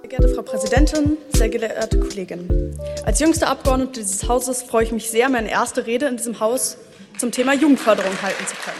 Sehr 0.00 0.08
geehrte 0.08 0.28
Frau 0.28 0.42
Präsidentin, 0.42 1.16
sehr 1.32 1.48
geehrte 1.48 1.98
Kolleginnen. 1.98 2.78
Als 3.04 3.18
jüngste 3.18 3.48
Abgeordnete 3.48 4.00
dieses 4.00 4.28
Hauses 4.28 4.62
freue 4.62 4.84
ich 4.84 4.92
mich 4.92 5.10
sehr, 5.10 5.28
meine 5.28 5.50
erste 5.50 5.86
Rede 5.86 6.06
in 6.06 6.16
diesem 6.16 6.38
Haus 6.38 6.76
zum 7.18 7.32
Thema 7.32 7.54
Jugendförderung 7.54 8.22
halten 8.22 8.46
zu 8.46 8.54
können. 8.54 8.78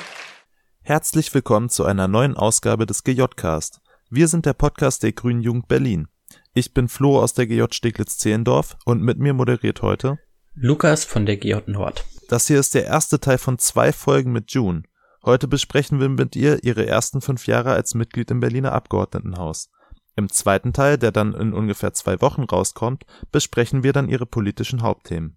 Herzlich 0.82 1.34
willkommen 1.34 1.68
zu 1.68 1.84
einer 1.84 2.06
neuen 2.06 2.36
Ausgabe 2.36 2.86
des 2.86 3.02
GJ-Cast. 3.02 3.80
Wir 4.08 4.28
sind 4.28 4.46
der 4.46 4.52
Podcast 4.52 5.02
der 5.02 5.10
Grünen 5.10 5.40
Jugend 5.40 5.66
Berlin. 5.66 6.06
Ich 6.54 6.74
bin 6.74 6.86
Flo 6.86 7.18
aus 7.20 7.34
der 7.34 7.48
GJ 7.48 7.64
Steglitz-Zehlendorf 7.72 8.76
und 8.84 9.02
mit 9.02 9.18
mir 9.18 9.34
moderiert 9.34 9.82
heute 9.82 10.18
Lukas 10.54 11.04
von 11.04 11.26
der 11.26 11.38
GJ 11.38 11.56
Nord. 11.66 12.04
Das 12.28 12.46
hier 12.46 12.60
ist 12.60 12.76
der 12.76 12.84
erste 12.84 13.18
Teil 13.18 13.38
von 13.38 13.58
zwei 13.58 13.92
Folgen 13.92 14.30
mit 14.30 14.52
June. 14.52 14.84
Heute 15.26 15.48
besprechen 15.48 15.98
wir 15.98 16.08
mit 16.08 16.36
ihr 16.36 16.62
ihre 16.62 16.86
ersten 16.86 17.20
fünf 17.20 17.48
Jahre 17.48 17.72
als 17.72 17.94
Mitglied 17.94 18.30
im 18.30 18.38
Berliner 18.38 18.70
Abgeordnetenhaus. 18.70 19.72
Im 20.14 20.30
zweiten 20.30 20.72
Teil, 20.72 20.98
der 20.98 21.10
dann 21.10 21.34
in 21.34 21.52
ungefähr 21.52 21.92
zwei 21.92 22.20
Wochen 22.20 22.44
rauskommt, 22.44 23.04
besprechen 23.32 23.82
wir 23.82 23.92
dann 23.92 24.08
ihre 24.08 24.24
politischen 24.24 24.82
Hauptthemen. 24.82 25.36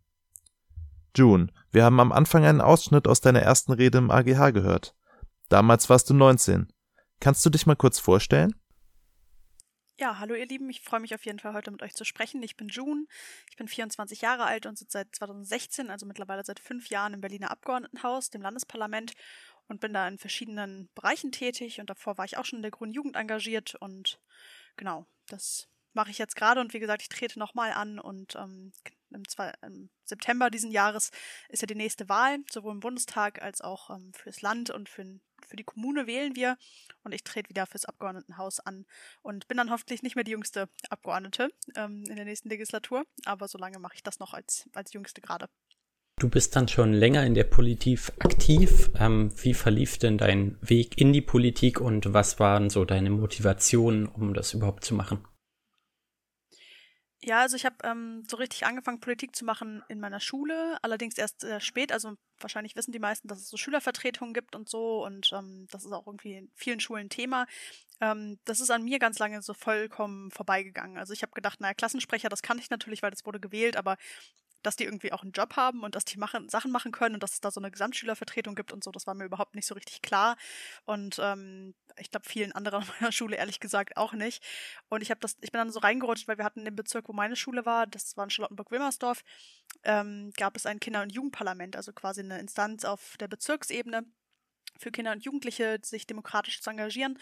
June, 1.16 1.48
wir 1.72 1.84
haben 1.84 2.00
am 2.00 2.12
Anfang 2.12 2.46
einen 2.46 2.62
Ausschnitt 2.62 3.08
aus 3.08 3.20
deiner 3.20 3.42
ersten 3.42 3.74
Rede 3.74 3.98
im 3.98 4.12
AGH 4.12 4.52
gehört. 4.52 4.96
Damals 5.50 5.90
warst 5.90 6.08
du 6.12 6.14
19. 6.14 6.72
Kannst 7.20 7.44
du 7.44 7.50
dich 7.50 7.66
mal 7.66 7.76
kurz 7.76 7.98
vorstellen? 7.98 8.54
Ja, 10.00 10.18
hallo 10.18 10.34
ihr 10.34 10.46
Lieben, 10.46 10.70
ich 10.70 10.80
freue 10.80 11.02
mich 11.02 11.14
auf 11.14 11.26
jeden 11.26 11.40
Fall 11.40 11.54
heute 11.54 11.72
mit 11.72 11.82
euch 11.82 11.94
zu 11.94 12.06
sprechen. 12.06 12.42
Ich 12.42 12.56
bin 12.56 12.70
June, 12.70 13.06
ich 13.50 13.58
bin 13.58 13.68
24 13.68 14.22
Jahre 14.22 14.46
alt 14.46 14.66
und 14.66 14.78
sitze 14.78 15.00
seit 15.00 15.14
2016, 15.14 15.90
also 15.90 16.06
mittlerweile 16.06 16.46
seit 16.46 16.62
fünf 16.62 16.88
Jahren 16.88 17.14
im 17.14 17.20
Berliner 17.20 17.52
Abgeordnetenhaus, 17.52 18.30
dem 18.30 18.42
Landesparlament 18.42 19.12
und 19.70 19.80
bin 19.80 19.94
da 19.94 20.08
in 20.08 20.18
verschiedenen 20.18 20.90
Bereichen 20.96 21.32
tätig 21.32 21.80
und 21.80 21.90
davor 21.90 22.18
war 22.18 22.26
ich 22.26 22.38
auch 22.38 22.46
schon 22.46 22.58
in 22.58 22.64
der 22.64 22.72
Grünen 22.72 22.92
Jugend 22.92 23.16
engagiert 23.16 23.76
und 23.76 24.20
genau, 24.76 25.06
das 25.28 25.70
mache 25.94 26.12
ich 26.12 26.18
jetzt 26.18 26.36
gerade 26.36 26.62
und 26.62 26.74
wie 26.74 26.80
gesagt, 26.80 27.02
ich 27.02 27.10
trete 27.10 27.40
nochmal 27.40 27.72
an 27.72 28.00
und 28.00 28.36
ähm, 28.36 28.72
im, 29.12 29.28
zwei, 29.28 29.54
im, 29.62 29.90
September 30.06 30.50
diesen 30.50 30.72
Jahres 30.72 31.12
ist 31.50 31.62
ja 31.62 31.68
die 31.68 31.76
nächste 31.76 32.10
Wahl, 32.10 32.40
sowohl 32.52 32.74
im 32.74 32.80
Bundestag 32.80 33.42
als 33.42 33.62
auch 33.62 33.90
ähm, 33.90 34.14
fürs 34.14 34.42
Land 34.42 34.70
und 34.70 34.90
für, 34.90 35.20
für 35.48 35.56
die 35.56 35.64
Kommune 35.64 36.08
wählen 36.08 36.36
wir 36.36 36.58
und 37.04 37.14
ich 37.14 37.24
trete 37.24 37.50
wieder 37.50 37.66
fürs 37.66 37.86
Abgeordnetenhaus 37.86 38.60
an 38.60 38.86
und 39.22 39.48
bin 39.48 39.58
dann 39.58 39.72
hoffentlich 39.72 40.04
nicht 40.04 40.16
mehr 40.16 40.24
die 40.24 40.32
jüngste 40.32 40.70
Abgeordnete 40.90 41.50
ähm, 41.76 42.04
in 42.08 42.16
der 42.16 42.26
nächsten 42.26 42.50
Legislatur, 42.50 43.06
aber 43.26 43.48
solange 43.48 43.80
mache 43.80 43.96
ich 43.96 44.04
das 44.04 44.20
noch 44.20 44.34
als, 44.34 44.70
als 44.74 44.94
jüngste 44.94 45.22
gerade. 45.22 45.50
Du 46.20 46.28
bist 46.28 46.54
dann 46.58 46.68
schon 46.68 46.92
länger 46.92 47.26
in 47.26 47.34
der 47.34 47.46
Politik 47.46 48.02
aktiv. 48.20 48.92
Ähm, 49.00 49.32
wie 49.42 49.54
verlief 49.54 49.98
denn 49.98 50.18
dein 50.18 50.58
Weg 50.62 51.00
in 51.00 51.14
die 51.14 51.22
Politik 51.22 51.80
und 51.80 52.14
was 52.14 52.42
waren 52.42 52.70
so 52.70 52.84
deine 52.84 53.10
Motivationen, 53.10 54.06
um 54.06 54.34
das 54.34 54.54
überhaupt 54.54 54.84
zu 54.84 54.96
machen? 54.96 55.26
Ja, 57.22 57.40
also 57.40 57.56
ich 57.56 57.66
habe 57.66 57.76
ähm, 57.84 58.24
so 58.30 58.36
richtig 58.36 58.66
angefangen, 58.66 59.00
Politik 59.00 59.34
zu 59.34 59.46
machen 59.46 59.82
in 59.88 60.02
meiner 60.02 60.20
Schule, 60.20 60.78
allerdings 60.82 61.18
erst 61.18 61.40
sehr 61.40 61.62
spät. 61.62 61.94
Also 61.94 62.16
wahrscheinlich 62.40 62.76
wissen 62.76 62.92
die 62.92 63.00
meisten, 63.00 63.30
dass 63.30 63.40
es 63.40 63.50
so 63.50 63.56
Schülervertretungen 63.56 64.34
gibt 64.34 64.58
und 64.58 64.68
so 64.68 65.06
und 65.06 65.32
ähm, 65.34 65.68
das 65.72 65.86
ist 65.86 65.92
auch 65.94 66.06
irgendwie 66.06 66.36
in 66.36 66.52
vielen 66.54 66.82
Schulen 66.82 67.08
Thema. 67.08 67.46
Ähm, 68.02 68.40
das 68.44 68.60
ist 68.60 68.72
an 68.72 68.84
mir 68.84 69.00
ganz 69.00 69.20
lange 69.20 69.42
so 69.42 69.54
vollkommen 69.54 70.32
vorbeigegangen. 70.32 70.98
Also 70.98 71.14
ich 71.14 71.22
habe 71.22 71.32
gedacht, 71.34 71.62
naja, 71.62 71.74
Klassensprecher, 71.74 72.28
das 72.28 72.42
kann 72.42 72.60
ich 72.60 72.70
natürlich, 72.70 73.04
weil 73.04 73.12
das 73.12 73.26
wurde 73.26 73.40
gewählt, 73.40 73.78
aber 73.78 73.98
dass 74.64 74.76
die 74.76 74.84
irgendwie 74.84 75.12
auch 75.14 75.24
einen 75.24 75.32
Job 75.32 75.56
haben 75.56 75.84
und 75.84 75.96
dass 75.96 76.06
die 76.06 76.18
machen, 76.18 76.50
Sachen 76.50 76.72
machen 76.72 76.92
können 76.92 77.16
und 77.16 77.24
dass 77.24 77.34
es 77.34 77.42
da 77.42 77.52
so 77.52 77.60
eine 77.60 77.72
Gesamtschülervertretung 77.72 78.56
gibt 78.56 78.74
und 78.74 78.84
so, 78.84 78.92
das 78.92 79.08
war 79.08 79.14
mir 79.14 79.26
überhaupt 79.26 79.56
nicht 79.56 79.66
so 79.66 79.76
richtig 79.76 80.02
klar. 80.02 80.38
Und 80.86 81.20
ähm, 81.20 81.74
ich 81.98 82.12
glaube, 82.12 82.28
vielen 82.28 82.52
anderen 82.52 82.84
an 82.84 82.90
meiner 83.00 83.12
Schule 83.12 83.38
ehrlich 83.38 83.60
gesagt 83.60 83.98
auch 83.98 84.14
nicht. 84.14 84.44
Und 84.90 85.02
ich 85.02 85.12
habe 85.12 85.20
das, 85.20 85.38
ich 85.42 85.52
bin 85.52 85.60
dann 85.60 85.72
so 85.72 85.80
reingerutscht, 85.80 86.28
weil 86.28 86.38
wir 86.38 86.46
hatten 86.46 86.66
im 86.66 86.76
Bezirk, 86.76 87.08
wo 87.08 87.14
meine 87.14 87.36
Schule 87.36 87.66
war, 87.66 87.88
das 87.88 88.18
war 88.18 88.26
in 88.26 88.30
Charlottenburg-Wilmersdorf, 88.30 89.24
ähm, 89.84 90.32
gab 90.38 90.56
es 90.56 90.66
ein 90.66 90.80
Kinder- 90.80 91.02
und 91.02 91.12
Jugendparlament, 91.12 91.76
also 91.76 91.94
quasi 91.94 92.22
eine 92.22 92.40
Instanz 92.40 92.86
auf 92.86 93.16
der 93.20 93.28
Bezirksebene 93.28 94.06
für 94.78 94.92
Kinder 94.92 95.12
und 95.12 95.24
Jugendliche, 95.24 95.80
sich 95.84 96.08
demokratisch 96.08 96.62
zu 96.62 96.70
engagieren. 96.70 97.18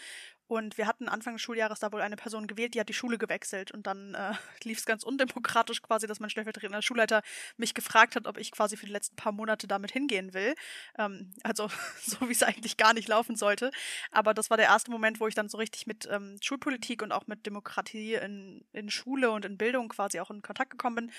Und 0.48 0.78
wir 0.78 0.86
hatten 0.86 1.08
Anfang 1.08 1.34
des 1.34 1.42
Schuljahres 1.42 1.78
da 1.78 1.92
wohl 1.92 2.00
eine 2.00 2.16
Person 2.16 2.46
gewählt, 2.46 2.74
die 2.74 2.80
hat 2.80 2.88
die 2.88 2.94
Schule 2.94 3.18
gewechselt. 3.18 3.70
Und 3.70 3.86
dann 3.86 4.14
äh, 4.14 4.32
lief 4.64 4.78
es 4.78 4.86
ganz 4.86 5.04
undemokratisch 5.04 5.82
quasi, 5.82 6.06
dass 6.06 6.20
mein 6.20 6.30
stellvertretender 6.30 6.80
Schulleiter 6.82 7.22
mich 7.58 7.74
gefragt 7.74 8.16
hat, 8.16 8.26
ob 8.26 8.38
ich 8.38 8.50
quasi 8.50 8.76
für 8.76 8.86
die 8.86 8.92
letzten 8.92 9.14
paar 9.16 9.32
Monate 9.32 9.68
damit 9.68 9.92
hingehen 9.92 10.32
will. 10.32 10.54
Ähm, 10.98 11.32
also 11.42 11.68
so, 12.02 12.28
wie 12.28 12.32
es 12.32 12.42
eigentlich 12.42 12.78
gar 12.78 12.94
nicht 12.94 13.08
laufen 13.08 13.36
sollte. 13.36 13.70
Aber 14.10 14.32
das 14.32 14.48
war 14.48 14.56
der 14.56 14.66
erste 14.66 14.90
Moment, 14.90 15.20
wo 15.20 15.26
ich 15.26 15.34
dann 15.34 15.50
so 15.50 15.58
richtig 15.58 15.86
mit 15.86 16.08
ähm, 16.10 16.38
Schulpolitik 16.42 17.02
und 17.02 17.12
auch 17.12 17.26
mit 17.26 17.44
Demokratie 17.44 18.14
in, 18.14 18.64
in 18.72 18.90
Schule 18.90 19.30
und 19.30 19.44
in 19.44 19.58
Bildung 19.58 19.90
quasi 19.90 20.18
auch 20.18 20.30
in 20.30 20.40
Kontakt 20.40 20.70
gekommen 20.70 20.96
bin. 20.96 21.12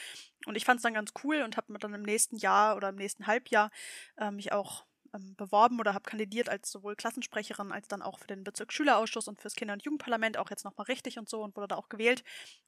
Und 0.48 0.56
ich 0.56 0.66
fand 0.66 0.78
es 0.78 0.84
dann 0.84 0.96
ganz 0.96 1.12
cool 1.24 1.44
und 1.44 1.56
habe 1.56 1.72
mir 1.72 1.80
dann 1.80 1.94
im 1.94 2.02
nächsten 2.02 2.38
Jahr 2.38 2.76
oder 2.76 2.90
im 2.90 2.96
nächsten 2.96 3.28
Halbjahr 3.28 3.70
äh, 4.18 4.32
mich 4.32 4.52
auch 4.52 4.86
ähm, 5.14 5.36
beworben 5.36 5.80
oder 5.80 5.94
habe 5.94 6.10
kandidiert 6.10 6.50
als 6.50 6.72
sowohl 6.72 6.96
Klassensprecherin 6.96 7.72
als 7.72 7.88
dann 7.88 8.02
auch 8.02 8.20
für 8.20 8.28
den 8.28 8.44
Bezirksschülerausschuss 8.44 9.28
und 9.28 9.40
fürs 9.40 9.56
Kinder- 9.56 9.74
und 9.74 9.84
Jugendparlament 9.84 10.38
auch 10.38 10.50
jetzt 10.50 10.66
nochmal 10.66 10.86
richtig 10.86 11.18
und 11.20 11.30
so 11.30 11.44
und 11.44 11.56
wurde 11.56 11.70
da 11.70 11.76
auch 11.76 11.90
gewählt 11.90 12.24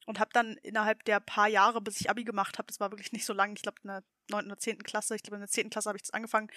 und 0.05 0.19
habe 0.19 0.31
dann 0.33 0.57
innerhalb 0.57 1.03
der 1.05 1.19
paar 1.19 1.47
Jahre, 1.47 1.81
bis 1.81 2.01
ich 2.01 2.09
Abi 2.09 2.23
gemacht 2.23 2.57
habe, 2.57 2.67
das 2.67 2.79
war 2.79 2.91
wirklich 2.91 3.11
nicht 3.11 3.25
so 3.25 3.33
lang, 3.33 3.55
ich 3.55 3.61
glaube 3.61 3.79
in 3.83 3.89
der 3.89 4.03
9. 4.29 4.45
oder 4.45 4.57
10. 4.57 4.83
Klasse, 4.83 5.15
ich 5.15 5.23
glaube 5.23 5.35
in 5.37 5.41
der 5.41 5.49
10. 5.49 5.69
Klasse 5.69 5.89
habe 5.89 5.97
ich 5.97 6.03
das 6.03 6.11
angefangen 6.11 6.49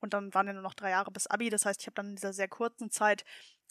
und 0.00 0.14
dann 0.14 0.34
waren 0.34 0.46
ja 0.46 0.52
nur 0.52 0.62
noch 0.62 0.74
drei 0.74 0.90
Jahre 0.90 1.10
bis 1.10 1.26
Abi, 1.26 1.50
das 1.50 1.66
heißt, 1.66 1.80
ich 1.80 1.86
habe 1.86 1.94
dann 1.94 2.10
in 2.10 2.16
dieser 2.16 2.32
sehr 2.32 2.48
kurzen 2.48 2.90
Zeit 2.90 3.24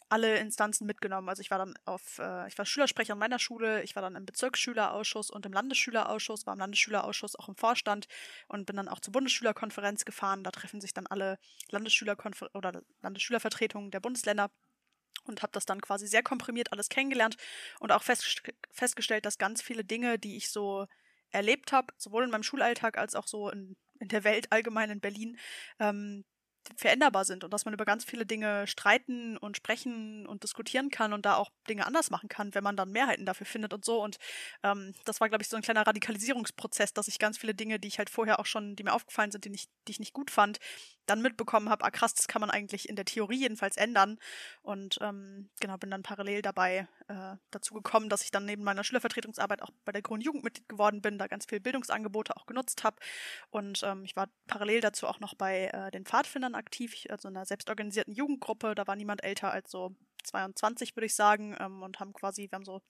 alle 0.08 0.38
Instanzen 0.38 0.86
mitgenommen. 0.86 1.28
Also 1.28 1.40
ich 1.40 1.50
war 1.50 1.58
dann 1.58 1.74
auf, 1.84 2.18
äh, 2.18 2.46
ich 2.48 2.56
war 2.58 2.66
Schülersprecher 2.66 3.14
in 3.14 3.18
meiner 3.18 3.38
Schule, 3.38 3.82
ich 3.82 3.96
war 3.96 4.02
dann 4.02 4.16
im 4.16 4.26
Bezirksschülerausschuss 4.26 5.30
und 5.30 5.46
im 5.46 5.52
Landesschülerausschuss, 5.52 6.46
war 6.46 6.54
im 6.54 6.60
Landesschülerausschuss 6.60 7.36
auch 7.36 7.48
im 7.48 7.56
Vorstand 7.56 8.06
und 8.48 8.66
bin 8.66 8.76
dann 8.76 8.88
auch 8.88 9.00
zur 9.00 9.12
Bundesschülerkonferenz 9.12 10.04
gefahren. 10.04 10.44
Da 10.44 10.50
treffen 10.50 10.80
sich 10.80 10.94
dann 10.94 11.06
alle 11.06 11.38
Landesschülerkonfer 11.70 12.50
oder 12.54 12.82
Landesschülervertretungen 13.02 13.90
der 13.90 14.00
Bundesländer 14.00 14.50
und 15.26 15.42
habe 15.42 15.52
das 15.52 15.66
dann 15.66 15.80
quasi 15.80 16.06
sehr 16.06 16.22
komprimiert 16.22 16.72
alles 16.72 16.88
kennengelernt 16.88 17.36
und 17.80 17.92
auch 17.92 18.02
fest, 18.02 18.42
festgestellt, 18.70 19.24
dass 19.24 19.38
ganz 19.38 19.62
viele 19.62 19.84
Dinge, 19.84 20.18
die 20.18 20.36
ich 20.36 20.50
so 20.50 20.86
erlebt 21.30 21.72
habe, 21.72 21.92
sowohl 21.96 22.24
in 22.24 22.30
meinem 22.30 22.42
Schulalltag 22.42 22.98
als 22.98 23.14
auch 23.14 23.26
so 23.26 23.48
in, 23.50 23.76
in 23.98 24.08
der 24.08 24.24
Welt 24.24 24.52
allgemein 24.52 24.90
in 24.90 25.00
Berlin, 25.00 25.38
ähm, 25.80 26.24
veränderbar 26.76 27.24
sind 27.24 27.44
und 27.44 27.52
dass 27.52 27.64
man 27.64 27.74
über 27.74 27.84
ganz 27.84 28.04
viele 28.04 28.26
Dinge 28.26 28.66
streiten 28.66 29.36
und 29.36 29.56
sprechen 29.56 30.26
und 30.26 30.42
diskutieren 30.42 30.90
kann 30.90 31.12
und 31.12 31.26
da 31.26 31.36
auch 31.36 31.50
Dinge 31.68 31.86
anders 31.86 32.10
machen 32.10 32.28
kann, 32.28 32.54
wenn 32.54 32.64
man 32.64 32.76
dann 32.76 32.90
Mehrheiten 32.90 33.26
dafür 33.26 33.46
findet 33.46 33.72
und 33.72 33.84
so. 33.84 34.02
Und 34.02 34.18
ähm, 34.62 34.94
das 35.04 35.20
war, 35.20 35.28
glaube 35.28 35.42
ich, 35.42 35.48
so 35.48 35.56
ein 35.56 35.62
kleiner 35.62 35.86
Radikalisierungsprozess, 35.86 36.92
dass 36.92 37.08
ich 37.08 37.18
ganz 37.18 37.38
viele 37.38 37.54
Dinge, 37.54 37.78
die 37.78 37.88
ich 37.88 37.98
halt 37.98 38.10
vorher 38.10 38.40
auch 38.40 38.46
schon, 38.46 38.76
die 38.76 38.82
mir 38.82 38.92
aufgefallen 38.92 39.30
sind, 39.30 39.44
die, 39.44 39.50
nicht, 39.50 39.70
die 39.86 39.92
ich 39.92 40.00
nicht 40.00 40.12
gut 40.12 40.30
fand, 40.30 40.58
dann 41.06 41.22
mitbekommen 41.22 41.68
habe, 41.68 41.84
ah 41.84 41.90
krass, 41.90 42.14
das 42.14 42.28
kann 42.28 42.40
man 42.40 42.50
eigentlich 42.50 42.88
in 42.88 42.96
der 42.96 43.04
Theorie 43.04 43.40
jedenfalls 43.40 43.76
ändern. 43.76 44.18
Und 44.62 44.98
ähm, 45.00 45.50
genau, 45.60 45.76
bin 45.76 45.90
dann 45.90 46.02
parallel 46.02 46.42
dabei 46.42 46.88
äh, 47.08 47.36
dazu 47.50 47.74
gekommen, 47.74 48.08
dass 48.08 48.22
ich 48.22 48.30
dann 48.30 48.44
neben 48.44 48.64
meiner 48.64 48.84
Schülervertretungsarbeit 48.84 49.62
auch 49.62 49.70
bei 49.84 49.92
der 49.92 50.02
Grünen 50.02 50.22
Jugend 50.22 50.44
Mitglied 50.44 50.68
geworden 50.68 51.02
bin, 51.02 51.18
da 51.18 51.26
ganz 51.26 51.46
viel 51.46 51.60
Bildungsangebote 51.60 52.36
auch 52.36 52.46
genutzt 52.46 52.84
habe. 52.84 52.96
Und 53.50 53.82
ähm, 53.82 54.04
ich 54.04 54.16
war 54.16 54.28
parallel 54.46 54.80
dazu 54.80 55.06
auch 55.06 55.20
noch 55.20 55.34
bei 55.34 55.66
äh, 55.66 55.90
den 55.90 56.04
Pfadfindern 56.04 56.54
aktiv, 56.54 56.94
also 57.08 57.28
einer 57.28 57.46
selbstorganisierten 57.46 58.14
Jugendgruppe. 58.14 58.74
Da 58.74 58.86
war 58.86 58.96
niemand 58.96 59.22
älter 59.24 59.50
als 59.50 59.70
so 59.70 59.94
22, 60.24 60.96
würde 60.96 61.06
ich 61.06 61.14
sagen, 61.14 61.56
ähm, 61.60 61.82
und 61.82 62.00
haben 62.00 62.12
quasi, 62.12 62.50
wir 62.50 62.56
haben 62.56 62.64
so 62.64 62.80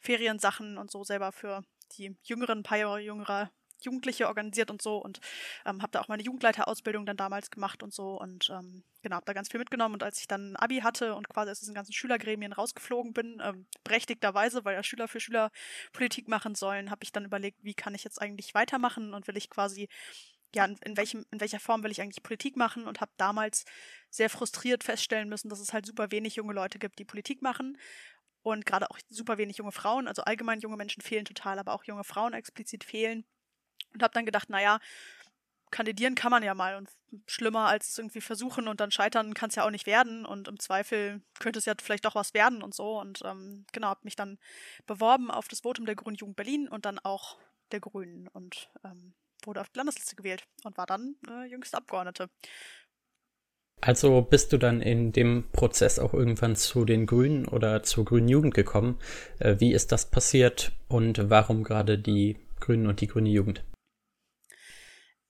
Feriensachen 0.00 0.78
und 0.78 0.90
so 0.90 1.04
selber 1.04 1.32
für 1.32 1.64
die 1.92 2.16
jüngeren, 2.22 2.60
ein 2.60 2.62
paar 2.62 2.78
Jahre 2.78 3.00
jüngere 3.00 3.50
Jugendliche 3.84 4.26
organisiert 4.28 4.70
und 4.70 4.82
so 4.82 4.96
und 4.98 5.20
ähm, 5.64 5.82
habe 5.82 5.92
da 5.92 6.00
auch 6.00 6.08
meine 6.08 6.22
Jugendleiterausbildung 6.22 7.06
dann 7.06 7.16
damals 7.16 7.50
gemacht 7.50 7.82
und 7.82 7.92
so 7.92 8.20
und 8.20 8.50
ähm, 8.50 8.84
genau, 9.02 9.16
habe 9.16 9.26
da 9.26 9.32
ganz 9.32 9.50
viel 9.50 9.60
mitgenommen 9.60 9.94
und 9.94 10.02
als 10.02 10.20
ich 10.20 10.28
dann 10.28 10.56
Abi 10.56 10.80
hatte 10.80 11.14
und 11.14 11.28
quasi 11.28 11.50
aus 11.50 11.60
diesen 11.60 11.74
ganzen 11.74 11.92
Schülergremien 11.92 12.52
rausgeflogen 12.52 13.12
bin, 13.12 13.40
ähm, 13.44 13.66
berechtigterweise, 13.84 14.64
weil 14.64 14.74
ja 14.74 14.82
Schüler 14.82 15.08
für 15.08 15.20
Schüler 15.20 15.50
Politik 15.92 16.28
machen 16.28 16.54
sollen, 16.54 16.90
habe 16.90 17.04
ich 17.04 17.12
dann 17.12 17.24
überlegt, 17.24 17.58
wie 17.62 17.74
kann 17.74 17.94
ich 17.94 18.04
jetzt 18.04 18.20
eigentlich 18.20 18.54
weitermachen 18.54 19.14
und 19.14 19.26
will 19.26 19.36
ich 19.36 19.50
quasi 19.50 19.88
ja, 20.54 20.64
in, 20.66 20.76
in, 20.84 20.96
welchem, 20.96 21.24
in 21.30 21.40
welcher 21.40 21.60
Form 21.60 21.82
will 21.82 21.90
ich 21.90 22.00
eigentlich 22.00 22.22
Politik 22.22 22.56
machen 22.56 22.86
und 22.86 23.00
habe 23.00 23.12
damals 23.16 23.64
sehr 24.10 24.28
frustriert 24.28 24.84
feststellen 24.84 25.28
müssen, 25.28 25.48
dass 25.48 25.60
es 25.60 25.72
halt 25.72 25.86
super 25.86 26.10
wenig 26.10 26.36
junge 26.36 26.52
Leute 26.52 26.78
gibt, 26.78 26.98
die 26.98 27.04
Politik 27.04 27.42
machen 27.42 27.78
und 28.42 28.66
gerade 28.66 28.90
auch 28.90 28.98
super 29.08 29.38
wenig 29.38 29.58
junge 29.58 29.72
Frauen, 29.72 30.08
also 30.08 30.22
allgemein 30.22 30.60
junge 30.60 30.76
Menschen 30.76 31.00
fehlen 31.02 31.24
total, 31.24 31.58
aber 31.58 31.72
auch 31.72 31.84
junge 31.84 32.04
Frauen 32.04 32.34
explizit 32.34 32.84
fehlen. 32.84 33.24
Und 33.92 34.02
habe 34.02 34.14
dann 34.14 34.26
gedacht, 34.26 34.50
naja, 34.50 34.78
kandidieren 35.72 36.14
kann 36.14 36.30
man 36.30 36.42
ja 36.42 36.54
mal 36.54 36.76
und 36.76 36.88
schlimmer 37.26 37.66
als 37.66 37.98
irgendwie 37.98 38.20
versuchen 38.20 38.68
und 38.68 38.80
dann 38.80 38.90
scheitern 38.90 39.34
kann 39.34 39.48
es 39.48 39.56
ja 39.56 39.64
auch 39.64 39.70
nicht 39.70 39.86
werden 39.86 40.24
und 40.24 40.46
im 40.46 40.58
Zweifel 40.60 41.20
könnte 41.40 41.58
es 41.58 41.64
ja 41.64 41.74
vielleicht 41.82 42.04
doch 42.04 42.14
was 42.14 42.34
werden 42.34 42.62
und 42.62 42.74
so 42.74 43.00
und 43.00 43.20
ähm, 43.24 43.64
genau, 43.72 43.88
habe 43.88 44.00
mich 44.04 44.16
dann 44.16 44.38
beworben 44.86 45.30
auf 45.30 45.48
das 45.48 45.60
Votum 45.60 45.86
der 45.86 45.96
Grünen 45.96 46.16
Jugend 46.16 46.36
Berlin 46.36 46.68
und 46.68 46.84
dann 46.84 46.98
auch 46.98 47.38
der 47.72 47.80
Grünen 47.80 48.28
und 48.28 48.70
ähm, 48.84 49.14
wurde 49.44 49.60
auf 49.60 49.68
die 49.70 49.78
Landesliste 49.78 50.14
gewählt 50.14 50.44
und 50.62 50.76
war 50.76 50.86
dann 50.86 51.16
äh, 51.28 51.46
jüngste 51.46 51.78
Abgeordnete. 51.78 52.28
Also 53.80 54.22
bist 54.22 54.52
du 54.52 54.58
dann 54.58 54.80
in 54.80 55.12
dem 55.12 55.44
Prozess 55.50 55.98
auch 55.98 56.14
irgendwann 56.14 56.54
zu 56.54 56.84
den 56.84 57.06
Grünen 57.06 57.48
oder 57.48 57.82
zur 57.82 58.04
Grünen 58.04 58.28
Jugend 58.28 58.54
gekommen? 58.54 59.00
Äh, 59.40 59.56
wie 59.58 59.72
ist 59.72 59.90
das 59.90 60.08
passiert 60.08 60.72
und 60.88 61.30
warum 61.30 61.64
gerade 61.64 61.98
die 61.98 62.36
Grünen 62.60 62.86
und 62.86 63.00
die 63.00 63.08
Grüne 63.08 63.30
Jugend? 63.30 63.64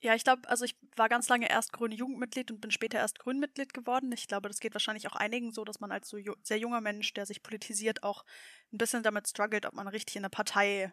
Ja, 0.05 0.15
ich 0.17 0.25
glaube, 0.25 0.49
also 0.49 0.65
ich 0.65 0.77
war 0.97 1.09
ganz 1.09 1.29
lange 1.29 1.49
erst 1.49 1.73
grüne 1.73 1.95
Jugendmitglied 1.95 2.51
und 2.51 2.61
bin 2.61 2.73
später 2.73 2.99
erst 2.99 3.21
Grünmitglied 3.21 3.73
geworden. 3.73 4.11
Ich 4.13 4.27
glaube, 4.27 4.49
das 4.49 4.59
geht 4.59 4.75
wahrscheinlich 4.75 5.07
auch 5.07 5.15
einigen 5.15 5.53
so, 5.53 5.65
dass 5.65 5.79
man 5.79 5.93
als 5.93 6.09
so 6.09 6.17
ju 6.17 6.35
sehr 6.43 6.59
junger 6.59 6.81
Mensch, 6.81 7.15
der 7.15 7.25
sich 7.25 7.43
politisiert, 7.43 8.03
auch 8.03 8.25
ein 8.73 8.79
bisschen 8.79 9.05
damit 9.05 9.29
struggelt, 9.29 9.65
ob 9.65 9.75
man 9.75 9.87
richtig 9.87 10.17
in 10.17 10.23
eine 10.25 10.31
Partei 10.31 10.93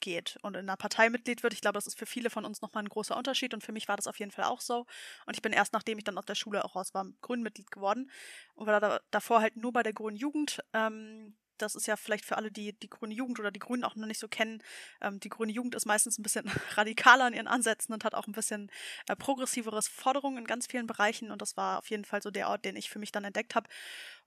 geht 0.00 0.38
und 0.42 0.54
in 0.56 0.60
einer 0.68 0.76
Partei 0.76 1.10
Mitglied 1.10 1.42
wird. 1.42 1.52
Ich 1.52 1.60
glaube, 1.60 1.74
das 1.74 1.86
ist 1.86 1.98
für 1.98 2.06
viele 2.06 2.30
von 2.30 2.44
uns 2.46 2.62
nochmal 2.62 2.84
ein 2.84 2.88
großer 2.88 3.16
Unterschied 3.16 3.52
und 3.54 3.62
für 3.62 3.72
mich 3.72 3.88
war 3.88 3.96
das 3.96 4.06
auf 4.06 4.18
jeden 4.18 4.30
Fall 4.30 4.44
auch 4.44 4.60
so. 4.62 4.86
Und 5.26 5.34
ich 5.36 5.42
bin 5.42 5.52
erst, 5.52 5.72
nachdem 5.74 5.98
ich 5.98 6.04
dann 6.04 6.18
aus 6.18 6.24
der 6.26 6.34
Schule 6.34 6.64
auch 6.64 6.76
raus 6.76 6.94
war, 6.94 7.06
Grünmitglied 7.22 7.70
geworden 7.70 8.10
und 8.54 8.66
war 8.66 8.80
da, 8.80 9.00
davor 9.10 9.40
halt 9.42 9.56
nur 9.56 9.72
bei 9.72 9.82
der 9.82 9.92
Grünen 9.92 10.16
Jugend. 10.16 10.60
Ähm, 10.72 11.36
das 11.58 11.74
ist 11.74 11.86
ja 11.86 11.96
vielleicht 11.96 12.24
für 12.24 12.36
alle, 12.36 12.50
die 12.50 12.72
die 12.72 12.90
Grüne 12.90 13.14
Jugend 13.14 13.40
oder 13.40 13.50
die 13.50 13.60
Grünen 13.60 13.84
auch 13.84 13.96
noch 13.96 14.06
nicht 14.06 14.20
so 14.20 14.28
kennen. 14.28 14.62
Ähm, 15.00 15.20
die 15.20 15.28
Grüne 15.28 15.52
Jugend 15.52 15.74
ist 15.74 15.86
meistens 15.86 16.18
ein 16.18 16.22
bisschen 16.22 16.44
radikaler 16.74 17.28
in 17.28 17.34
ihren 17.34 17.48
Ansätzen 17.48 17.92
und 17.94 18.04
hat 18.04 18.14
auch 18.14 18.26
ein 18.26 18.32
bisschen 18.32 18.70
äh, 19.08 19.16
progressiveres 19.16 19.88
Forderungen 19.88 20.38
in 20.38 20.44
ganz 20.46 20.66
vielen 20.66 20.86
Bereichen. 20.86 21.30
Und 21.30 21.42
das 21.42 21.56
war 21.56 21.78
auf 21.78 21.90
jeden 21.90 22.04
Fall 22.04 22.22
so 22.22 22.30
der 22.30 22.48
Ort, 22.48 22.64
den 22.64 22.76
ich 22.76 22.90
für 22.90 22.98
mich 22.98 23.12
dann 23.12 23.24
entdeckt 23.24 23.54
habe. 23.54 23.68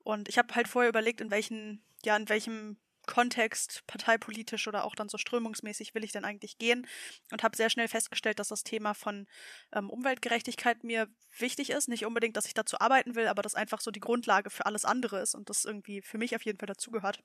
Und 0.04 0.30
ich 0.30 0.38
habe 0.38 0.54
halt 0.56 0.68
vorher 0.68 0.90
überlegt, 0.90 1.22
in 1.22 1.32
welchen, 1.32 1.84
ja, 2.04 2.16
in 2.16 2.30
welchem 2.30 2.78
Kontext, 3.10 3.84
parteipolitisch 3.88 4.68
oder 4.68 4.84
auch 4.86 4.94
dann 4.94 5.10
so 5.10 5.18
strömungsmäßig 5.18 5.96
will 5.96 6.04
ich 6.04 6.12
denn 6.12 6.26
eigentlich 6.26 6.60
gehen 6.60 6.88
und 7.32 7.42
habe 7.42 7.58
sehr 7.58 7.72
schnell 7.72 7.88
festgestellt, 7.88 8.38
dass 8.38 8.50
das 8.50 8.64
Thema 8.64 8.94
von 8.94 9.28
ähm, 9.74 9.90
Umweltgerechtigkeit 9.90 10.84
mir 10.84 11.08
wichtig 11.38 11.72
ist. 11.72 11.90
Nicht 11.90 12.06
unbedingt, 12.06 12.38
dass 12.38 12.46
ich 12.46 12.54
dazu 12.54 12.80
arbeiten 12.80 13.16
will, 13.16 13.28
aber 13.28 13.42
das 13.42 13.56
einfach 13.56 13.82
so 13.82 13.90
die 13.90 14.00
Grundlage 14.00 14.52
für 14.52 14.68
alles 14.68 14.86
andere 14.86 15.22
ist 15.22 15.34
und 15.34 15.50
das 15.50 15.66
irgendwie 15.66 16.04
für 16.04 16.20
mich 16.20 16.36
auf 16.36 16.46
jeden 16.46 16.60
Fall 16.60 16.68
dazugehört 16.68 17.24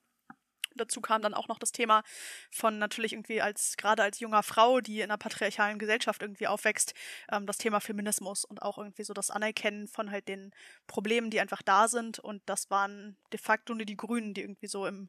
dazu 0.75 1.01
kam 1.01 1.23
dann 1.23 1.35
auch 1.35 1.49
noch 1.49 1.59
das 1.59 1.73
Thema 1.73 2.03
von 2.51 2.79
natürlich 2.79 3.13
irgendwie 3.13 3.41
als, 3.41 3.77
gerade 3.77 4.03
als 4.03 4.21
junger 4.21 4.43
Frau, 4.43 4.81
die 4.81 4.99
in 4.99 5.05
einer 5.05 5.19
patriarchalen 5.19 5.79
Gesellschaft 5.79 6.23
irgendwie 6.23 6.47
aufwächst, 6.47 6.95
ähm, 7.31 7.47
das 7.47 7.59
Thema 7.59 7.81
Feminismus 7.81 8.45
und 8.45 8.63
auch 8.63 8.79
irgendwie 8.79 9.05
so 9.05 9.15
das 9.15 9.31
Anerkennen 9.31 9.89
von 9.89 10.11
halt 10.11 10.29
den 10.29 10.53
Problemen, 10.87 11.31
die 11.31 11.41
einfach 11.41 11.63
da 11.63 11.89
sind. 11.89 12.19
Und 12.19 12.43
das 12.47 12.71
waren 12.71 13.17
de 13.33 13.41
facto 13.41 13.75
nur 13.75 13.87
die 13.87 13.97
Grünen, 13.97 14.35
die 14.35 14.43
irgendwie 14.43 14.69
so 14.69 14.87
im, 14.87 15.09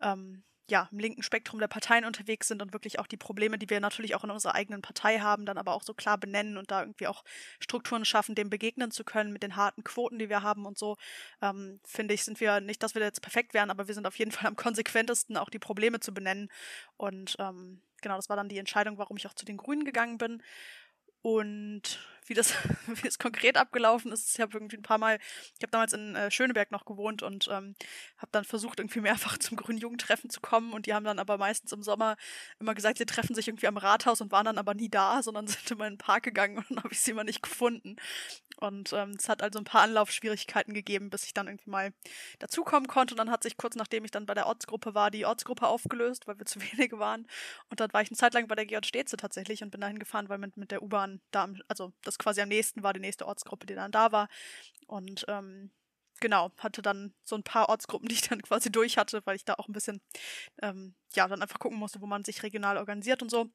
ähm, 0.00 0.44
ja, 0.68 0.88
im 0.90 0.98
linken 0.98 1.22
Spektrum 1.22 1.60
der 1.60 1.68
Parteien 1.68 2.04
unterwegs 2.04 2.48
sind 2.48 2.60
und 2.60 2.72
wirklich 2.72 2.98
auch 2.98 3.06
die 3.06 3.16
Probleme, 3.16 3.58
die 3.58 3.70
wir 3.70 3.78
natürlich 3.80 4.14
auch 4.14 4.24
in 4.24 4.30
unserer 4.30 4.54
eigenen 4.54 4.82
Partei 4.82 5.20
haben, 5.20 5.46
dann 5.46 5.58
aber 5.58 5.72
auch 5.74 5.82
so 5.82 5.94
klar 5.94 6.18
benennen 6.18 6.56
und 6.56 6.70
da 6.70 6.80
irgendwie 6.80 7.06
auch 7.06 7.24
Strukturen 7.60 8.04
schaffen, 8.04 8.34
dem 8.34 8.50
begegnen 8.50 8.90
zu 8.90 9.04
können 9.04 9.32
mit 9.32 9.42
den 9.42 9.56
harten 9.56 9.84
Quoten, 9.84 10.18
die 10.18 10.28
wir 10.28 10.42
haben 10.42 10.66
und 10.66 10.76
so, 10.76 10.96
ähm, 11.40 11.80
finde 11.84 12.14
ich, 12.14 12.24
sind 12.24 12.40
wir 12.40 12.60
nicht, 12.60 12.82
dass 12.82 12.94
wir 12.94 13.02
jetzt 13.02 13.22
perfekt 13.22 13.54
wären, 13.54 13.70
aber 13.70 13.86
wir 13.86 13.94
sind 13.94 14.06
auf 14.06 14.18
jeden 14.18 14.32
Fall 14.32 14.48
am 14.48 14.56
konsequentesten, 14.56 15.36
auch 15.36 15.50
die 15.50 15.60
Probleme 15.60 16.00
zu 16.00 16.12
benennen. 16.12 16.48
Und 16.96 17.36
ähm, 17.38 17.80
genau, 18.02 18.16
das 18.16 18.28
war 18.28 18.36
dann 18.36 18.48
die 18.48 18.58
Entscheidung, 18.58 18.98
warum 18.98 19.16
ich 19.16 19.26
auch 19.26 19.34
zu 19.34 19.44
den 19.44 19.56
Grünen 19.56 19.84
gegangen 19.84 20.18
bin. 20.18 20.42
Und 21.22 22.00
wie 22.28 22.34
das, 22.34 22.52
wie 22.86 23.06
es 23.08 23.18
konkret 23.18 23.56
abgelaufen 23.56 24.12
ist, 24.12 24.34
ich 24.34 24.40
habe 24.40 24.56
irgendwie 24.56 24.76
ein 24.76 24.82
paar 24.82 24.98
Mal, 24.98 25.18
ich 25.56 25.62
habe 25.62 25.70
damals 25.70 25.92
in 25.92 26.14
äh, 26.14 26.30
Schöneberg 26.30 26.70
noch 26.70 26.84
gewohnt 26.84 27.22
und 27.22 27.48
ähm, 27.48 27.74
habe 28.18 28.32
dann 28.32 28.44
versucht, 28.44 28.80
irgendwie 28.80 29.00
mehrfach 29.00 29.38
zum 29.38 29.56
Grünen 29.56 29.78
Jugendtreffen 29.78 30.30
zu 30.30 30.40
kommen 30.40 30.72
und 30.72 30.86
die 30.86 30.94
haben 30.94 31.04
dann 31.04 31.18
aber 31.18 31.38
meistens 31.38 31.72
im 31.72 31.82
Sommer 31.82 32.16
immer 32.58 32.74
gesagt, 32.74 32.98
sie 32.98 33.06
treffen 33.06 33.34
sich 33.34 33.48
irgendwie 33.48 33.66
am 33.66 33.76
Rathaus 33.76 34.20
und 34.20 34.32
waren 34.32 34.46
dann 34.46 34.58
aber 34.58 34.74
nie 34.74 34.88
da, 34.88 35.22
sondern 35.22 35.46
sind 35.46 35.70
immer 35.70 35.86
in 35.86 35.94
den 35.94 35.98
Park 35.98 36.24
gegangen 36.24 36.58
und 36.58 36.70
dann 36.70 36.78
habe 36.78 36.92
ich 36.92 37.00
sie 37.00 37.12
immer 37.12 37.24
nicht 37.24 37.42
gefunden. 37.42 37.96
Und 38.58 38.92
ähm, 38.94 39.10
es 39.18 39.28
hat 39.28 39.42
also 39.42 39.58
ein 39.58 39.64
paar 39.64 39.82
Anlaufschwierigkeiten 39.82 40.72
gegeben, 40.72 41.10
bis 41.10 41.24
ich 41.24 41.34
dann 41.34 41.46
irgendwie 41.46 41.68
mal 41.68 41.92
dazukommen 42.38 42.88
konnte. 42.88 43.12
Und 43.12 43.18
dann 43.18 43.30
hat 43.30 43.42
sich 43.42 43.58
kurz 43.58 43.76
nachdem 43.76 44.04
ich 44.04 44.10
dann 44.10 44.24
bei 44.24 44.34
der 44.34 44.46
Ortsgruppe 44.46 44.94
war, 44.94 45.10
die 45.10 45.26
Ortsgruppe 45.26 45.66
aufgelöst, 45.66 46.26
weil 46.26 46.38
wir 46.38 46.46
zu 46.46 46.60
wenige 46.60 46.98
waren. 46.98 47.26
Und 47.68 47.80
dann 47.80 47.92
war 47.92 48.00
ich 48.00 48.08
eine 48.08 48.16
Zeit 48.16 48.34
lang 48.34 48.48
bei 48.48 48.54
der 48.54 48.66
Georg 48.66 48.86
Steze 48.86 49.16
tatsächlich 49.16 49.62
und 49.62 49.70
bin 49.70 49.80
dahin 49.80 49.98
gefahren, 49.98 50.28
weil 50.28 50.38
mit, 50.38 50.56
mit 50.56 50.70
der 50.70 50.82
U-Bahn 50.82 51.20
da, 51.30 51.48
also 51.68 51.92
das 52.02 52.15
quasi 52.18 52.40
am 52.40 52.48
nächsten 52.48 52.82
war, 52.82 52.92
die 52.92 53.00
nächste 53.00 53.26
Ortsgruppe, 53.26 53.66
die 53.66 53.74
dann 53.74 53.92
da 53.92 54.12
war. 54.12 54.28
Und 54.86 55.24
ähm, 55.28 55.70
genau, 56.20 56.52
hatte 56.58 56.82
dann 56.82 57.14
so 57.24 57.36
ein 57.36 57.42
paar 57.42 57.68
Ortsgruppen, 57.68 58.08
die 58.08 58.14
ich 58.14 58.22
dann 58.28 58.42
quasi 58.42 58.70
durch 58.70 58.98
hatte, 58.98 59.22
weil 59.24 59.36
ich 59.36 59.44
da 59.44 59.54
auch 59.54 59.68
ein 59.68 59.72
bisschen, 59.72 60.00
ähm, 60.62 60.94
ja, 61.14 61.28
dann 61.28 61.42
einfach 61.42 61.58
gucken 61.58 61.78
musste, 61.78 62.00
wo 62.00 62.06
man 62.06 62.24
sich 62.24 62.42
regional 62.42 62.76
organisiert 62.78 63.22
und 63.22 63.30
so. 63.30 63.50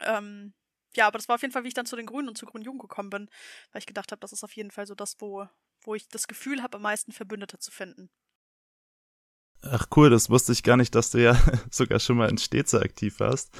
Ähm, 0.00 0.54
ja, 0.96 1.06
aber 1.06 1.18
das 1.18 1.28
war 1.28 1.36
auf 1.36 1.42
jeden 1.42 1.52
Fall, 1.52 1.64
wie 1.64 1.68
ich 1.68 1.74
dann 1.74 1.86
zu 1.86 1.96
den 1.96 2.06
Grünen 2.06 2.28
und 2.28 2.38
zur 2.38 2.48
Grünen 2.48 2.64
Jugend 2.64 2.82
gekommen 2.82 3.10
bin, 3.10 3.30
weil 3.72 3.80
ich 3.80 3.86
gedacht 3.86 4.10
habe, 4.10 4.20
das 4.20 4.32
ist 4.32 4.44
auf 4.44 4.52
jeden 4.52 4.70
Fall 4.70 4.86
so 4.86 4.94
das, 4.94 5.16
wo, 5.20 5.46
wo 5.82 5.94
ich 5.94 6.08
das 6.08 6.28
Gefühl 6.28 6.62
habe, 6.62 6.76
am 6.76 6.82
meisten 6.82 7.12
Verbündete 7.12 7.58
zu 7.58 7.70
finden. 7.70 8.10
Ach 9.62 9.86
cool, 9.96 10.08
das 10.08 10.30
wusste 10.30 10.52
ich 10.52 10.62
gar 10.62 10.76
nicht, 10.76 10.94
dass 10.94 11.10
du 11.10 11.22
ja 11.22 11.34
sogar 11.70 12.00
schon 12.00 12.16
mal 12.16 12.30
in 12.30 12.38
Steze 12.38 12.80
aktiv 12.80 13.20
warst. 13.20 13.52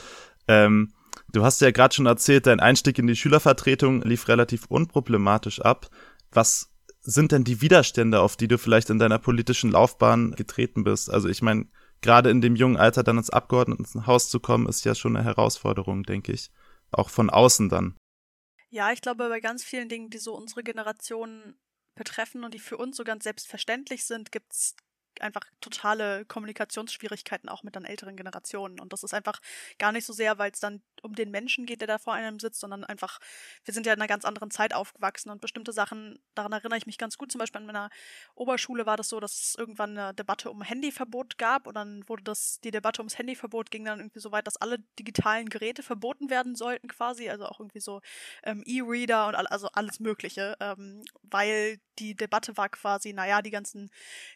Ähm, 0.46 0.94
du 1.32 1.44
hast 1.44 1.60
ja 1.60 1.70
gerade 1.70 1.94
schon 1.94 2.06
erzählt, 2.06 2.46
dein 2.46 2.60
Einstieg 2.60 2.98
in 2.98 3.06
die 3.06 3.16
Schülervertretung 3.16 4.02
lief 4.02 4.28
relativ 4.28 4.66
unproblematisch 4.66 5.60
ab. 5.60 5.88
Was 6.30 6.72
sind 7.00 7.32
denn 7.32 7.44
die 7.44 7.60
Widerstände, 7.60 8.20
auf 8.20 8.36
die 8.36 8.48
du 8.48 8.58
vielleicht 8.58 8.90
in 8.90 8.98
deiner 8.98 9.18
politischen 9.18 9.70
Laufbahn 9.70 10.32
getreten 10.32 10.84
bist? 10.84 11.10
Also 11.10 11.28
ich 11.28 11.42
meine, 11.42 11.66
gerade 12.00 12.30
in 12.30 12.40
dem 12.40 12.56
jungen 12.56 12.76
Alter 12.76 13.02
dann 13.02 13.18
ins 13.18 13.30
Abgeordnetenhaus 13.30 14.28
zu 14.28 14.40
kommen, 14.40 14.68
ist 14.68 14.84
ja 14.84 14.94
schon 14.94 15.16
eine 15.16 15.24
Herausforderung, 15.24 16.02
denke 16.02 16.32
ich 16.32 16.50
auch 16.90 17.10
von 17.10 17.30
außen 17.30 17.68
dann. 17.68 17.96
Ja, 18.70 18.92
ich 18.92 19.00
glaube, 19.00 19.28
bei 19.28 19.40
ganz 19.40 19.64
vielen 19.64 19.88
Dingen, 19.88 20.10
die 20.10 20.18
so 20.18 20.34
unsere 20.34 20.62
Generation 20.62 21.54
betreffen 21.94 22.44
und 22.44 22.54
die 22.54 22.58
für 22.58 22.76
uns 22.76 22.96
so 22.96 23.04
ganz 23.04 23.24
selbstverständlich 23.24 24.04
sind, 24.04 24.30
gibt 24.30 24.52
es 24.52 24.76
einfach 25.22 25.42
totale 25.60 26.24
Kommunikationsschwierigkeiten 26.26 27.48
auch 27.48 27.62
mit 27.62 27.76
dann 27.76 27.84
älteren 27.84 28.16
Generationen. 28.16 28.80
Und 28.80 28.92
das 28.92 29.02
ist 29.02 29.14
einfach 29.14 29.40
gar 29.78 29.92
nicht 29.92 30.04
so 30.04 30.12
sehr, 30.12 30.38
weil 30.38 30.50
es 30.50 30.60
dann 30.60 30.82
um 31.02 31.14
den 31.14 31.30
Menschen 31.30 31.66
geht, 31.66 31.80
der 31.80 31.88
da 31.88 31.98
vor 31.98 32.14
einem 32.14 32.38
sitzt, 32.38 32.60
sondern 32.60 32.84
einfach, 32.84 33.18
wir 33.64 33.74
sind 33.74 33.86
ja 33.86 33.92
in 33.92 34.00
einer 34.00 34.08
ganz 34.08 34.24
anderen 34.24 34.50
Zeit 34.50 34.74
aufgewachsen 34.74 35.30
und 35.30 35.40
bestimmte 35.40 35.72
Sachen, 35.72 36.18
daran 36.34 36.52
erinnere 36.52 36.78
ich 36.78 36.86
mich 36.86 36.98
ganz 36.98 37.18
gut. 37.18 37.30
Zum 37.30 37.38
Beispiel 37.38 37.60
in 37.60 37.66
meiner 37.66 37.90
Oberschule 38.34 38.86
war 38.86 38.96
das 38.96 39.08
so, 39.08 39.20
dass 39.20 39.32
es 39.32 39.54
irgendwann 39.56 39.96
eine 39.96 40.14
Debatte 40.14 40.50
um 40.50 40.62
Handyverbot 40.62 41.38
gab 41.38 41.66
und 41.66 41.74
dann 41.74 42.08
wurde 42.08 42.24
das, 42.24 42.60
die 42.60 42.70
Debatte 42.70 43.00
ums 43.00 43.18
Handyverbot 43.18 43.70
ging 43.70 43.84
dann 43.84 44.00
irgendwie 44.00 44.20
so 44.20 44.32
weit, 44.32 44.46
dass 44.46 44.56
alle 44.56 44.78
digitalen 44.98 45.48
Geräte 45.48 45.82
verboten 45.82 46.30
werden 46.30 46.54
sollten 46.54 46.88
quasi, 46.88 47.28
also 47.28 47.46
auch 47.46 47.60
irgendwie 47.60 47.80
so 47.80 48.00
ähm, 48.42 48.62
E-Reader 48.66 49.28
und 49.28 49.34
all, 49.34 49.46
also 49.46 49.68
alles 49.72 50.00
Mögliche, 50.00 50.56
ähm, 50.60 51.02
weil 51.22 51.78
die 51.98 52.14
Debatte 52.16 52.56
war 52.56 52.68
quasi, 52.68 53.12
naja, 53.12 53.42
die 53.42 53.50
ganzen 53.50 53.90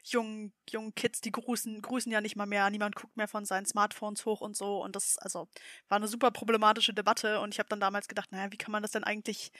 jungen, 0.04 0.52
jungen 0.70 0.94
Kids, 0.94 1.20
die 1.20 1.32
grüßen, 1.32 1.80
grüßen 1.82 2.10
ja 2.12 2.20
nicht 2.20 2.36
mal 2.36 2.46
mehr, 2.46 2.68
niemand 2.70 2.96
guckt 2.96 3.16
mehr 3.16 3.28
von 3.28 3.44
seinen 3.44 3.66
Smartphones 3.66 4.24
hoch 4.26 4.40
und 4.40 4.56
so. 4.56 4.82
Und 4.82 4.96
das, 4.96 5.18
also, 5.18 5.48
war 5.88 5.96
eine 5.96 6.08
super 6.08 6.30
problematische 6.30 6.94
Debatte. 6.94 7.40
Und 7.40 7.54
ich 7.54 7.58
habe 7.58 7.68
dann 7.68 7.80
damals 7.80 8.08
gedacht, 8.08 8.32
naja, 8.32 8.50
wie 8.52 8.58
kann 8.58 8.72
man 8.72 8.82
das 8.82 8.92
denn 8.92 9.04
eigentlich 9.04 9.52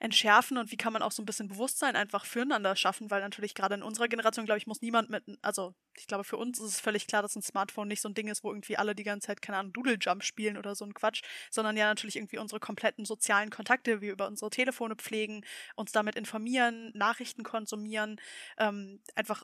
entschärfen 0.00 0.58
und 0.58 0.70
wie 0.70 0.76
kann 0.76 0.92
man 0.92 1.02
auch 1.02 1.10
so 1.12 1.22
ein 1.22 1.26
bisschen 1.26 1.48
Bewusstsein 1.48 1.96
einfach 1.96 2.24
füreinander 2.24 2.76
schaffen, 2.76 3.10
weil 3.10 3.20
natürlich 3.20 3.54
gerade 3.54 3.74
in 3.74 3.82
unserer 3.82 4.08
Generation, 4.08 4.44
glaube 4.46 4.58
ich, 4.58 4.66
muss 4.66 4.80
niemand 4.80 5.10
mit, 5.10 5.24
also 5.42 5.74
ich 5.96 6.06
glaube, 6.06 6.24
für 6.24 6.36
uns 6.36 6.60
ist 6.60 6.66
es 6.66 6.80
völlig 6.80 7.06
klar, 7.06 7.22
dass 7.22 7.34
ein 7.34 7.42
Smartphone 7.42 7.88
nicht 7.88 8.00
so 8.00 8.08
ein 8.08 8.14
Ding 8.14 8.28
ist, 8.28 8.44
wo 8.44 8.50
irgendwie 8.50 8.76
alle 8.76 8.94
die 8.94 9.02
ganze 9.02 9.26
Zeit, 9.26 9.42
keine 9.42 9.58
Ahnung, 9.58 9.72
Doodle 9.72 9.98
Jump 10.00 10.22
spielen 10.22 10.56
oder 10.56 10.74
so 10.76 10.84
ein 10.84 10.94
Quatsch, 10.94 11.22
sondern 11.50 11.76
ja 11.76 11.86
natürlich 11.86 12.16
irgendwie 12.16 12.38
unsere 12.38 12.60
kompletten 12.60 13.04
sozialen 13.04 13.50
Kontakte, 13.50 14.00
wie 14.00 14.08
über 14.08 14.28
unsere 14.28 14.50
Telefone 14.50 14.94
pflegen, 14.94 15.44
uns 15.74 15.90
damit 15.90 16.14
informieren, 16.14 16.92
Nachrichten 16.94 17.42
konsumieren, 17.42 18.20
ähm, 18.58 19.00
einfach 19.16 19.42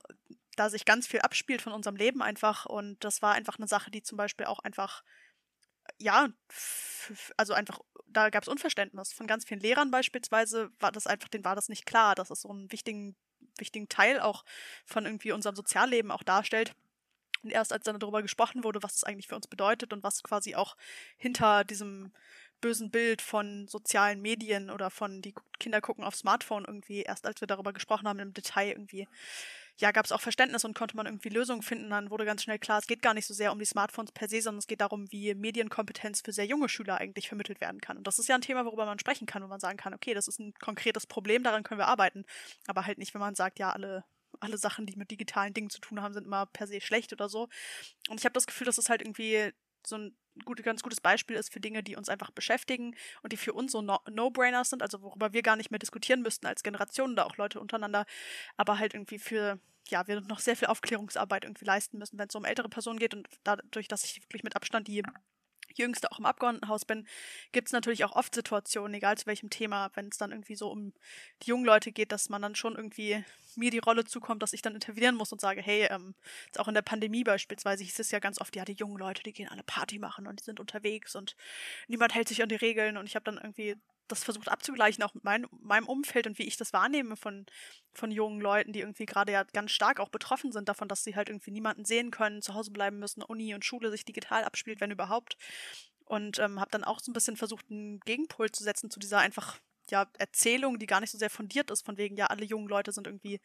da 0.56 0.70
sich 0.70 0.84
ganz 0.84 1.08
viel 1.08 1.20
abspielt 1.20 1.62
von 1.62 1.72
unserem 1.72 1.96
Leben 1.96 2.22
einfach. 2.22 2.66
Und 2.66 3.02
das 3.02 3.22
war 3.22 3.34
einfach 3.34 3.58
eine 3.58 3.66
Sache, 3.66 3.90
die 3.90 4.02
zum 4.02 4.16
Beispiel 4.16 4.46
auch 4.46 4.60
einfach 4.60 5.02
ja, 5.98 6.28
also 7.36 7.52
einfach, 7.52 7.80
da 8.16 8.30
gab 8.30 8.42
es 8.42 8.48
Unverständnis. 8.48 9.12
Von 9.12 9.26
ganz 9.26 9.44
vielen 9.44 9.60
Lehrern 9.60 9.90
beispielsweise 9.90 10.70
war 10.78 10.92
das 10.92 11.06
einfach, 11.06 11.28
denen 11.28 11.44
war 11.44 11.54
das 11.54 11.68
nicht 11.68 11.86
klar, 11.86 12.14
dass 12.14 12.30
es 12.30 12.42
so 12.42 12.50
einen 12.50 12.70
wichtigen, 12.72 13.16
wichtigen 13.58 13.88
Teil 13.88 14.20
auch 14.20 14.44
von 14.84 15.04
irgendwie 15.04 15.32
unserem 15.32 15.56
Sozialleben 15.56 16.10
auch 16.10 16.22
darstellt. 16.22 16.74
Und 17.42 17.50
erst 17.50 17.72
als 17.72 17.84
dann 17.84 17.98
darüber 17.98 18.22
gesprochen 18.22 18.64
wurde, 18.64 18.82
was 18.82 18.96
es 18.96 19.04
eigentlich 19.04 19.28
für 19.28 19.36
uns 19.36 19.46
bedeutet 19.46 19.92
und 19.92 20.02
was 20.02 20.22
quasi 20.22 20.54
auch 20.54 20.76
hinter 21.18 21.64
diesem 21.64 22.12
bösen 22.62 22.90
Bild 22.90 23.20
von 23.20 23.68
sozialen 23.68 24.22
Medien 24.22 24.70
oder 24.70 24.88
von 24.88 25.20
die 25.20 25.34
Kinder 25.60 25.82
gucken 25.82 26.04
auf 26.04 26.16
Smartphone 26.16 26.64
irgendwie, 26.64 27.02
erst 27.02 27.26
als 27.26 27.42
wir 27.42 27.46
darüber 27.46 27.74
gesprochen 27.74 28.08
haben 28.08 28.18
im 28.20 28.32
Detail 28.32 28.70
irgendwie 28.70 29.06
ja, 29.78 29.90
gab 29.90 30.04
es 30.04 30.12
auch 30.12 30.20
Verständnis 30.20 30.64
und 30.64 30.74
konnte 30.76 30.96
man 30.96 31.06
irgendwie 31.06 31.28
Lösungen 31.28 31.62
finden. 31.62 31.90
Dann 31.90 32.10
wurde 32.10 32.24
ganz 32.24 32.42
schnell 32.42 32.58
klar, 32.58 32.78
es 32.78 32.86
geht 32.86 33.02
gar 33.02 33.14
nicht 33.14 33.26
so 33.26 33.34
sehr 33.34 33.52
um 33.52 33.58
die 33.58 33.64
Smartphones 33.64 34.12
per 34.12 34.28
se, 34.28 34.40
sondern 34.40 34.58
es 34.58 34.66
geht 34.66 34.80
darum, 34.80 35.10
wie 35.10 35.34
Medienkompetenz 35.34 36.20
für 36.20 36.32
sehr 36.32 36.46
junge 36.46 36.68
Schüler 36.68 36.98
eigentlich 36.98 37.28
vermittelt 37.28 37.60
werden 37.60 37.80
kann. 37.80 37.96
Und 37.96 38.06
das 38.06 38.18
ist 38.18 38.28
ja 38.28 38.34
ein 38.34 38.40
Thema, 38.40 38.64
worüber 38.64 38.86
man 38.86 38.98
sprechen 38.98 39.26
kann, 39.26 39.42
wo 39.42 39.48
man 39.48 39.60
sagen 39.60 39.76
kann, 39.76 39.94
okay, 39.94 40.14
das 40.14 40.28
ist 40.28 40.38
ein 40.38 40.54
konkretes 40.54 41.06
Problem, 41.06 41.42
daran 41.42 41.64
können 41.64 41.80
wir 41.80 41.88
arbeiten. 41.88 42.24
Aber 42.66 42.86
halt 42.86 42.98
nicht, 42.98 43.14
wenn 43.14 43.20
man 43.20 43.34
sagt, 43.34 43.58
ja, 43.58 43.72
alle 43.72 44.04
alle 44.40 44.58
Sachen, 44.58 44.86
die 44.86 44.96
mit 44.96 45.10
digitalen 45.10 45.54
Dingen 45.54 45.70
zu 45.70 45.80
tun 45.80 46.02
haben, 46.02 46.12
sind 46.12 46.26
immer 46.26 46.46
per 46.46 46.66
se 46.66 46.80
schlecht 46.80 47.12
oder 47.12 47.28
so. 47.28 47.48
Und 48.08 48.18
ich 48.18 48.24
habe 48.24 48.32
das 48.32 48.46
Gefühl, 48.46 48.66
dass 48.66 48.78
es 48.78 48.88
halt 48.88 49.00
irgendwie 49.00 49.52
so 49.86 49.96
ein, 49.96 50.16
gut, 50.44 50.62
ganz 50.62 50.82
gutes 50.82 51.00
Beispiel 51.00 51.36
ist 51.36 51.52
für 51.52 51.60
Dinge, 51.60 51.82
die 51.82 51.96
uns 51.96 52.08
einfach 52.08 52.30
beschäftigen 52.30 52.96
und 53.22 53.32
die 53.32 53.36
für 53.36 53.52
uns 53.52 53.72
so 53.72 53.82
No-Brainers 53.82 54.70
sind, 54.70 54.82
also 54.82 55.02
worüber 55.02 55.32
wir 55.32 55.42
gar 55.42 55.56
nicht 55.56 55.70
mehr 55.70 55.78
diskutieren 55.78 56.22
müssten 56.22 56.46
als 56.46 56.62
Generation 56.62 57.12
oder 57.12 57.26
auch 57.26 57.36
Leute 57.36 57.60
untereinander, 57.60 58.06
aber 58.56 58.78
halt 58.78 58.94
irgendwie 58.94 59.18
für, 59.18 59.58
ja, 59.88 60.06
wir 60.06 60.20
noch 60.22 60.40
sehr 60.40 60.56
viel 60.56 60.68
Aufklärungsarbeit 60.68 61.44
irgendwie 61.44 61.64
leisten 61.64 61.98
müssen, 61.98 62.18
wenn 62.18 62.28
es 62.28 62.34
um 62.34 62.44
ältere 62.44 62.68
Personen 62.68 62.98
geht 62.98 63.14
und 63.14 63.28
dadurch, 63.44 63.88
dass 63.88 64.04
ich 64.04 64.22
wirklich 64.22 64.44
mit 64.44 64.56
Abstand 64.56 64.88
die 64.88 65.02
Jüngste 65.74 66.10
auch 66.12 66.18
im 66.18 66.26
Abgeordnetenhaus 66.26 66.84
bin, 66.84 67.06
gibt 67.52 67.68
es 67.68 67.72
natürlich 67.72 68.04
auch 68.04 68.12
oft 68.12 68.34
Situationen, 68.34 68.94
egal 68.94 69.18
zu 69.18 69.26
welchem 69.26 69.50
Thema, 69.50 69.90
wenn 69.94 70.08
es 70.08 70.18
dann 70.18 70.32
irgendwie 70.32 70.56
so 70.56 70.70
um 70.70 70.92
die 71.42 71.50
jungen 71.50 71.64
Leute 71.64 71.92
geht, 71.92 72.12
dass 72.12 72.28
man 72.28 72.42
dann 72.42 72.54
schon 72.54 72.76
irgendwie 72.76 73.24
mir 73.56 73.70
die 73.70 73.78
Rolle 73.78 74.04
zukommt, 74.04 74.42
dass 74.42 74.52
ich 74.52 74.62
dann 74.62 74.74
intervenieren 74.74 75.16
muss 75.16 75.32
und 75.32 75.40
sage, 75.40 75.62
hey, 75.62 75.86
ähm, 75.90 76.14
jetzt 76.46 76.58
auch 76.58 76.68
in 76.68 76.74
der 76.74 76.82
Pandemie 76.82 77.24
beispielsweise 77.24 77.84
hieß 77.84 77.98
es 78.00 78.10
ja 78.10 78.18
ganz 78.18 78.40
oft, 78.40 78.56
ja, 78.56 78.64
die 78.64 78.72
jungen 78.72 78.98
Leute, 78.98 79.22
die 79.22 79.32
gehen 79.32 79.48
alle 79.48 79.62
Party 79.62 79.98
machen 79.98 80.26
und 80.26 80.40
die 80.40 80.44
sind 80.44 80.60
unterwegs 80.60 81.14
und 81.14 81.36
niemand 81.88 82.14
hält 82.14 82.28
sich 82.28 82.42
an 82.42 82.48
die 82.48 82.56
Regeln 82.56 82.96
und 82.96 83.06
ich 83.06 83.14
habe 83.14 83.24
dann 83.24 83.38
irgendwie 83.38 83.76
das 84.08 84.24
versucht 84.24 84.48
abzugleichen, 84.48 85.02
auch 85.02 85.14
mit 85.14 85.24
mein, 85.24 85.46
meinem 85.60 85.86
Umfeld 85.86 86.26
und 86.26 86.38
wie 86.38 86.44
ich 86.44 86.56
das 86.56 86.72
wahrnehme 86.72 87.16
von, 87.16 87.46
von 87.92 88.10
jungen 88.10 88.40
Leuten, 88.40 88.72
die 88.72 88.80
irgendwie 88.80 89.06
gerade 89.06 89.32
ja 89.32 89.44
ganz 89.44 89.70
stark 89.70 90.00
auch 90.00 90.08
betroffen 90.08 90.52
sind 90.52 90.68
davon, 90.68 90.88
dass 90.88 91.04
sie 91.04 91.16
halt 91.16 91.28
irgendwie 91.28 91.50
niemanden 91.50 91.84
sehen 91.84 92.10
können, 92.10 92.42
zu 92.42 92.54
Hause 92.54 92.70
bleiben 92.70 92.98
müssen, 92.98 93.22
Uni 93.22 93.54
und 93.54 93.64
Schule 93.64 93.90
sich 93.90 94.04
digital 94.04 94.44
abspielt, 94.44 94.80
wenn 94.80 94.90
überhaupt. 94.90 95.36
Und 96.04 96.38
ähm, 96.38 96.60
habe 96.60 96.70
dann 96.70 96.84
auch 96.84 97.00
so 97.00 97.10
ein 97.10 97.14
bisschen 97.14 97.36
versucht, 97.36 97.70
einen 97.70 98.00
Gegenpol 98.00 98.50
zu 98.50 98.62
setzen 98.62 98.90
zu 98.90 98.98
dieser 98.98 99.18
einfach 99.18 99.58
ja, 99.90 100.06
Erzählung, 100.18 100.78
die 100.78 100.86
gar 100.86 101.00
nicht 101.00 101.10
so 101.10 101.18
sehr 101.18 101.30
fundiert 101.30 101.70
ist, 101.70 101.84
von 101.84 101.96
wegen, 101.96 102.16
ja, 102.16 102.26
alle 102.26 102.44
jungen 102.44 102.68
Leute 102.68 102.92
sind 102.92 103.06
irgendwie 103.06 103.40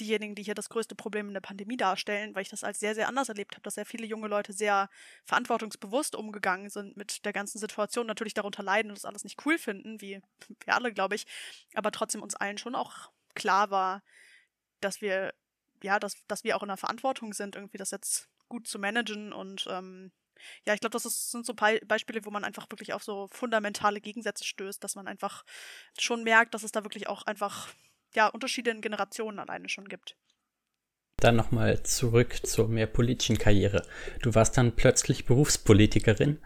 diejenigen, 0.00 0.34
die 0.34 0.42
hier 0.42 0.54
das 0.54 0.68
größte 0.68 0.94
Problem 0.94 1.28
in 1.28 1.34
der 1.34 1.40
Pandemie 1.40 1.76
darstellen, 1.76 2.34
weil 2.34 2.42
ich 2.42 2.48
das 2.48 2.64
als 2.64 2.80
sehr, 2.80 2.94
sehr 2.94 3.08
anders 3.08 3.28
erlebt 3.28 3.54
habe, 3.54 3.62
dass 3.62 3.74
sehr 3.74 3.86
viele 3.86 4.06
junge 4.06 4.28
Leute 4.28 4.52
sehr 4.52 4.88
verantwortungsbewusst 5.24 6.16
umgegangen 6.16 6.70
sind 6.70 6.96
mit 6.96 7.24
der 7.24 7.32
ganzen 7.32 7.58
Situation, 7.58 8.06
natürlich 8.06 8.34
darunter 8.34 8.62
leiden 8.62 8.90
und 8.90 8.98
das 8.98 9.04
alles 9.04 9.24
nicht 9.24 9.44
cool 9.46 9.58
finden, 9.58 10.00
wie 10.00 10.20
wir 10.64 10.74
alle, 10.74 10.92
glaube 10.92 11.14
ich, 11.14 11.26
aber 11.74 11.92
trotzdem 11.92 12.22
uns 12.22 12.34
allen 12.34 12.58
schon 12.58 12.74
auch 12.74 13.10
klar 13.34 13.70
war, 13.70 14.02
dass 14.80 15.00
wir, 15.00 15.34
ja, 15.82 15.98
dass, 15.98 16.24
dass 16.26 16.44
wir 16.44 16.56
auch 16.56 16.62
in 16.62 16.68
der 16.68 16.76
Verantwortung 16.76 17.32
sind, 17.32 17.56
irgendwie 17.56 17.78
das 17.78 17.90
jetzt 17.90 18.28
gut 18.48 18.68
zu 18.68 18.78
managen 18.78 19.32
und 19.32 19.66
ähm, 19.70 20.12
ja, 20.64 20.74
ich 20.74 20.80
glaube, 20.80 20.92
das 20.92 21.06
ist, 21.06 21.30
sind 21.30 21.46
so 21.46 21.54
Beispiele, 21.54 22.24
wo 22.24 22.30
man 22.30 22.44
einfach 22.44 22.70
wirklich 22.70 22.92
auf 22.92 23.02
so 23.02 23.28
fundamentale 23.28 24.00
Gegensätze 24.00 24.44
stößt, 24.44 24.82
dass 24.82 24.94
man 24.94 25.06
einfach 25.06 25.44
schon 25.98 26.22
merkt, 26.22 26.54
dass 26.54 26.62
es 26.62 26.72
da 26.72 26.84
wirklich 26.84 27.08
auch 27.08 27.22
einfach 27.22 27.68
ja, 28.14 28.28
Unterschiede 28.28 28.70
in 28.70 28.80
Generationen 28.80 29.38
alleine 29.38 29.68
schon 29.68 29.88
gibt. 29.88 30.16
Dann 31.16 31.36
nochmal 31.36 31.82
zurück 31.84 32.46
zur 32.46 32.68
mehr 32.68 32.86
politischen 32.86 33.38
Karriere. 33.38 33.86
Du 34.20 34.34
warst 34.34 34.58
dann 34.58 34.76
plötzlich 34.76 35.24
Berufspolitikerin. 35.24 36.38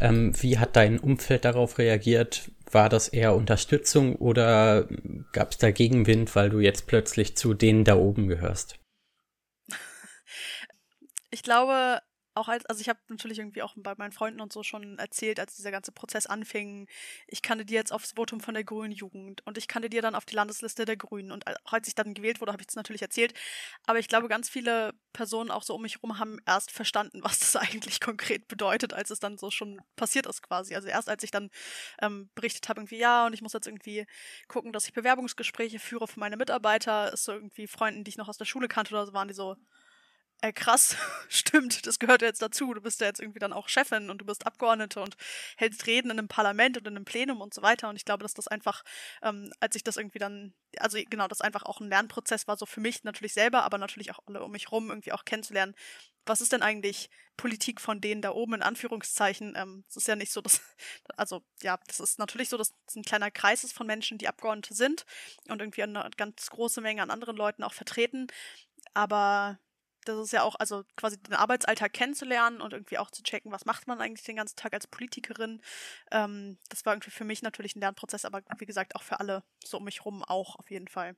Ähm, 0.00 0.32
wie 0.40 0.58
hat 0.58 0.76
dein 0.76 0.98
Umfeld 0.98 1.44
darauf 1.44 1.78
reagiert? 1.78 2.50
War 2.70 2.88
das 2.88 3.08
eher 3.08 3.34
Unterstützung 3.34 4.16
oder 4.16 4.88
gab 5.32 5.50
es 5.50 5.58
da 5.58 5.70
Gegenwind, 5.70 6.34
weil 6.36 6.48
du 6.48 6.60
jetzt 6.60 6.86
plötzlich 6.86 7.36
zu 7.36 7.54
denen 7.54 7.84
da 7.84 7.96
oben 7.96 8.28
gehörst? 8.28 8.78
Ich 11.30 11.42
glaube, 11.42 12.00
auch 12.34 12.48
als, 12.48 12.66
also 12.66 12.80
ich 12.80 12.88
habe 12.88 12.98
natürlich 13.08 13.38
irgendwie 13.38 13.62
auch 13.62 13.74
bei 13.76 13.94
meinen 13.96 14.12
Freunden 14.12 14.40
und 14.40 14.52
so 14.52 14.62
schon 14.62 14.98
erzählt, 14.98 15.38
als 15.38 15.54
dieser 15.56 15.70
ganze 15.70 15.92
Prozess 15.92 16.26
anfing, 16.26 16.88
ich 17.28 17.42
kandidiere 17.42 17.80
jetzt 17.80 17.92
aufs 17.92 18.12
Votum 18.12 18.40
von 18.40 18.54
der 18.54 18.64
Grünen 18.64 18.92
Jugend 18.92 19.46
und 19.46 19.56
ich 19.56 19.68
kandidiere 19.68 20.02
dann 20.02 20.14
auf 20.14 20.24
die 20.24 20.34
Landesliste 20.34 20.84
der 20.84 20.96
Grünen. 20.96 21.30
Und 21.30 21.46
auch 21.46 21.72
als 21.72 21.88
ich 21.88 21.94
dann 21.94 22.14
gewählt 22.14 22.40
wurde, 22.40 22.52
habe 22.52 22.62
ich 22.62 22.68
es 22.68 22.76
natürlich 22.76 23.02
erzählt. 23.02 23.34
Aber 23.86 23.98
ich 23.98 24.08
glaube, 24.08 24.28
ganz 24.28 24.48
viele 24.48 24.94
Personen 25.12 25.50
auch 25.50 25.62
so 25.62 25.74
um 25.74 25.82
mich 25.82 25.96
herum 25.96 26.18
haben 26.18 26.38
erst 26.46 26.70
verstanden, 26.72 27.20
was 27.24 27.38
das 27.38 27.56
eigentlich 27.56 28.00
konkret 28.00 28.48
bedeutet, 28.48 28.92
als 28.92 29.10
es 29.10 29.20
dann 29.20 29.38
so 29.38 29.50
schon 29.50 29.80
passiert 29.96 30.26
ist 30.26 30.42
quasi. 30.42 30.74
Also 30.74 30.88
erst 30.88 31.08
als 31.08 31.22
ich 31.22 31.30
dann 31.30 31.50
ähm, 32.02 32.30
berichtet 32.34 32.68
habe, 32.68 32.80
irgendwie, 32.80 32.98
ja, 32.98 33.26
und 33.26 33.32
ich 33.32 33.42
muss 33.42 33.52
jetzt 33.52 33.66
irgendwie 33.66 34.06
gucken, 34.48 34.72
dass 34.72 34.86
ich 34.86 34.92
Bewerbungsgespräche 34.92 35.78
führe 35.78 36.08
für 36.08 36.20
meine 36.20 36.36
Mitarbeiter, 36.36 37.12
ist 37.12 37.24
so 37.24 37.32
irgendwie 37.32 37.66
Freunden, 37.66 38.04
die 38.04 38.10
ich 38.10 38.16
noch 38.16 38.28
aus 38.28 38.38
der 38.38 38.44
Schule 38.44 38.68
kannte 38.68 38.92
oder 38.92 39.06
so, 39.06 39.12
waren 39.12 39.28
die 39.28 39.34
so, 39.34 39.56
äh, 40.44 40.52
krass, 40.52 40.96
stimmt, 41.30 41.86
das 41.86 41.98
gehört 41.98 42.20
jetzt 42.20 42.42
dazu. 42.42 42.74
Du 42.74 42.82
bist 42.82 43.00
ja 43.00 43.06
jetzt 43.06 43.20
irgendwie 43.20 43.38
dann 43.38 43.54
auch 43.54 43.70
Chefin 43.70 44.10
und 44.10 44.18
du 44.18 44.26
bist 44.26 44.46
Abgeordnete 44.46 45.00
und 45.00 45.16
hältst 45.56 45.86
Reden 45.86 46.10
in 46.10 46.18
einem 46.18 46.28
Parlament 46.28 46.76
und 46.76 46.86
in 46.86 46.96
einem 46.96 47.06
Plenum 47.06 47.40
und 47.40 47.54
so 47.54 47.62
weiter. 47.62 47.88
Und 47.88 47.96
ich 47.96 48.04
glaube, 48.04 48.22
dass 48.22 48.34
das 48.34 48.46
einfach, 48.46 48.84
ähm, 49.22 49.50
als 49.60 49.74
ich 49.74 49.84
das 49.84 49.96
irgendwie 49.96 50.18
dann, 50.18 50.52
also 50.78 50.98
genau, 51.08 51.28
das 51.28 51.40
einfach 51.40 51.62
auch 51.62 51.80
ein 51.80 51.88
Lernprozess 51.88 52.46
war, 52.46 52.58
so 52.58 52.66
für 52.66 52.80
mich 52.80 53.04
natürlich 53.04 53.32
selber, 53.32 53.62
aber 53.62 53.78
natürlich 53.78 54.10
auch 54.10 54.18
alle 54.26 54.44
um 54.44 54.50
mich 54.50 54.70
rum 54.70 54.90
irgendwie 54.90 55.12
auch 55.12 55.24
kennenzulernen. 55.24 55.74
Was 56.26 56.42
ist 56.42 56.52
denn 56.52 56.62
eigentlich 56.62 57.08
Politik 57.38 57.80
von 57.80 58.02
denen 58.02 58.20
da 58.20 58.32
oben 58.32 58.54
in 58.54 58.62
Anführungszeichen? 58.62 59.54
Ähm, 59.56 59.84
es 59.88 59.96
ist 59.96 60.08
ja 60.08 60.16
nicht 60.16 60.32
so, 60.32 60.42
dass, 60.42 60.60
also 61.16 61.42
ja, 61.62 61.78
das 61.86 62.00
ist 62.00 62.18
natürlich 62.18 62.50
so, 62.50 62.58
dass 62.58 62.74
es 62.86 62.96
ein 62.96 63.02
kleiner 63.02 63.30
Kreis 63.30 63.64
ist 63.64 63.72
von 63.72 63.86
Menschen, 63.86 64.18
die 64.18 64.28
Abgeordnete 64.28 64.74
sind 64.74 65.06
und 65.48 65.62
irgendwie 65.62 65.84
eine 65.84 66.10
ganz 66.18 66.50
große 66.50 66.82
Menge 66.82 67.00
an 67.02 67.10
anderen 67.10 67.36
Leuten 67.36 67.62
auch 67.62 67.72
vertreten. 67.72 68.26
Aber 68.92 69.58
das 70.04 70.18
ist 70.18 70.32
ja 70.32 70.42
auch, 70.42 70.54
also 70.56 70.84
quasi 70.96 71.18
den 71.18 71.34
Arbeitsalltag 71.34 71.92
kennenzulernen 71.92 72.60
und 72.60 72.72
irgendwie 72.72 72.98
auch 72.98 73.10
zu 73.10 73.22
checken, 73.22 73.52
was 73.52 73.64
macht 73.64 73.86
man 73.86 74.00
eigentlich 74.00 74.24
den 74.24 74.36
ganzen 74.36 74.56
Tag 74.56 74.74
als 74.74 74.86
Politikerin. 74.86 75.60
Ähm, 76.10 76.58
das 76.68 76.84
war 76.86 76.94
irgendwie 76.94 77.10
für 77.10 77.24
mich 77.24 77.42
natürlich 77.42 77.76
ein 77.76 77.80
Lernprozess, 77.80 78.24
aber 78.24 78.42
wie 78.58 78.66
gesagt 78.66 78.96
auch 78.96 79.02
für 79.02 79.20
alle 79.20 79.42
so 79.64 79.78
um 79.78 79.84
mich 79.84 80.04
rum 80.04 80.22
auch 80.22 80.56
auf 80.56 80.70
jeden 80.70 80.88
Fall. 80.88 81.16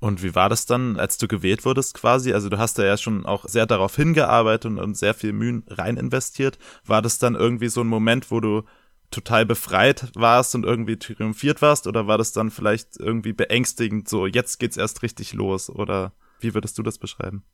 Und 0.00 0.22
wie 0.22 0.34
war 0.34 0.48
das 0.48 0.64
dann, 0.64 0.98
als 0.98 1.18
du 1.18 1.28
gewählt 1.28 1.66
wurdest 1.66 1.92
quasi? 1.94 2.32
Also 2.32 2.48
du 2.48 2.56
hast 2.56 2.78
ja 2.78 2.96
schon 2.96 3.26
auch 3.26 3.44
sehr 3.46 3.66
darauf 3.66 3.94
hingearbeitet 3.96 4.64
und, 4.64 4.78
und 4.78 4.96
sehr 4.96 5.12
viel 5.12 5.34
Mühen 5.34 5.62
rein 5.68 5.98
investiert. 5.98 6.58
War 6.86 7.02
das 7.02 7.18
dann 7.18 7.34
irgendwie 7.34 7.68
so 7.68 7.82
ein 7.82 7.86
Moment, 7.86 8.30
wo 8.30 8.40
du 8.40 8.62
total 9.10 9.44
befreit 9.44 10.10
warst 10.14 10.54
und 10.54 10.64
irgendwie 10.64 10.98
triumphiert 10.98 11.60
warst? 11.60 11.86
Oder 11.86 12.06
war 12.06 12.16
das 12.16 12.32
dann 12.32 12.50
vielleicht 12.50 12.96
irgendwie 12.98 13.34
beängstigend, 13.34 14.08
so 14.08 14.26
jetzt 14.26 14.58
geht's 14.58 14.78
erst 14.78 15.02
richtig 15.02 15.34
los? 15.34 15.68
Oder 15.68 16.12
wie 16.42 16.54
würdest 16.54 16.78
du 16.78 16.82
das 16.82 16.98
beschreiben? 16.98 17.44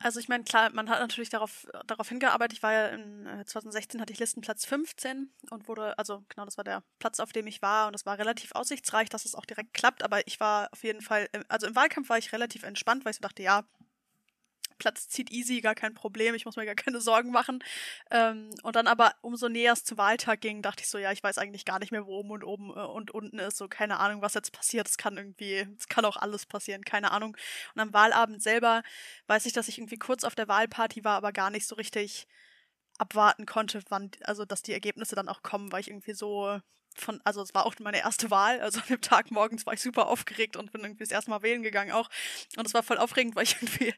Also 0.00 0.20
ich 0.20 0.28
meine, 0.28 0.44
klar, 0.44 0.70
man 0.72 0.88
hat 0.88 1.00
natürlich 1.00 1.28
darauf, 1.28 1.66
darauf 1.86 2.08
hingearbeitet. 2.08 2.58
Ich 2.58 2.62
war 2.62 2.72
ja 2.72 2.86
in 2.86 3.26
2016 3.44 3.98
äh, 3.98 4.02
hatte 4.02 4.12
ich 4.12 4.20
Listenplatz 4.20 4.64
15 4.64 5.32
und 5.50 5.66
wurde, 5.66 5.98
also 5.98 6.24
genau, 6.28 6.44
das 6.44 6.56
war 6.56 6.62
der 6.62 6.84
Platz, 7.00 7.18
auf 7.18 7.32
dem 7.32 7.48
ich 7.48 7.62
war 7.62 7.88
und 7.88 7.94
es 7.94 8.06
war 8.06 8.16
relativ 8.16 8.52
aussichtsreich, 8.52 9.08
dass 9.08 9.24
es 9.24 9.34
auch 9.34 9.44
direkt 9.44 9.74
klappt, 9.74 10.04
aber 10.04 10.24
ich 10.28 10.38
war 10.38 10.68
auf 10.70 10.84
jeden 10.84 11.00
Fall, 11.00 11.28
also 11.48 11.66
im 11.66 11.74
Wahlkampf 11.74 12.08
war 12.10 12.18
ich 12.18 12.32
relativ 12.32 12.62
entspannt, 12.62 13.04
weil 13.04 13.10
ich 13.10 13.16
so 13.16 13.22
dachte, 13.22 13.42
ja, 13.42 13.64
Platz 14.78 15.08
zieht 15.08 15.30
easy, 15.30 15.60
gar 15.60 15.74
kein 15.74 15.94
Problem, 15.94 16.34
ich 16.34 16.44
muss 16.44 16.56
mir 16.56 16.66
gar 16.66 16.74
keine 16.74 17.00
Sorgen 17.00 17.30
machen. 17.30 17.62
Ähm, 18.10 18.50
und 18.62 18.76
dann 18.76 18.86
aber 18.86 19.12
umso 19.20 19.48
näher 19.48 19.72
es 19.72 19.84
zum 19.84 19.98
Wahltag 19.98 20.40
ging, 20.40 20.62
dachte 20.62 20.82
ich 20.82 20.88
so, 20.88 20.98
ja, 20.98 21.12
ich 21.12 21.22
weiß 21.22 21.38
eigentlich 21.38 21.64
gar 21.64 21.78
nicht 21.78 21.92
mehr, 21.92 22.06
wo 22.06 22.18
oben 22.18 22.30
und 22.30 22.44
oben 22.44 22.70
äh, 22.70 22.80
und 22.80 23.10
unten 23.10 23.38
ist, 23.38 23.56
so 23.56 23.68
keine 23.68 23.98
Ahnung, 23.98 24.22
was 24.22 24.34
jetzt 24.34 24.52
passiert. 24.52 24.88
Es 24.88 24.98
kann 24.98 25.16
irgendwie, 25.16 25.66
es 25.78 25.88
kann 25.88 26.04
auch 26.04 26.16
alles 26.16 26.46
passieren, 26.46 26.84
keine 26.84 27.10
Ahnung. 27.12 27.36
Und 27.74 27.80
am 27.80 27.92
Wahlabend 27.92 28.42
selber 28.42 28.82
weiß 29.26 29.46
ich, 29.46 29.52
dass 29.52 29.68
ich 29.68 29.78
irgendwie 29.78 29.98
kurz 29.98 30.24
auf 30.24 30.34
der 30.34 30.48
Wahlparty 30.48 31.04
war, 31.04 31.16
aber 31.16 31.32
gar 31.32 31.50
nicht 31.50 31.66
so 31.66 31.74
richtig 31.74 32.26
abwarten 32.98 33.46
konnte, 33.46 33.82
wann, 33.88 34.10
also 34.24 34.44
dass 34.44 34.62
die 34.62 34.72
Ergebnisse 34.72 35.14
dann 35.14 35.28
auch 35.28 35.42
kommen, 35.42 35.72
weil 35.72 35.80
ich 35.80 35.88
irgendwie 35.88 36.14
so 36.14 36.60
von, 37.00 37.20
also 37.24 37.42
es 37.42 37.54
war 37.54 37.66
auch 37.66 37.74
meine 37.80 38.00
erste 38.00 38.30
Wahl, 38.30 38.60
also 38.60 38.80
an 38.80 38.86
dem 38.88 39.00
Tag 39.00 39.30
morgens 39.30 39.66
war 39.66 39.74
ich 39.74 39.80
super 39.80 40.08
aufgeregt 40.08 40.56
und 40.56 40.72
bin 40.72 40.82
irgendwie 40.82 41.04
das 41.04 41.12
erste 41.12 41.30
Mal 41.30 41.42
wählen 41.42 41.62
gegangen 41.62 41.92
auch. 41.92 42.10
Und 42.56 42.66
es 42.66 42.74
war 42.74 42.82
voll 42.82 42.98
aufregend, 42.98 43.36
weil 43.36 43.44
ich 43.44 43.56
irgendwie 43.62 43.94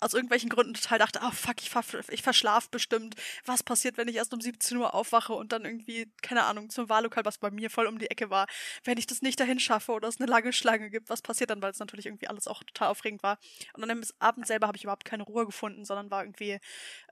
aus 0.00 0.12
irgendwelchen 0.12 0.50
Gründen 0.50 0.74
total 0.74 0.98
dachte, 0.98 1.22
ah 1.22 1.28
oh, 1.28 1.34
fuck, 1.34 1.56
ich, 1.60 1.70
ich 2.10 2.22
verschlaf 2.22 2.68
bestimmt. 2.68 3.14
Was 3.46 3.62
passiert, 3.62 3.96
wenn 3.96 4.08
ich 4.08 4.16
erst 4.16 4.34
um 4.34 4.40
17 4.40 4.76
Uhr 4.76 4.94
aufwache 4.94 5.32
und 5.32 5.52
dann 5.52 5.64
irgendwie, 5.64 6.12
keine 6.20 6.44
Ahnung, 6.44 6.68
zum 6.68 6.88
Wahllokal, 6.88 7.24
was 7.24 7.38
bei 7.38 7.50
mir 7.50 7.70
voll 7.70 7.86
um 7.86 7.98
die 7.98 8.10
Ecke 8.10 8.28
war, 8.28 8.46
wenn 8.84 8.98
ich 8.98 9.06
das 9.06 9.22
nicht 9.22 9.40
dahin 9.40 9.60
schaffe 9.60 9.92
oder 9.92 10.08
es 10.08 10.20
eine 10.20 10.30
lange 10.30 10.52
Schlange 10.52 10.90
gibt, 10.90 11.08
was 11.08 11.22
passiert 11.22 11.50
dann, 11.50 11.62
weil 11.62 11.70
es 11.70 11.78
natürlich 11.78 12.06
irgendwie 12.06 12.28
alles 12.28 12.48
auch 12.48 12.62
total 12.64 12.88
aufregend 12.88 13.22
war. 13.22 13.38
Und 13.72 13.80
dann 13.80 13.90
am 13.90 14.02
Abend 14.18 14.46
selber 14.46 14.66
habe 14.66 14.76
ich 14.76 14.84
überhaupt 14.84 15.04
keine 15.04 15.22
Ruhe 15.22 15.46
gefunden, 15.46 15.84
sondern 15.84 16.10
war 16.10 16.22
irgendwie, 16.22 16.58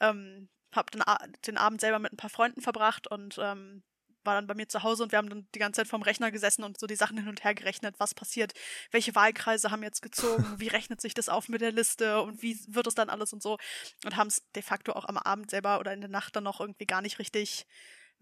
ähm, 0.01 0.49
habe 0.73 0.91
den, 0.91 1.03
den 1.47 1.59
Abend 1.59 1.81
selber 1.81 1.99
mit 1.99 2.13
ein 2.13 2.17
paar 2.17 2.31
Freunden 2.31 2.61
verbracht 2.61 3.07
und 3.07 3.39
ähm, 3.39 3.83
war 4.25 4.35
dann 4.35 4.47
bei 4.47 4.55
mir 4.55 4.69
zu 4.69 4.83
Hause 4.83 5.03
und 5.03 5.13
wir 5.13 5.19
haben 5.19 5.29
dann 5.29 5.47
die 5.55 5.59
ganze 5.59 5.81
Zeit 5.81 5.89
vorm 5.89 6.03
Rechner 6.03 6.31
gesessen 6.31 6.65
und 6.65 6.79
so 6.79 6.87
die 6.87 6.97
Sachen 6.97 7.19
hin 7.19 7.29
und 7.29 7.45
her 7.45 7.55
gerechnet, 7.55 7.97
was 7.99 8.15
passiert, 8.15 8.53
welche 8.91 9.15
Wahlkreise 9.15 9.71
haben 9.71 9.83
jetzt 9.83 10.03
gezogen, 10.03 10.45
wie 10.59 10.69
rechnet 10.69 11.01
sich 11.01 11.15
das 11.15 11.29
auf 11.29 11.49
mit 11.49 11.61
der 11.61 11.73
Liste 11.73 12.23
und 12.23 12.43
wie 12.43 12.59
wird 12.69 12.87
es 12.87 12.95
dann 12.95 13.11
alles 13.11 13.33
und 13.33 13.43
so 13.43 13.59
und 14.05 14.17
haben 14.17 14.29
es 14.29 14.43
de 14.55 14.63
facto 14.63 14.93
auch 14.93 15.07
am 15.07 15.17
Abend 15.17 15.51
selber 15.51 15.81
oder 15.81 15.93
in 15.93 16.01
der 16.01 16.11
Nacht 16.11 16.37
dann 16.37 16.45
noch 16.45 16.61
irgendwie 16.61 16.87
gar 16.87 17.03
nicht 17.03 17.19
richtig 17.19 17.67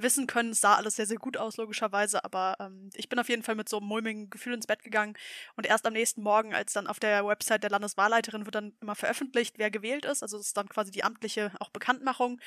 wissen 0.02 0.26
können. 0.26 0.50
Es 0.50 0.60
sah 0.60 0.76
alles 0.76 0.96
sehr, 0.96 1.06
sehr 1.06 1.18
gut 1.18 1.36
aus, 1.36 1.56
logischerweise, 1.56 2.24
aber 2.24 2.56
ähm, 2.60 2.90
ich 2.94 3.08
bin 3.08 3.18
auf 3.18 3.28
jeden 3.28 3.42
Fall 3.42 3.54
mit 3.54 3.68
so 3.68 3.78
einem 3.78 3.86
mulmigen 3.86 4.30
Gefühl 4.30 4.54
ins 4.54 4.66
Bett 4.66 4.82
gegangen 4.82 5.14
und 5.56 5.66
erst 5.66 5.86
am 5.86 5.92
nächsten 5.92 6.22
Morgen, 6.22 6.54
als 6.54 6.72
dann 6.72 6.86
auf 6.86 7.00
der 7.00 7.26
Website 7.26 7.62
der 7.62 7.70
Landeswahlleiterin 7.70 8.46
wird 8.46 8.54
dann 8.54 8.72
immer 8.80 8.94
veröffentlicht, 8.94 9.58
wer 9.58 9.70
gewählt 9.70 10.04
ist, 10.04 10.22
also 10.22 10.36
das 10.36 10.48
ist 10.48 10.56
dann 10.56 10.68
quasi 10.68 10.90
die 10.90 11.04
amtliche 11.04 11.52
auch 11.60 11.70
Bekanntmachung 11.70 12.40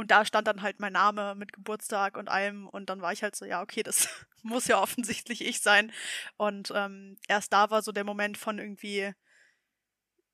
und 0.00 0.10
da 0.10 0.24
stand 0.24 0.46
dann 0.46 0.62
halt 0.62 0.80
mein 0.80 0.94
Name 0.94 1.34
mit 1.34 1.52
Geburtstag 1.52 2.16
und 2.16 2.30
allem. 2.30 2.66
Und 2.66 2.88
dann 2.88 3.02
war 3.02 3.12
ich 3.12 3.22
halt 3.22 3.36
so, 3.36 3.44
ja, 3.44 3.60
okay, 3.60 3.82
das 3.82 4.08
muss 4.42 4.66
ja 4.66 4.80
offensichtlich 4.80 5.44
ich 5.44 5.60
sein. 5.60 5.92
Und 6.38 6.72
ähm, 6.74 7.18
erst 7.28 7.52
da 7.52 7.70
war 7.70 7.82
so 7.82 7.92
der 7.92 8.04
Moment 8.04 8.38
von 8.38 8.58
irgendwie, 8.58 9.12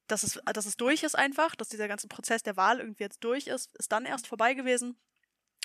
dass 0.07 0.23
es, 0.23 0.41
dass 0.53 0.67
es 0.67 0.77
durch 0.77 1.03
ist 1.03 1.17
einfach, 1.17 1.57
dass 1.57 1.69
dieser 1.69 1.89
ganze 1.89 2.07
Prozess 2.07 2.45
der 2.45 2.57
Wahl 2.57 2.79
irgendwie 2.79 3.03
jetzt 3.03 3.25
durch 3.25 3.49
ist, 3.49 3.75
ist 3.77 3.91
dann 3.91 4.07
erst 4.07 4.29
vorbei 4.29 4.55
gewesen. 4.55 5.01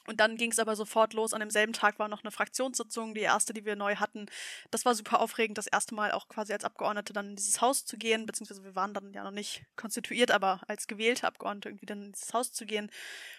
Und 0.08 0.20
dann 0.20 0.38
ging 0.38 0.52
es 0.52 0.60
aber 0.60 0.76
sofort 0.76 1.14
los. 1.14 1.34
An 1.34 1.40
demselben 1.40 1.74
Tag 1.74 2.00
war 2.00 2.08
noch 2.08 2.24
eine 2.24 2.32
Fraktionssitzung, 2.32 3.14
die 3.14 3.22
erste, 3.22 3.54
die 3.54 3.66
wir 3.66 3.76
neu 3.76 3.96
hatten. 3.96 4.26
Das 4.72 4.86
war 4.86 4.96
super 4.96 5.20
aufregend, 5.20 5.58
das 5.58 5.68
erste 5.68 5.96
Mal 5.96 6.12
auch 6.12 6.28
quasi 6.28 6.54
als 6.54 6.64
Abgeordnete 6.64 7.14
dann 7.14 7.32
in 7.32 7.36
dieses 7.36 7.62
Haus 7.62 7.86
zu 7.86 7.98
gehen, 7.98 8.26
beziehungsweise 8.26 8.64
wir 8.64 8.76
waren 8.76 8.94
dann 8.94 9.14
ja 9.14 9.24
noch 9.24 9.32
nicht 9.32 9.64
konstituiert, 9.76 10.32
aber 10.32 10.62
als 10.68 10.88
gewählte 10.88 11.28
Abgeordnete 11.28 11.70
irgendwie 11.70 11.86
dann 11.86 12.04
in 12.04 12.12
dieses 12.14 12.34
Haus 12.34 12.52
zu 12.52 12.66
gehen. 12.66 12.90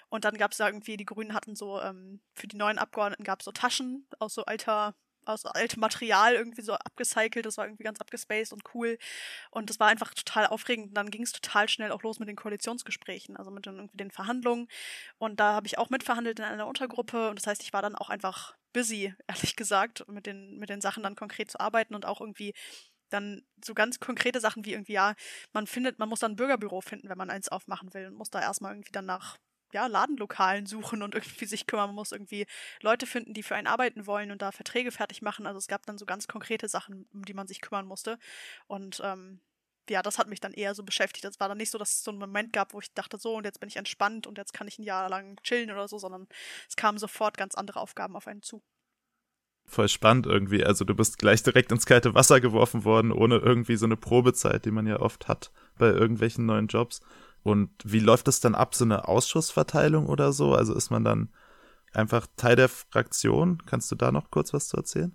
Und 0.09 0.25
dann 0.25 0.37
gab 0.37 0.53
es 0.53 0.59
da 0.59 0.67
irgendwie, 0.67 0.97
die 0.97 1.07
Grünen 1.07 1.35
hatten 1.35 1.57
so, 1.57 1.81
ähm, 1.81 2.21
für 2.35 2.47
die 2.47 2.57
neuen 2.57 2.79
Abgeordneten 2.79 3.25
gab 3.25 3.41
es 3.41 3.45
so 3.47 3.53
Taschen 3.53 4.07
aus 4.19 4.35
so 4.35 4.45
alter 4.45 4.95
aus 5.25 5.45
altem 5.47 5.81
Material 5.81 6.35
irgendwie 6.35 6.63
so 6.63 6.75
abgecycelt. 6.75 7.47
Das 7.47 7.57
war 7.57 7.67
irgendwie 7.67 7.85
ganz 7.85 8.01
abgespaced 8.01 8.53
und 8.53 8.63
cool. 8.75 8.99
Und 9.51 9.71
das 9.71 9.81
war 9.81 9.89
einfach 9.89 10.15
total 10.15 10.47
aufregend. 10.47 10.89
Und 10.89 10.95
dann 10.95 11.11
ging 11.11 11.23
es 11.23 11.33
total 11.33 11.69
schnell 11.69 11.93
auch 11.93 12.03
los 12.03 12.19
mit 12.19 12.29
den 12.29 12.37
Koalitionsgesprächen, 12.37 13.37
also 13.37 13.51
mit 13.51 13.67
den, 13.67 13.77
irgendwie 13.77 13.97
den 13.97 14.11
Verhandlungen. 14.11 14.69
Und 15.19 15.41
da 15.41 15.53
habe 15.55 15.67
ich 15.67 15.79
auch 15.79 15.91
mitverhandelt 15.91 16.39
in 16.39 16.45
einer 16.45 16.67
Untergruppe. 16.67 17.31
Und 17.31 17.39
das 17.39 17.47
heißt, 17.47 17.63
ich 17.63 17.73
war 17.73 17.83
dann 17.83 17.95
auch 17.95 18.11
einfach 18.11 18.57
busy, 18.73 19.15
ehrlich 19.29 19.57
gesagt, 19.57 20.07
mit 20.09 20.27
den, 20.27 20.59
mit 20.59 20.71
den 20.71 20.81
Sachen 20.81 21.03
dann 21.03 21.17
konkret 21.17 21.51
zu 21.51 21.61
arbeiten 21.61 21.95
und 21.95 22.07
auch 22.07 22.21
irgendwie 22.21 22.53
dann 23.11 23.43
so 23.63 23.75
ganz 23.75 24.01
konkrete 24.01 24.41
Sachen 24.41 24.65
wie 24.65 24.73
irgendwie, 24.73 24.95
ja, 24.95 25.15
man 25.53 25.67
findet, 25.67 25.99
man 25.99 26.09
muss 26.09 26.21
dann 26.21 26.33
ein 26.33 26.37
Bürgerbüro 26.37 26.81
finden, 26.81 27.09
wenn 27.09 27.19
man 27.19 27.31
eins 27.31 27.49
aufmachen 27.49 27.93
will 27.95 28.07
und 28.07 28.15
muss 28.15 28.31
da 28.31 28.41
erstmal 28.41 28.73
irgendwie 28.73 28.93
dann 28.93 29.07
nach 29.07 29.39
ja, 29.73 29.87
Ladenlokalen 29.87 30.67
suchen 30.67 31.03
und 31.03 31.15
irgendwie 31.15 31.47
sich 31.47 31.67
kümmern. 31.67 31.95
Muss 31.95 32.13
irgendwie 32.13 32.47
Leute 32.81 33.07
finden, 33.07 33.35
die 33.35 33.43
für 33.43 33.55
einen 33.55 33.67
arbeiten 33.67 34.07
wollen 34.07 34.31
und 34.31 34.43
da 34.43 34.53
Verträge 34.53 34.91
fertig 34.93 35.23
machen. 35.23 35.47
Also 35.47 35.59
es 35.59 35.69
gab 35.69 35.87
dann 35.87 35.99
so 35.99 36.07
ganz 36.07 36.29
konkrete 36.29 36.69
Sachen, 36.69 37.07
um 37.13 37.25
die 37.25 37.35
man 37.35 37.47
sich 37.47 37.61
kümmern 37.61 37.87
musste. 37.87 38.19
Und 38.67 39.01
ähm, 39.05 39.41
ja, 39.89 40.03
das 40.03 40.19
hat 40.19 40.29
mich 40.29 40.41
dann 40.41 40.53
eher 40.53 40.75
so 40.75 40.83
beschäftigt. 40.83 41.25
Es 41.25 41.41
war 41.41 41.49
dann 41.49 41.59
nicht 41.59 41.71
so, 41.71 41.79
dass 41.79 41.93
es 41.93 42.05
so 42.05 42.11
einen 42.11 42.21
Moment 42.21 42.53
gab, 42.53 42.73
wo 42.73 42.81
ich 42.81 42.93
dachte, 42.95 43.19
so, 43.19 43.37
und 43.37 43.45
jetzt 43.45 43.61
bin 43.61 43.69
ich 43.69 43.77
entspannt 43.77 44.27
und 44.27 44.39
jetzt 44.39 44.53
kann 44.53 44.69
ich 44.69 44.79
ein 44.79 44.85
Jahr 44.85 45.09
lang 45.09 45.41
chillen 45.43 45.71
oder 45.71 45.89
so, 45.89 45.99
sondern 45.99 46.29
es 46.69 46.77
kamen 46.77 46.99
sofort 46.99 47.37
ganz 47.37 47.55
andere 47.55 47.81
Aufgaben 47.81 48.17
auf 48.17 48.27
einen 48.27 48.43
zu. 48.43 48.63
Voll 49.65 49.89
spannend 49.89 50.27
irgendwie. 50.27 50.65
Also 50.65 50.85
du 50.85 50.95
bist 50.95 51.19
gleich 51.19 51.43
direkt 51.43 51.73
ins 51.73 51.87
kalte 51.87 52.15
Wasser 52.15 52.41
geworfen 52.41 52.85
worden, 52.85 53.13
ohne 53.13 53.37
irgendwie 53.37 53.77
so 53.77 53.87
eine 53.87 53.97
Probezeit, 53.97 54.65
die 54.65 54.71
man 54.71 54.87
ja 54.87 55.01
oft 55.01 55.29
hat 55.29 55.53
bei 55.79 55.87
irgendwelchen 55.87 56.47
neuen 56.47 56.67
Jobs. 56.67 57.01
Und 57.43 57.71
wie 57.85 57.99
läuft 57.99 58.29
das 58.29 58.41
dann 58.41 58.55
ab, 58.55 58.75
so 58.75 58.85
eine 58.85 59.09
Ausschussverteilung 59.09 60.07
oder 60.07 60.33
so? 60.33 60.55
Also 60.55 60.75
ist 60.75 60.91
man 60.91 61.05
dann 61.05 61.33
einfach 61.93 62.27
Teil 62.37 62.57
der 62.57 62.69
Fraktion? 62.69 63.59
Kannst 63.67 63.91
du 63.91 63.97
da 63.97 64.13
noch 64.13 64.31
kurz 64.31 64.53
was 64.53 64.69
zu 64.69 64.77
erzählen? 64.77 65.15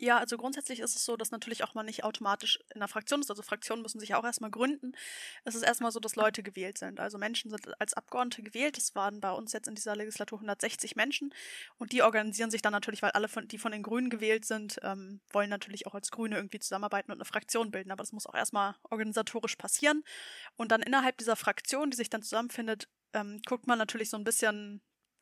Ja, 0.00 0.18
also 0.18 0.36
grundsätzlich 0.36 0.78
ist 0.78 0.94
es 0.94 1.04
so, 1.04 1.16
dass 1.16 1.32
natürlich 1.32 1.64
auch 1.64 1.74
man 1.74 1.84
nicht 1.84 2.04
automatisch 2.04 2.60
in 2.72 2.76
einer 2.76 2.86
Fraktion 2.86 3.20
ist. 3.20 3.30
Also 3.30 3.42
Fraktionen 3.42 3.82
müssen 3.82 3.98
sich 3.98 4.14
auch 4.14 4.24
erstmal 4.24 4.50
gründen. 4.50 4.92
Es 5.44 5.56
ist 5.56 5.62
erstmal 5.64 5.90
so, 5.90 5.98
dass 5.98 6.14
Leute 6.14 6.44
gewählt 6.44 6.78
sind. 6.78 7.00
Also 7.00 7.18
Menschen 7.18 7.50
sind 7.50 7.80
als 7.80 7.94
Abgeordnete 7.94 8.44
gewählt. 8.44 8.76
Das 8.76 8.94
waren 8.94 9.20
bei 9.20 9.32
uns 9.32 9.52
jetzt 9.52 9.66
in 9.66 9.74
dieser 9.74 9.96
Legislatur 9.96 10.38
160 10.38 10.94
Menschen. 10.94 11.34
Und 11.78 11.90
die 11.90 12.02
organisieren 12.02 12.52
sich 12.52 12.62
dann 12.62 12.72
natürlich, 12.72 13.02
weil 13.02 13.10
alle, 13.10 13.26
von, 13.26 13.48
die 13.48 13.58
von 13.58 13.72
den 13.72 13.82
Grünen 13.82 14.08
gewählt 14.08 14.44
sind, 14.44 14.78
ähm, 14.84 15.20
wollen 15.32 15.50
natürlich 15.50 15.88
auch 15.88 15.94
als 15.96 16.12
Grüne 16.12 16.36
irgendwie 16.36 16.60
zusammenarbeiten 16.60 17.10
und 17.10 17.18
eine 17.18 17.24
Fraktion 17.24 17.72
bilden. 17.72 17.90
Aber 17.90 18.02
das 18.04 18.12
muss 18.12 18.26
auch 18.26 18.36
erstmal 18.36 18.76
organisatorisch 18.90 19.56
passieren. 19.56 20.04
Und 20.54 20.70
dann 20.70 20.80
innerhalb 20.82 21.18
dieser 21.18 21.34
Fraktion, 21.34 21.90
die 21.90 21.96
sich 21.96 22.08
dann 22.08 22.22
zusammenfindet, 22.22 22.88
ähm, 23.14 23.40
guckt 23.46 23.66
man 23.66 23.78
natürlich 23.78 24.10
so 24.10 24.16
ein 24.16 24.24
bisschen, 24.24 24.80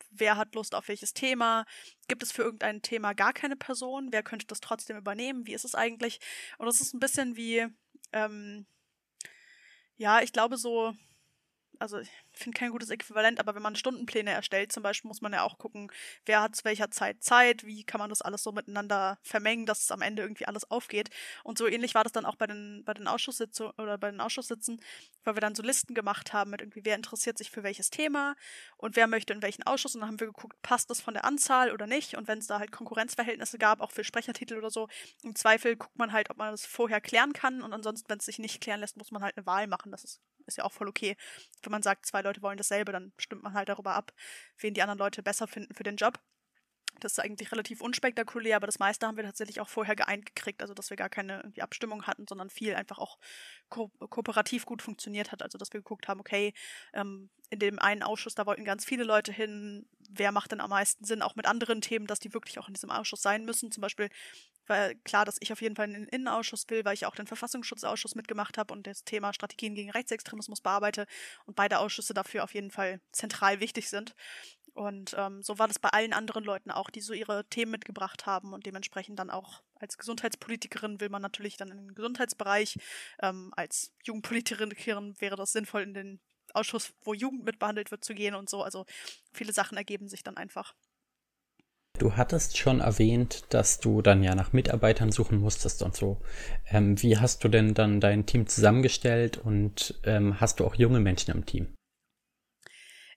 wer 0.09 0.37
hat 0.37 0.55
Lust 0.55 0.75
auf 0.75 0.87
welches 0.87 1.13
Thema, 1.13 1.65
gibt 2.07 2.23
es 2.23 2.31
für 2.31 2.43
irgendein 2.43 2.81
Thema 2.81 3.13
gar 3.13 3.33
keine 3.33 3.55
Person, 3.55 4.09
wer 4.11 4.23
könnte 4.23 4.47
das 4.47 4.61
trotzdem 4.61 4.97
übernehmen, 4.97 5.45
wie 5.47 5.53
ist 5.53 5.65
es 5.65 5.75
eigentlich? 5.75 6.19
Und 6.57 6.65
das 6.65 6.81
ist 6.81 6.93
ein 6.93 6.99
bisschen 6.99 7.35
wie, 7.35 7.67
ähm, 8.13 8.65
ja, 9.97 10.21
ich 10.21 10.31
glaube 10.33 10.57
so, 10.57 10.93
also 11.79 11.99
finde 12.37 12.57
kein 12.57 12.71
gutes 12.71 12.89
Äquivalent, 12.89 13.39
aber 13.39 13.55
wenn 13.55 13.61
man 13.61 13.75
Stundenpläne 13.75 14.31
erstellt, 14.31 14.71
zum 14.71 14.83
Beispiel, 14.83 15.07
muss 15.07 15.21
man 15.21 15.33
ja 15.33 15.43
auch 15.43 15.57
gucken, 15.57 15.91
wer 16.25 16.41
hat 16.41 16.55
zu 16.55 16.65
welcher 16.65 16.91
Zeit 16.91 17.23
Zeit, 17.23 17.65
wie 17.65 17.83
kann 17.83 17.99
man 17.99 18.09
das 18.09 18.21
alles 18.21 18.43
so 18.43 18.51
miteinander 18.51 19.17
vermengen, 19.21 19.65
dass 19.65 19.83
es 19.83 19.91
am 19.91 20.01
Ende 20.01 20.21
irgendwie 20.21 20.45
alles 20.45 20.69
aufgeht. 20.69 21.09
Und 21.43 21.57
so 21.57 21.67
ähnlich 21.67 21.95
war 21.95 22.03
das 22.03 22.13
dann 22.13 22.25
auch 22.25 22.35
bei 22.35 22.47
den, 22.47 22.83
bei 22.85 22.93
den 22.93 23.07
Ausschusssitzungen 23.07 23.73
oder 23.77 23.97
bei 23.97 24.11
den 24.11 24.21
Ausschusssitzen, 24.21 24.81
weil 25.23 25.35
wir 25.35 25.41
dann 25.41 25.55
so 25.55 25.63
Listen 25.63 25.93
gemacht 25.93 26.33
haben 26.33 26.51
mit 26.51 26.61
irgendwie, 26.61 26.83
wer 26.83 26.95
interessiert 26.95 27.37
sich 27.37 27.51
für 27.51 27.63
welches 27.63 27.89
Thema 27.89 28.35
und 28.77 28.95
wer 28.95 29.07
möchte 29.07 29.33
in 29.33 29.41
welchen 29.41 29.63
Ausschuss. 29.63 29.95
Und 29.95 30.01
dann 30.01 30.09
haben 30.09 30.19
wir 30.19 30.27
geguckt, 30.27 30.61
passt 30.61 30.89
das 30.89 31.01
von 31.01 31.13
der 31.13 31.25
Anzahl 31.25 31.71
oder 31.71 31.87
nicht. 31.87 32.15
Und 32.15 32.27
wenn 32.27 32.39
es 32.39 32.47
da 32.47 32.59
halt 32.59 32.71
Konkurrenzverhältnisse 32.71 33.57
gab, 33.57 33.81
auch 33.81 33.91
für 33.91 34.03
Sprechertitel 34.03 34.57
oder 34.57 34.69
so, 34.69 34.87
im 35.23 35.35
Zweifel 35.35 35.75
guckt 35.75 35.97
man 35.97 36.11
halt, 36.11 36.29
ob 36.29 36.37
man 36.37 36.51
das 36.51 36.65
vorher 36.65 37.01
klären 37.01 37.33
kann. 37.33 37.61
Und 37.61 37.73
ansonsten, 37.73 38.09
wenn 38.09 38.19
es 38.19 38.25
sich 38.25 38.39
nicht 38.39 38.61
klären 38.61 38.79
lässt, 38.79 38.97
muss 38.97 39.11
man 39.11 39.23
halt 39.23 39.37
eine 39.37 39.45
Wahl 39.45 39.67
machen. 39.67 39.91
Das 39.91 40.03
ist, 40.03 40.21
ist 40.45 40.57
ja 40.57 40.63
auch 40.63 40.71
voll 40.71 40.87
okay. 40.87 41.15
Wenn 41.61 41.71
man 41.71 41.83
sagt, 41.83 42.05
zwei 42.05 42.21
Leute 42.21 42.26
wollen 42.41 42.57
dasselbe, 42.57 42.91
dann 42.91 43.13
stimmt 43.17 43.43
man 43.43 43.53
halt 43.53 43.69
darüber 43.69 43.95
ab, 43.95 44.13
wen 44.59 44.73
die 44.73 44.81
anderen 44.81 44.99
Leute 44.99 45.23
besser 45.23 45.47
finden 45.47 45.73
für 45.73 45.83
den 45.83 45.97
Job. 45.97 46.19
Das 46.99 47.13
ist 47.13 47.19
eigentlich 47.19 47.51
relativ 47.51 47.81
unspektakulär, 47.81 48.55
aber 48.55 48.65
das 48.65 48.79
meiste 48.79 49.05
haben 49.05 49.17
wir 49.17 49.23
tatsächlich 49.23 49.61
auch 49.61 49.69
vorher 49.69 49.95
geeint 49.95 50.25
gekriegt, 50.25 50.61
also 50.61 50.73
dass 50.73 50.89
wir 50.89 50.97
gar 50.97 51.09
keine 51.09 51.51
Abstimmung 51.59 52.07
hatten, 52.07 52.25
sondern 52.27 52.49
viel 52.49 52.73
einfach 52.75 52.97
auch 52.97 53.19
ko 53.69 53.89
kooperativ 54.09 54.65
gut 54.65 54.81
funktioniert 54.81 55.31
hat. 55.31 55.43
Also 55.43 55.57
dass 55.57 55.71
wir 55.73 55.81
geguckt 55.81 56.07
haben, 56.07 56.19
okay, 56.19 56.53
ähm, 56.93 57.29
in 57.49 57.59
dem 57.59 57.79
einen 57.79 58.03
Ausschuss, 58.03 58.35
da 58.35 58.45
wollten 58.45 58.65
ganz 58.65 58.83
viele 58.83 59.03
Leute 59.03 59.31
hin, 59.31 59.87
wer 60.09 60.31
macht 60.31 60.51
denn 60.51 60.61
am 60.61 60.71
meisten 60.71 61.05
Sinn, 61.05 61.21
auch 61.21 61.35
mit 61.35 61.45
anderen 61.45 61.81
Themen, 61.81 62.07
dass 62.07 62.19
die 62.19 62.33
wirklich 62.33 62.59
auch 62.59 62.67
in 62.67 62.73
diesem 62.73 62.89
Ausschuss 62.89 63.21
sein 63.21 63.45
müssen. 63.45 63.71
Zum 63.71 63.81
Beispiel 63.81 64.09
war 64.69 64.93
klar, 65.03 65.25
dass 65.25 65.37
ich 65.39 65.51
auf 65.51 65.61
jeden 65.61 65.75
Fall 65.75 65.87
in 65.87 65.93
den 65.93 66.07
Innenausschuss 66.07 66.65
will, 66.69 66.85
weil 66.85 66.93
ich 66.93 67.05
auch 67.05 67.15
den 67.15 67.27
Verfassungsschutzausschuss 67.27 68.15
mitgemacht 68.15 68.57
habe 68.57 68.73
und 68.73 68.87
das 68.87 69.03
Thema 69.03 69.33
Strategien 69.33 69.75
gegen 69.75 69.91
Rechtsextremismus 69.91 70.61
bearbeite 70.61 71.05
und 71.45 71.55
beide 71.55 71.79
Ausschüsse 71.79 72.13
dafür 72.13 72.43
auf 72.43 72.53
jeden 72.53 72.71
Fall 72.71 73.01
zentral 73.11 73.59
wichtig 73.59 73.89
sind. 73.89 74.15
Und 74.73 75.15
ähm, 75.17 75.41
so 75.41 75.57
war 75.57 75.67
das 75.67 75.79
bei 75.79 75.89
allen 75.89 76.13
anderen 76.13 76.43
Leuten 76.43 76.69
auch, 76.69 76.91
die 76.91 77.01
so 77.01 77.13
ihre 77.13 77.45
Themen 77.49 77.71
mitgebracht 77.71 78.27
haben 78.27 78.53
und 78.53 78.67
dementsprechend 78.67 79.17
dann 79.17 79.31
auch 79.31 79.63
als 79.73 79.97
Gesundheitspolitikerin 79.97 81.01
will 81.01 81.09
man 81.09 81.23
natürlich 81.23 81.57
dann 81.57 81.71
in 81.71 81.77
den 81.77 81.95
Gesundheitsbereich. 81.95 82.77
Ähm, 83.19 83.51
als 83.55 83.91
Jugendpolitikerin 84.03 85.19
wäre 85.19 85.35
das 85.35 85.51
sinnvoll, 85.51 85.81
in 85.81 85.95
den 85.95 86.19
Ausschuss, 86.53 86.93
wo 87.01 87.13
Jugend 87.15 87.43
mitbehandelt 87.43 87.89
wird, 87.89 88.03
zu 88.03 88.13
gehen 88.13 88.35
und 88.35 88.49
so. 88.49 88.61
Also 88.61 88.85
viele 89.33 89.51
Sachen 89.51 89.77
ergeben 89.77 90.09
sich 90.09 90.23
dann 90.23 90.37
einfach. 90.37 90.75
Du 91.97 92.15
hattest 92.15 92.57
schon 92.57 92.79
erwähnt, 92.79 93.45
dass 93.49 93.79
du 93.79 94.01
dann 94.01 94.23
ja 94.23 94.35
nach 94.35 94.53
Mitarbeitern 94.53 95.11
suchen 95.11 95.39
musstest 95.39 95.81
und 95.81 95.95
so. 95.95 96.21
Ähm, 96.69 97.01
wie 97.01 97.17
hast 97.17 97.43
du 97.43 97.47
denn 97.47 97.73
dann 97.73 97.99
dein 97.99 98.25
Team 98.25 98.47
zusammengestellt 98.47 99.37
und 99.37 99.99
ähm, 100.03 100.39
hast 100.39 100.59
du 100.59 100.65
auch 100.65 100.75
junge 100.75 100.99
Menschen 100.99 101.33
im 101.33 101.45
Team? 101.45 101.73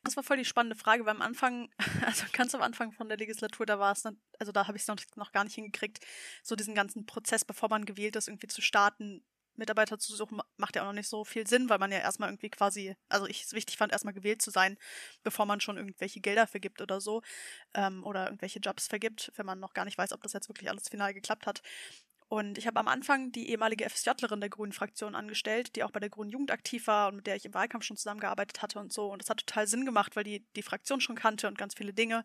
Das 0.02 0.16
war 0.16 0.22
voll 0.22 0.38
die 0.38 0.46
spannende 0.46 0.76
Frage, 0.76 1.04
weil 1.04 1.14
am 1.14 1.20
Anfang, 1.20 1.68
also 2.06 2.24
ganz 2.32 2.54
am 2.54 2.62
Anfang 2.62 2.92
von 2.92 3.08
der 3.08 3.18
Legislatur, 3.18 3.66
da 3.66 3.78
war 3.78 3.92
es, 3.92 4.04
also 4.38 4.52
da 4.52 4.66
habe 4.66 4.78
ich 4.78 4.82
es 4.82 4.88
noch, 4.88 4.96
noch 5.16 5.32
gar 5.32 5.44
nicht 5.44 5.54
hingekriegt, 5.54 6.00
so 6.42 6.56
diesen 6.56 6.74
ganzen 6.74 7.04
Prozess, 7.04 7.44
bevor 7.44 7.68
man 7.68 7.84
gewählt 7.84 8.16
ist, 8.16 8.28
irgendwie 8.28 8.48
zu 8.48 8.62
starten, 8.62 9.22
Mitarbeiter 9.60 9.98
zu 9.98 10.14
suchen, 10.16 10.40
macht 10.56 10.76
ja 10.76 10.82
auch 10.82 10.86
noch 10.86 10.92
nicht 10.92 11.08
so 11.08 11.24
viel 11.24 11.46
Sinn, 11.46 11.68
weil 11.68 11.78
man 11.78 11.92
ja 11.92 11.98
erstmal 11.98 12.28
irgendwie 12.28 12.50
quasi, 12.50 12.96
also 13.08 13.26
ich 13.26 13.44
es 13.44 13.52
wichtig 13.52 13.76
fand, 13.76 13.92
erstmal 13.92 14.14
gewählt 14.14 14.42
zu 14.42 14.50
sein, 14.50 14.76
bevor 15.22 15.46
man 15.46 15.60
schon 15.60 15.76
irgendwelche 15.76 16.20
Gelder 16.20 16.46
vergibt 16.46 16.80
oder 16.82 17.00
so, 17.00 17.22
ähm, 17.74 18.04
oder 18.04 18.26
irgendwelche 18.26 18.58
Jobs 18.60 18.88
vergibt, 18.88 19.32
wenn 19.36 19.46
man 19.46 19.60
noch 19.60 19.74
gar 19.74 19.84
nicht 19.84 19.98
weiß, 19.98 20.12
ob 20.12 20.22
das 20.22 20.32
jetzt 20.32 20.48
wirklich 20.48 20.68
alles 20.70 20.88
final 20.88 21.14
geklappt 21.14 21.46
hat. 21.46 21.62
Und 22.32 22.58
ich 22.58 22.68
habe 22.68 22.78
am 22.78 22.86
Anfang 22.86 23.32
die 23.32 23.50
ehemalige 23.50 23.90
FSJlerin 23.90 24.38
der 24.40 24.50
Grünen 24.50 24.72
Fraktion 24.72 25.16
angestellt, 25.16 25.74
die 25.74 25.82
auch 25.82 25.90
bei 25.90 25.98
der 25.98 26.10
Grünen 26.10 26.30
Jugend 26.30 26.52
aktiv 26.52 26.86
war 26.86 27.08
und 27.08 27.16
mit 27.16 27.26
der 27.26 27.34
ich 27.34 27.44
im 27.44 27.54
Wahlkampf 27.54 27.84
schon 27.84 27.96
zusammengearbeitet 27.96 28.62
hatte 28.62 28.78
und 28.78 28.92
so. 28.92 29.10
Und 29.12 29.20
das 29.20 29.28
hat 29.30 29.38
total 29.38 29.66
Sinn 29.66 29.84
gemacht, 29.84 30.14
weil 30.14 30.22
die 30.22 30.46
die 30.54 30.62
Fraktion 30.62 31.00
schon 31.00 31.16
kannte 31.16 31.48
und 31.48 31.58
ganz 31.58 31.74
viele 31.74 31.92
Dinge. 31.92 32.22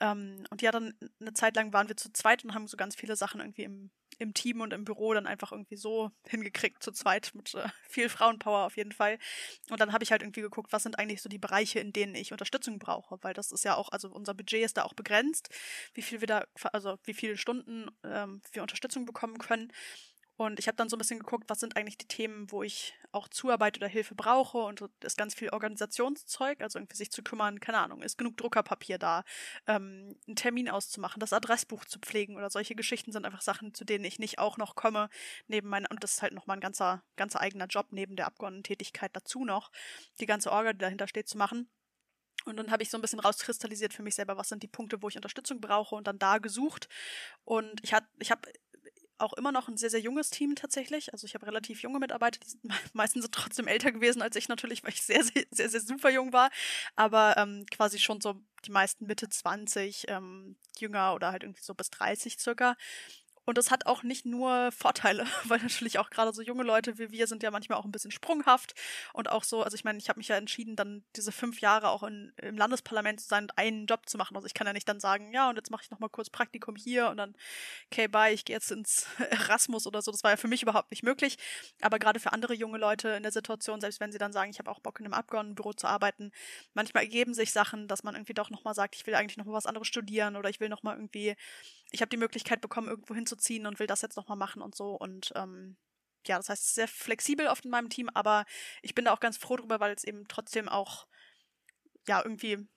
Ähm, 0.00 0.44
und 0.50 0.60
ja, 0.60 0.72
dann 0.72 0.94
eine 1.20 1.34
Zeit 1.34 1.54
lang 1.54 1.72
waren 1.72 1.86
wir 1.86 1.96
zu 1.96 2.12
zweit 2.12 2.42
und 2.44 2.52
haben 2.52 2.66
so 2.66 2.76
ganz 2.76 2.96
viele 2.96 3.14
Sachen 3.14 3.40
irgendwie 3.40 3.62
im, 3.62 3.92
im 4.18 4.34
Team 4.34 4.60
und 4.60 4.72
im 4.72 4.84
Büro 4.84 5.14
dann 5.14 5.26
einfach 5.26 5.52
irgendwie 5.52 5.76
so 5.76 6.10
hingekriegt, 6.26 6.82
zu 6.82 6.92
zweit 6.92 7.32
mit 7.34 7.54
äh, 7.54 7.68
viel 7.88 8.08
Frauenpower 8.08 8.66
auf 8.66 8.76
jeden 8.76 8.92
Fall. 8.92 9.18
Und 9.70 9.80
dann 9.80 9.92
habe 9.92 10.04
ich 10.04 10.12
halt 10.12 10.22
irgendwie 10.22 10.40
geguckt, 10.40 10.72
was 10.72 10.82
sind 10.82 10.98
eigentlich 10.98 11.22
so 11.22 11.28
die 11.28 11.38
Bereiche, 11.38 11.80
in 11.80 11.92
denen 11.92 12.14
ich 12.14 12.32
Unterstützung 12.32 12.78
brauche, 12.78 13.18
weil 13.22 13.34
das 13.34 13.52
ist 13.52 13.64
ja 13.64 13.76
auch, 13.76 13.90
also 13.90 14.08
unser 14.08 14.34
Budget 14.34 14.64
ist 14.64 14.76
da 14.76 14.84
auch 14.84 14.94
begrenzt, 14.94 15.48
wie 15.94 16.02
viel 16.02 16.20
wir 16.20 16.28
da, 16.28 16.44
also 16.72 16.98
wie 17.04 17.14
viele 17.14 17.36
Stunden 17.36 17.90
ähm, 18.04 18.40
wir 18.52 18.62
Unterstützung 18.62 19.04
bekommen 19.04 19.38
können. 19.38 19.72
Und 20.36 20.58
ich 20.58 20.66
habe 20.66 20.76
dann 20.76 20.88
so 20.88 20.96
ein 20.96 20.98
bisschen 20.98 21.20
geguckt, 21.20 21.44
was 21.48 21.60
sind 21.60 21.76
eigentlich 21.76 21.98
die 21.98 22.08
Themen, 22.08 22.50
wo 22.50 22.62
ich 22.62 22.94
auch 23.14 23.28
Zuarbeit 23.28 23.76
oder 23.76 23.88
Hilfe 23.88 24.14
brauche. 24.14 24.58
Und 24.58 24.84
ist 25.00 25.16
ganz 25.16 25.34
viel 25.34 25.50
Organisationszeug, 25.50 26.60
also 26.60 26.78
irgendwie 26.78 26.96
sich 26.96 27.10
zu 27.10 27.22
kümmern, 27.22 27.60
keine 27.60 27.78
Ahnung, 27.78 28.02
ist 28.02 28.18
genug 28.18 28.36
Druckerpapier 28.36 28.98
da, 28.98 29.24
ähm, 29.66 30.16
einen 30.26 30.36
Termin 30.36 30.68
auszumachen, 30.68 31.20
das 31.20 31.32
Adressbuch 31.32 31.84
zu 31.84 31.98
pflegen 31.98 32.36
oder 32.36 32.50
solche 32.50 32.74
Geschichten 32.74 33.12
sind 33.12 33.24
einfach 33.24 33.42
Sachen, 33.42 33.74
zu 33.74 33.84
denen 33.84 34.04
ich 34.04 34.18
nicht 34.18 34.38
auch 34.38 34.56
noch 34.56 34.74
komme, 34.74 35.08
neben 35.46 35.68
meiner, 35.68 35.90
und 35.90 36.02
das 36.02 36.14
ist 36.14 36.22
halt 36.22 36.34
nochmal 36.34 36.56
ein 36.56 36.60
ganzer, 36.60 37.02
ganzer 37.16 37.40
eigener 37.40 37.66
Job 37.66 37.88
neben 37.90 38.16
der 38.16 38.26
Abgeordnetentätigkeit 38.26 39.14
dazu 39.14 39.44
noch, 39.44 39.70
die 40.20 40.26
ganze 40.26 40.50
Orga, 40.52 40.72
die 40.72 40.78
dahinter 40.78 41.08
steht, 41.08 41.28
zu 41.28 41.38
machen. 41.38 41.68
Und 42.44 42.58
dann 42.58 42.70
habe 42.70 42.82
ich 42.82 42.90
so 42.90 42.98
ein 42.98 43.00
bisschen 43.00 43.20
rauskristallisiert 43.20 43.94
für 43.94 44.02
mich 44.02 44.14
selber, 44.14 44.36
was 44.36 44.50
sind 44.50 44.62
die 44.62 44.68
Punkte, 44.68 45.02
wo 45.02 45.08
ich 45.08 45.16
Unterstützung 45.16 45.60
brauche 45.60 45.94
und 45.94 46.06
dann 46.06 46.18
da 46.18 46.38
gesucht. 46.38 46.88
Und 47.44 47.82
ich, 47.82 47.94
ich 48.18 48.30
habe 48.30 48.52
auch 49.18 49.32
immer 49.34 49.52
noch 49.52 49.68
ein 49.68 49.76
sehr, 49.76 49.90
sehr 49.90 50.00
junges 50.00 50.30
Team 50.30 50.54
tatsächlich. 50.56 51.12
Also 51.12 51.26
ich 51.26 51.34
habe 51.34 51.46
relativ 51.46 51.82
junge 51.82 51.98
Mitarbeiter, 51.98 52.40
die 52.40 52.48
sind, 52.48 52.62
meisten 52.94 53.22
sind 53.22 53.34
trotzdem 53.34 53.66
älter 53.68 53.92
gewesen 53.92 54.22
als 54.22 54.36
ich 54.36 54.48
natürlich, 54.48 54.82
weil 54.82 54.92
ich 54.92 55.02
sehr, 55.02 55.22
sehr, 55.24 55.44
sehr, 55.50 55.68
sehr 55.70 55.80
super 55.80 56.10
jung 56.10 56.32
war. 56.32 56.50
Aber 56.96 57.36
ähm, 57.36 57.64
quasi 57.70 57.98
schon 57.98 58.20
so 58.20 58.34
die 58.64 58.70
meisten 58.72 59.06
Mitte 59.06 59.28
20, 59.28 60.06
ähm, 60.08 60.56
jünger 60.78 61.14
oder 61.14 61.32
halt 61.32 61.42
irgendwie 61.42 61.62
so 61.62 61.74
bis 61.74 61.90
30 61.90 62.38
circa. 62.38 62.76
Und 63.44 63.58
das 63.58 63.70
hat 63.70 63.86
auch 63.86 64.02
nicht 64.02 64.26
nur 64.26 64.72
Vorteile, 64.72 65.26
weil 65.44 65.60
natürlich 65.60 65.98
auch 65.98 66.10
gerade 66.10 66.32
so 66.32 66.42
junge 66.42 66.64
Leute 66.64 66.98
wie 66.98 67.10
wir 67.10 67.26
sind 67.26 67.42
ja 67.42 67.50
manchmal 67.50 67.78
auch 67.78 67.84
ein 67.84 67.92
bisschen 67.92 68.10
sprunghaft 68.10 68.74
und 69.12 69.30
auch 69.30 69.44
so, 69.44 69.62
also 69.62 69.74
ich 69.74 69.84
meine, 69.84 69.98
ich 69.98 70.08
habe 70.08 70.18
mich 70.18 70.28
ja 70.28 70.36
entschieden, 70.36 70.76
dann 70.76 71.04
diese 71.16 71.32
fünf 71.32 71.60
Jahre 71.60 71.88
auch 71.88 72.02
in, 72.02 72.32
im 72.36 72.56
Landesparlament 72.56 73.20
zu 73.20 73.28
sein 73.28 73.44
und 73.44 73.58
einen 73.58 73.86
Job 73.86 74.08
zu 74.08 74.18
machen. 74.18 74.36
Also 74.36 74.46
ich 74.46 74.54
kann 74.54 74.66
ja 74.66 74.72
nicht 74.72 74.88
dann 74.88 75.00
sagen, 75.00 75.32
ja, 75.32 75.48
und 75.50 75.56
jetzt 75.56 75.70
mache 75.70 75.82
ich 75.84 75.90
nochmal 75.90 76.08
kurz 76.10 76.30
Praktikum 76.30 76.76
hier 76.76 77.08
und 77.08 77.16
dann, 77.16 77.34
okay, 77.90 78.08
bye, 78.08 78.32
ich 78.32 78.44
gehe 78.44 78.56
jetzt 78.56 78.70
ins 78.70 79.06
Erasmus 79.30 79.86
oder 79.86 80.02
so. 80.02 80.10
Das 80.10 80.24
war 80.24 80.32
ja 80.32 80.36
für 80.36 80.48
mich 80.48 80.62
überhaupt 80.62 80.90
nicht 80.90 81.02
möglich. 81.02 81.36
Aber 81.80 81.98
gerade 81.98 82.20
für 82.20 82.32
andere 82.32 82.54
junge 82.54 82.78
Leute 82.78 83.10
in 83.10 83.22
der 83.22 83.32
Situation, 83.32 83.80
selbst 83.80 84.00
wenn 84.00 84.12
sie 84.12 84.18
dann 84.18 84.32
sagen, 84.32 84.50
ich 84.50 84.58
habe 84.58 84.70
auch 84.70 84.80
Bock 84.80 85.00
in 85.00 85.06
einem 85.06 85.14
Abgeordnetenbüro 85.14 85.74
zu 85.74 85.86
arbeiten, 85.86 86.32
manchmal 86.74 87.04
ergeben 87.04 87.34
sich 87.34 87.52
Sachen, 87.52 87.88
dass 87.88 88.02
man 88.02 88.14
irgendwie 88.14 88.34
doch 88.34 88.50
nochmal 88.50 88.74
sagt, 88.74 88.96
ich 88.96 89.06
will 89.06 89.14
eigentlich 89.14 89.36
nochmal 89.36 89.54
was 89.54 89.66
anderes 89.66 89.88
studieren 89.88 90.36
oder 90.36 90.48
ich 90.48 90.60
will 90.60 90.68
nochmal 90.68 90.96
irgendwie, 90.96 91.36
ich 91.94 92.00
habe 92.00 92.10
die 92.10 92.16
Möglichkeit 92.16 92.60
bekommen, 92.60 92.88
irgendwo 92.88 93.14
hinzuziehen 93.14 93.66
und 93.66 93.78
will 93.78 93.86
das 93.86 94.02
jetzt 94.02 94.16
nochmal 94.16 94.36
machen 94.36 94.62
und 94.62 94.74
so. 94.74 94.96
Und 94.96 95.32
ähm, 95.36 95.76
ja, 96.26 96.36
das 96.36 96.48
heißt, 96.48 96.74
sehr 96.74 96.88
flexibel 96.88 97.46
oft 97.46 97.64
in 97.64 97.70
meinem 97.70 97.88
Team, 97.88 98.10
aber 98.14 98.44
ich 98.82 98.94
bin 98.96 99.04
da 99.04 99.12
auch 99.12 99.20
ganz 99.20 99.36
froh 99.36 99.56
drüber, 99.56 99.78
weil 99.78 99.94
es 99.94 100.02
eben 100.02 100.26
trotzdem 100.26 100.68
auch 100.68 101.06
ja 102.08 102.20
irgendwie 102.20 102.68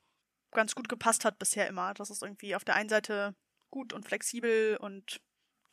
ganz 0.52 0.76
gut 0.76 0.88
gepasst 0.88 1.26
hat 1.26 1.40
bisher 1.40 1.68
immer. 1.68 1.96
Dass 1.96 2.12
es 2.12 2.22
irgendwie 2.22 2.56
auf 2.56 2.64
der 2.64 2.76
einen 2.76 2.90
Seite 2.90 3.36
gut 3.72 3.92
und 3.92 4.06
flexibel 4.06 4.78
und 4.78 5.20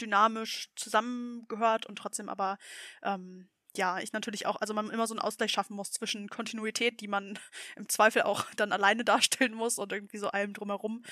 dynamisch 0.01 0.71
zusammengehört 0.75 1.85
und 1.85 1.97
trotzdem 1.97 2.31
aber 2.31 2.57
ähm, 3.03 3.51
ja, 3.77 3.99
ich 3.99 4.13
natürlich 4.13 4.47
auch, 4.47 4.57
also 4.61 4.73
man 4.75 4.91
immer 4.91 5.07
so 5.07 5.15
einen 5.15 5.21
Ausgleich 5.21 5.51
schaffen 5.51 5.75
muss 5.75 5.91
zwischen 5.91 6.29
Kontinuität, 6.29 7.01
die 7.01 7.09
man 7.09 7.39
im 7.77 7.89
Zweifel 7.89 8.23
auch 8.23 8.45
dann 8.57 8.73
alleine 8.73 9.05
darstellen 9.05 9.55
muss 9.55 9.79
und 9.79 9.93
irgendwie 9.93 10.19
so 10.19 10.29
allem 10.29 10.53
drumherum. 10.53 11.03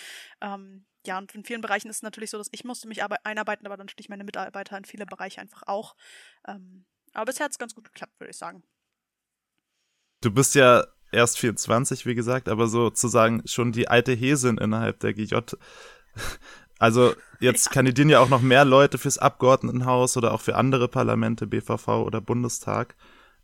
Ähm, 0.40 0.86
ja, 1.04 1.18
und 1.18 1.34
in 1.34 1.44
vielen 1.44 1.60
Bereichen 1.60 1.88
ist 1.88 1.96
es 1.96 2.02
natürlich 2.02 2.30
so, 2.30 2.38
dass 2.38 2.48
ich 2.52 2.64
musste 2.64 2.86
mich 2.86 3.02
einarbeiten, 3.02 3.66
aber 3.66 3.76
natürlich 3.76 4.08
meine 4.08 4.24
Mitarbeiter 4.24 4.78
in 4.78 4.84
viele 4.84 5.06
Bereiche 5.06 5.40
einfach 5.40 5.64
auch. 5.66 5.96
Ähm, 6.46 6.84
aber 7.12 7.26
bisher 7.26 7.44
hat 7.44 7.52
es 7.52 7.58
ganz 7.58 7.74
gut 7.74 7.84
geklappt, 7.84 8.18
würde 8.20 8.30
ich 8.30 8.36
sagen. 8.36 8.62
Du 10.20 10.30
bist 10.30 10.54
ja 10.54 10.86
erst 11.10 11.38
24, 11.38 12.06
wie 12.06 12.14
gesagt, 12.14 12.48
aber 12.48 12.68
sozusagen 12.68 13.42
schon 13.46 13.72
die 13.72 13.88
alte 13.88 14.12
Häsin 14.12 14.58
innerhalb 14.58 15.00
der 15.00 15.12
GJ. 15.12 15.34
Also 16.82 17.14
jetzt 17.38 17.70
kandidieren 17.70 18.08
ja 18.08 18.18
auch 18.18 18.28
noch 18.28 18.40
mehr 18.40 18.64
Leute 18.64 18.98
fürs 18.98 19.16
Abgeordnetenhaus 19.16 20.16
oder 20.16 20.34
auch 20.34 20.40
für 20.40 20.56
andere 20.56 20.88
Parlamente, 20.88 21.46
BVV 21.46 21.86
oder 22.04 22.20
Bundestag. 22.20 22.96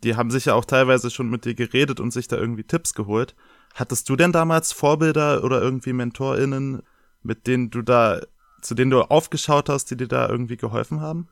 Die 0.02 0.16
haben 0.16 0.32
sich 0.32 0.46
ja 0.46 0.54
auch 0.54 0.64
teilweise 0.64 1.08
schon 1.08 1.30
mit 1.30 1.44
dir 1.44 1.54
geredet 1.54 2.00
und 2.00 2.10
sich 2.10 2.26
da 2.26 2.36
irgendwie 2.36 2.64
Tipps 2.64 2.94
geholt. 2.94 3.36
Hattest 3.74 4.08
du 4.08 4.16
denn 4.16 4.32
damals 4.32 4.72
Vorbilder 4.72 5.44
oder 5.44 5.62
irgendwie 5.62 5.92
MentorInnen, 5.92 6.82
mit 7.22 7.46
denen 7.46 7.70
du 7.70 7.82
da, 7.82 8.22
zu 8.60 8.74
denen 8.74 8.90
du 8.90 9.02
aufgeschaut 9.02 9.68
hast, 9.68 9.84
die 9.92 9.96
dir 9.96 10.08
da 10.08 10.28
irgendwie 10.28 10.56
geholfen 10.56 11.00
haben? 11.00 11.28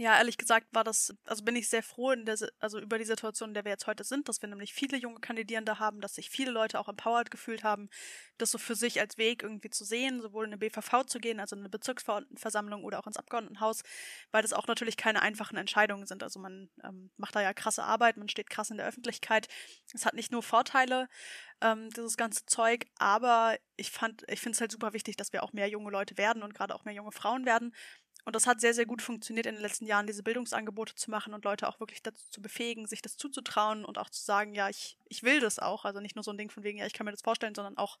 Ja, 0.00 0.16
ehrlich 0.16 0.38
gesagt 0.38 0.66
war 0.72 0.82
das, 0.82 1.14
also 1.26 1.44
bin 1.44 1.56
ich 1.56 1.68
sehr 1.68 1.82
froh 1.82 2.12
in 2.12 2.24
der, 2.24 2.38
also 2.58 2.78
über 2.80 2.96
die 2.96 3.04
Situation, 3.04 3.50
in 3.50 3.54
der 3.54 3.66
wir 3.66 3.72
jetzt 3.72 3.86
heute 3.86 4.02
sind, 4.02 4.30
dass 4.30 4.40
wir 4.40 4.48
nämlich 4.48 4.72
viele 4.72 4.96
junge 4.96 5.20
Kandidierende 5.20 5.78
haben, 5.78 6.00
dass 6.00 6.14
sich 6.14 6.30
viele 6.30 6.52
Leute 6.52 6.80
auch 6.80 6.88
empowered 6.88 7.30
gefühlt 7.30 7.64
haben, 7.64 7.90
das 8.38 8.50
so 8.50 8.56
für 8.56 8.74
sich 8.74 8.98
als 8.98 9.18
Weg 9.18 9.42
irgendwie 9.42 9.68
zu 9.68 9.84
sehen, 9.84 10.22
sowohl 10.22 10.46
in 10.46 10.52
eine 10.52 10.56
BVV 10.58 11.04
zu 11.04 11.18
gehen, 11.20 11.38
also 11.38 11.54
in 11.54 11.60
eine 11.60 11.68
Bezirksversammlung 11.68 12.82
oder 12.82 12.98
auch 12.98 13.06
ins 13.06 13.18
Abgeordnetenhaus, 13.18 13.82
weil 14.30 14.40
das 14.40 14.54
auch 14.54 14.66
natürlich 14.68 14.96
keine 14.96 15.20
einfachen 15.20 15.58
Entscheidungen 15.58 16.06
sind. 16.06 16.22
Also 16.22 16.40
man 16.40 16.70
ähm, 16.82 17.10
macht 17.18 17.36
da 17.36 17.42
ja 17.42 17.52
krasse 17.52 17.84
Arbeit, 17.84 18.16
man 18.16 18.30
steht 18.30 18.48
krass 18.48 18.70
in 18.70 18.78
der 18.78 18.86
Öffentlichkeit. 18.86 19.48
Es 19.92 20.06
hat 20.06 20.14
nicht 20.14 20.32
nur 20.32 20.42
Vorteile, 20.42 21.08
ähm, 21.60 21.90
dieses 21.90 22.16
ganze 22.16 22.46
Zeug, 22.46 22.86
aber 22.96 23.58
ich 23.76 23.90
fand, 23.90 24.24
ich 24.30 24.40
finde 24.40 24.54
es 24.56 24.62
halt 24.62 24.72
super 24.72 24.94
wichtig, 24.94 25.18
dass 25.18 25.34
wir 25.34 25.42
auch 25.42 25.52
mehr 25.52 25.68
junge 25.68 25.90
Leute 25.90 26.16
werden 26.16 26.42
und 26.42 26.54
gerade 26.54 26.74
auch 26.74 26.86
mehr 26.86 26.94
junge 26.94 27.12
Frauen 27.12 27.44
werden 27.44 27.74
und 28.30 28.36
das 28.36 28.46
hat 28.46 28.60
sehr, 28.60 28.74
sehr 28.74 28.86
gut 28.86 29.02
funktioniert 29.02 29.46
in 29.46 29.56
den 29.56 29.62
letzten 29.62 29.86
Jahren, 29.86 30.06
diese 30.06 30.22
Bildungsangebote 30.22 30.94
zu 30.94 31.10
machen 31.10 31.34
und 31.34 31.44
Leute 31.44 31.66
auch 31.66 31.80
wirklich 31.80 32.00
dazu 32.00 32.22
zu 32.30 32.40
befähigen, 32.40 32.86
sich 32.86 33.02
das 33.02 33.16
zuzutrauen 33.16 33.84
und 33.84 33.98
auch 33.98 34.08
zu 34.08 34.22
sagen, 34.22 34.54
ja, 34.54 34.68
ich, 34.68 34.96
ich 35.08 35.24
will 35.24 35.40
das 35.40 35.58
auch. 35.58 35.84
Also 35.84 35.98
nicht 35.98 36.14
nur 36.14 36.22
so 36.22 36.30
ein 36.30 36.38
Ding 36.38 36.48
von 36.48 36.62
wegen, 36.62 36.78
ja, 36.78 36.86
ich 36.86 36.92
kann 36.92 37.06
mir 37.06 37.10
das 37.10 37.22
vorstellen, 37.22 37.56
sondern 37.56 37.76
auch 37.76 37.98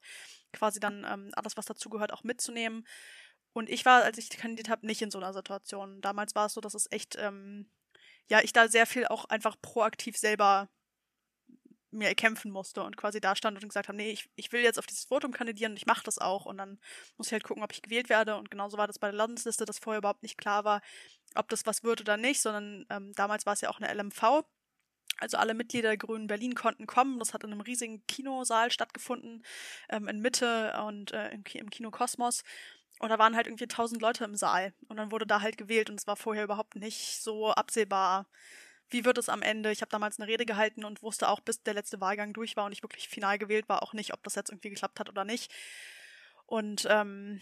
quasi 0.52 0.78
dann 0.78 1.04
ähm, 1.04 1.30
alles, 1.32 1.56
was 1.56 1.66
dazugehört, 1.66 2.12
auch 2.12 2.22
mitzunehmen. 2.22 2.86
Und 3.52 3.68
ich 3.68 3.84
war, 3.84 4.04
als 4.04 4.18
ich 4.18 4.30
kandidiert 4.30 4.68
habe, 4.68 4.86
nicht 4.86 5.02
in 5.02 5.10
so 5.10 5.18
einer 5.18 5.32
Situation. 5.32 6.00
Damals 6.00 6.36
war 6.36 6.46
es 6.46 6.54
so, 6.54 6.60
dass 6.60 6.74
es 6.74 6.86
echt, 6.92 7.16
ähm, 7.18 7.68
ja, 8.28 8.40
ich 8.40 8.52
da 8.52 8.68
sehr 8.68 8.86
viel 8.86 9.08
auch 9.08 9.24
einfach 9.24 9.56
proaktiv 9.60 10.16
selber 10.16 10.68
mir 11.90 12.08
erkämpfen 12.08 12.50
musste 12.50 12.82
und 12.82 12.96
quasi 12.96 13.20
da 13.20 13.34
stand 13.34 13.60
und 13.60 13.68
gesagt 13.68 13.88
habe, 13.88 13.96
nee, 13.96 14.10
ich, 14.10 14.28
ich 14.36 14.52
will 14.52 14.62
jetzt 14.62 14.78
auf 14.78 14.86
dieses 14.86 15.04
Votum 15.04 15.32
kandidieren 15.32 15.72
und 15.72 15.76
ich 15.76 15.86
mache 15.86 16.04
das 16.04 16.18
auch 16.18 16.46
und 16.46 16.58
dann 16.58 16.78
muss 17.16 17.28
ich 17.28 17.32
halt 17.32 17.44
gucken, 17.44 17.62
ob 17.62 17.72
ich 17.72 17.82
gewählt 17.82 18.08
werde 18.08 18.36
und 18.36 18.50
genauso 18.50 18.78
war 18.78 18.86
das 18.86 18.98
bei 18.98 19.08
der 19.08 19.16
Landesliste, 19.16 19.64
dass 19.64 19.78
vorher 19.78 19.98
überhaupt 19.98 20.22
nicht 20.22 20.38
klar 20.38 20.64
war, 20.64 20.82
ob 21.34 21.48
das 21.48 21.66
was 21.66 21.82
wird 21.82 22.00
oder 22.00 22.16
nicht, 22.16 22.40
sondern 22.40 22.86
ähm, 22.90 23.12
damals 23.14 23.46
war 23.46 23.52
es 23.54 23.60
ja 23.60 23.70
auch 23.70 23.80
eine 23.80 23.92
LMV, 23.92 24.44
also 25.18 25.36
alle 25.36 25.54
Mitglieder 25.54 25.90
der 25.90 25.98
Grünen 25.98 26.26
Berlin 26.26 26.54
konnten 26.54 26.86
kommen. 26.86 27.18
Das 27.18 27.34
hat 27.34 27.44
in 27.44 27.52
einem 27.52 27.60
riesigen 27.60 28.04
Kinosaal 28.06 28.70
stattgefunden, 28.70 29.44
ähm, 29.88 30.08
in 30.08 30.20
Mitte 30.20 30.74
und 30.86 31.12
äh, 31.12 31.30
im, 31.30 31.44
im 31.52 31.70
Kino 31.70 31.90
Kosmos. 31.90 32.42
Und 33.00 33.10
da 33.10 33.18
waren 33.18 33.36
halt 33.36 33.46
irgendwie 33.46 33.66
tausend 33.66 34.02
Leute 34.02 34.24
im 34.24 34.34
Saal. 34.34 34.74
Und 34.88 34.96
dann 34.96 35.10
wurde 35.10 35.26
da 35.26 35.40
halt 35.40 35.56
gewählt 35.56 35.90
und 35.90 36.00
es 36.00 36.06
war 36.06 36.16
vorher 36.16 36.44
überhaupt 36.44 36.76
nicht 36.76 37.22
so 37.22 37.50
absehbar, 37.50 38.26
wie 38.90 39.04
wird 39.04 39.18
es 39.18 39.28
am 39.28 39.42
Ende? 39.42 39.70
Ich 39.70 39.80
habe 39.80 39.90
damals 39.90 40.18
eine 40.18 40.28
Rede 40.28 40.44
gehalten 40.44 40.84
und 40.84 41.02
wusste 41.02 41.28
auch, 41.28 41.40
bis 41.40 41.62
der 41.62 41.74
letzte 41.74 42.00
Wahlgang 42.00 42.32
durch 42.32 42.56
war 42.56 42.66
und 42.66 42.72
ich 42.72 42.82
wirklich 42.82 43.08
final 43.08 43.38
gewählt 43.38 43.68
war, 43.68 43.82
auch 43.82 43.92
nicht, 43.92 44.12
ob 44.12 44.22
das 44.22 44.34
jetzt 44.34 44.50
irgendwie 44.50 44.70
geklappt 44.70 45.00
hat 45.00 45.08
oder 45.08 45.24
nicht. 45.24 45.52
Und 46.46 46.86
ähm, 46.90 47.40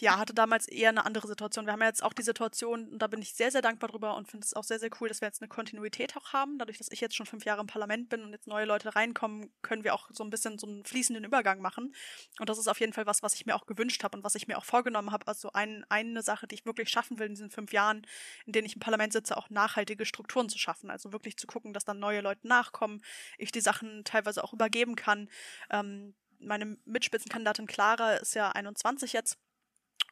ja, 0.00 0.18
hatte 0.18 0.34
damals 0.34 0.66
eher 0.66 0.88
eine 0.88 1.06
andere 1.06 1.28
Situation. 1.28 1.66
Wir 1.66 1.72
haben 1.72 1.80
ja 1.80 1.86
jetzt 1.86 2.02
auch 2.02 2.12
die 2.12 2.22
Situation, 2.22 2.88
und 2.88 2.98
da 2.98 3.06
bin 3.06 3.22
ich 3.22 3.34
sehr, 3.34 3.50
sehr 3.50 3.62
dankbar 3.62 3.88
drüber 3.88 4.16
und 4.16 4.28
finde 4.28 4.44
es 4.44 4.54
auch 4.54 4.64
sehr, 4.64 4.78
sehr 4.78 4.90
cool, 5.00 5.08
dass 5.08 5.20
wir 5.20 5.28
jetzt 5.28 5.40
eine 5.40 5.48
Kontinuität 5.48 6.16
auch 6.16 6.32
haben. 6.32 6.58
Dadurch, 6.58 6.78
dass 6.78 6.90
ich 6.90 7.00
jetzt 7.00 7.14
schon 7.14 7.26
fünf 7.26 7.44
Jahre 7.44 7.60
im 7.60 7.66
Parlament 7.66 8.08
bin 8.08 8.22
und 8.22 8.32
jetzt 8.32 8.48
neue 8.48 8.64
Leute 8.64 8.96
reinkommen, 8.96 9.52
können 9.62 9.84
wir 9.84 9.94
auch 9.94 10.08
so 10.12 10.24
ein 10.24 10.30
bisschen 10.30 10.58
so 10.58 10.66
einen 10.66 10.84
fließenden 10.84 11.24
Übergang 11.24 11.60
machen. 11.60 11.94
Und 12.40 12.48
das 12.48 12.58
ist 12.58 12.68
auf 12.68 12.80
jeden 12.80 12.92
Fall 12.92 13.06
was, 13.06 13.22
was 13.22 13.34
ich 13.34 13.46
mir 13.46 13.54
auch 13.54 13.66
gewünscht 13.66 14.02
habe 14.02 14.16
und 14.16 14.24
was 14.24 14.34
ich 14.34 14.48
mir 14.48 14.58
auch 14.58 14.64
vorgenommen 14.64 15.12
habe. 15.12 15.28
Also 15.28 15.52
ein, 15.52 15.84
eine 15.88 16.22
Sache, 16.22 16.48
die 16.48 16.56
ich 16.56 16.66
wirklich 16.66 16.90
schaffen 16.90 17.18
will 17.18 17.26
in 17.26 17.34
diesen 17.34 17.50
fünf 17.50 17.72
Jahren, 17.72 18.06
in 18.46 18.52
denen 18.52 18.66
ich 18.66 18.74
im 18.74 18.80
Parlament 18.80 19.12
sitze, 19.12 19.36
auch 19.36 19.48
nachhaltige 19.50 20.06
Strukturen 20.06 20.48
zu 20.48 20.58
schaffen. 20.58 20.90
Also 20.90 21.12
wirklich 21.12 21.36
zu 21.36 21.46
gucken, 21.46 21.72
dass 21.72 21.84
dann 21.84 22.00
neue 22.00 22.20
Leute 22.20 22.46
nachkommen, 22.48 23.02
ich 23.38 23.52
die 23.52 23.60
Sachen 23.60 24.04
teilweise 24.04 24.42
auch 24.42 24.52
übergeben 24.52 24.96
kann. 24.96 25.28
Ähm, 25.70 26.14
meine 26.40 26.76
Mitspitzenkandidatin 26.84 27.66
Clara 27.66 28.14
ist 28.14 28.34
ja 28.34 28.50
21 28.50 29.12
jetzt 29.12 29.38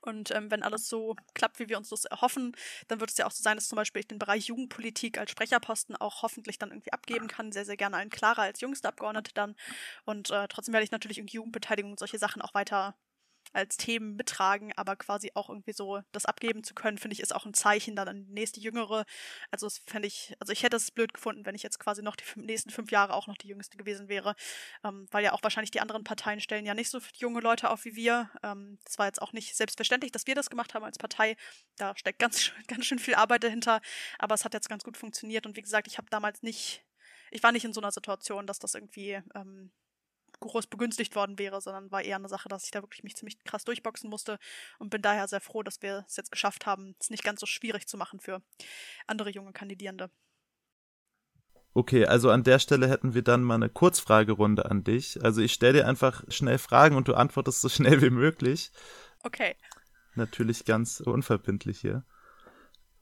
und 0.03 0.31
ähm, 0.33 0.51
wenn 0.51 0.63
alles 0.63 0.89
so 0.89 1.17
klappt, 1.35 1.59
wie 1.59 1.69
wir 1.69 1.79
uns 1.79 1.89
das 1.89 2.05
erhoffen, 2.05 2.55
dann 2.89 3.01
wird 3.01 3.11
es 3.11 3.17
ja 3.17 3.27
auch 3.27 3.31
so 3.31 3.43
sein, 3.43 3.57
dass 3.57 3.69
zum 3.69 3.77
Beispiel 3.77 4.01
ich 4.01 4.09
den 4.09 4.19
Bereich 4.19 4.47
Jugendpolitik 4.47 5.19
als 5.19 5.31
Sprecherposten 5.31 5.97
auch 5.97 6.23
hoffentlich 6.23 6.59
dann 6.59 6.71
irgendwie 6.71 6.93
abgeben 6.93 7.29
kann. 7.29 7.53
Sehr, 7.53 7.65
sehr 7.65 7.77
gerne 7.77 7.97
einen 7.97 8.11
Clara 8.11 8.43
als 8.43 8.61
jüngste 8.61 8.89
Abgeordnete 8.89 9.33
dann. 9.35 9.55
Und 10.05 10.31
äh, 10.31 10.49
trotzdem 10.49 10.73
werde 10.73 10.85
ich 10.85 10.91
natürlich 10.91 11.19
irgendwie 11.19 11.37
Jugendbeteiligung 11.37 11.93
und 11.93 11.99
solche 11.99 12.19
Sachen 12.19 12.43
auch 12.43 12.55
weiter 12.55 12.95
als 13.53 13.77
Themen 13.77 14.17
mittragen, 14.17 14.73
aber 14.77 14.97
quasi 14.97 15.31
auch 15.35 15.49
irgendwie 15.49 15.73
so 15.73 16.01
das 16.13 16.27
abgeben 16.27 16.65
zu 16.65 16.75
können, 16.75 16.99
finde 16.99 17.15
ich, 17.15 17.21
ist 17.21 17.35
auch 17.35 17.45
ein 17.45 17.55
Zeichen 17.55 17.97
dann 17.97 18.09
an 18.09 18.25
die 18.25 18.33
nächste 18.33 18.61
Jüngere. 18.61 19.05
Also 19.51 19.67
das 19.67 19.79
fände 19.87 20.09
ich, 20.09 20.35
also 20.41 20.53
ich 20.53 20.63
hätte 20.63 20.77
es 20.77 20.91
blöd 20.91 21.13
gefunden, 21.13 21.45
wenn 21.47 21.55
ich 21.55 21.63
jetzt 21.63 21.79
quasi 21.79 22.03
noch 22.03 22.17
die 22.17 22.25
nächsten 22.37 22.71
fünf 22.71 22.91
Jahre 22.91 23.15
auch 23.15 23.27
noch 23.27 23.37
die 23.37 23.49
Jüngste 23.49 23.77
gewesen 23.77 24.09
wäre, 24.09 24.35
ähm, 24.85 25.07
weil 25.11 25.25
ja 25.25 25.33
auch 25.33 25.43
wahrscheinlich 25.43 25.71
die 25.71 25.81
anderen 25.81 26.05
Parteien 26.05 26.41
stellen 26.41 26.67
ja 26.67 26.75
nicht 26.75 26.91
so 26.91 27.01
junge 27.15 27.41
Leute 27.41 27.71
auf 27.71 27.85
wie 27.85 27.95
wir. 27.95 28.31
Ähm, 28.43 28.79
das 28.85 28.99
war 28.99 29.07
jetzt 29.07 29.21
auch 29.21 29.33
nicht 29.33 29.57
selbstverständlich, 29.57 30.13
dass 30.13 30.27
wir 30.27 30.35
das 30.35 30.51
gemacht 30.51 30.75
haben 30.75 30.85
als 30.85 30.99
Partei. 30.99 31.37
Da 31.77 31.97
steckt 31.97 32.19
ganz, 32.19 32.53
ganz 32.69 32.87
schön 32.87 32.99
viel 32.99 33.15
Arbeit 33.15 33.45
dahinter, 33.45 33.81
aber 34.19 34.35
es 34.35 34.45
hat 34.45 34.55
jetzt 34.55 34.69
ganz 34.69 34.85
gut 34.85 34.97
funktioniert 34.97 35.47
und 35.47 35.57
wie 35.57 35.63
gesagt, 35.63 35.87
ich 35.87 35.99
habe 35.99 36.09
damals 36.11 36.43
nicht, 36.43 36.85
ich 37.31 37.43
war 37.43 37.53
nicht 37.53 37.65
in 37.65 37.73
so 37.73 37.81
einer 37.81 37.93
Situation, 37.93 38.47
dass 38.47 38.59
das 38.59 38.75
irgendwie 38.75 39.23
ähm, 39.35 39.73
groß 40.43 40.67
begünstigt 40.67 41.15
worden 41.17 41.39
wäre, 41.39 41.61
sondern 41.61 41.91
war 41.91 42.03
eher 42.03 42.17
eine 42.17 42.29
Sache, 42.29 42.49
dass 42.49 42.65
ich 42.65 42.71
da 42.71 42.83
wirklich 42.83 43.03
mich 43.03 43.17
ziemlich 43.17 43.43
krass 43.45 43.65
durchboxen 43.65 44.11
musste 44.11 44.39
und 44.79 44.91
bin 44.91 45.03
daher 45.03 45.29
sehr 45.29 45.41
froh, 45.41 45.63
dass 45.63 45.83
wir 45.83 46.05
es 46.07 46.17
jetzt 46.17 46.31
geschafft 46.31 46.67
haben, 46.67 46.95
es 47.01 47.11
nicht 47.11 47.25
ganz 47.25 47.41
so 47.41 47.47
schwierig 47.47 47.87
zu 47.87 47.97
machen 47.97 48.21
für 48.21 48.43
andere 49.07 49.31
junge 49.31 49.53
Kandidierende. 49.53 50.11
Okay, 51.75 52.05
also 52.05 52.31
an 52.31 52.43
der 52.43 52.59
Stelle 52.59 52.89
hätten 52.89 53.15
wir 53.15 53.23
dann 53.23 53.43
mal 53.43 53.55
eine 53.55 53.71
Kurzfragerunde 53.71 54.67
an 54.71 54.85
dich. 54.85 55.23
Also 55.25 55.41
ich 55.41 55.55
stelle 55.55 55.81
dir 55.81 55.89
einfach 55.89 56.23
schnell 56.29 56.59
Fragen 56.59 56.97
und 56.97 57.09
du 57.09 57.15
antwortest 57.15 57.63
so 57.63 57.69
schnell 57.71 58.03
wie 58.03 58.11
möglich. 58.11 58.73
Okay. 59.23 59.57
Natürlich 60.15 60.67
ganz 60.67 61.01
unverbindlich 61.01 61.81
hier. 61.81 62.05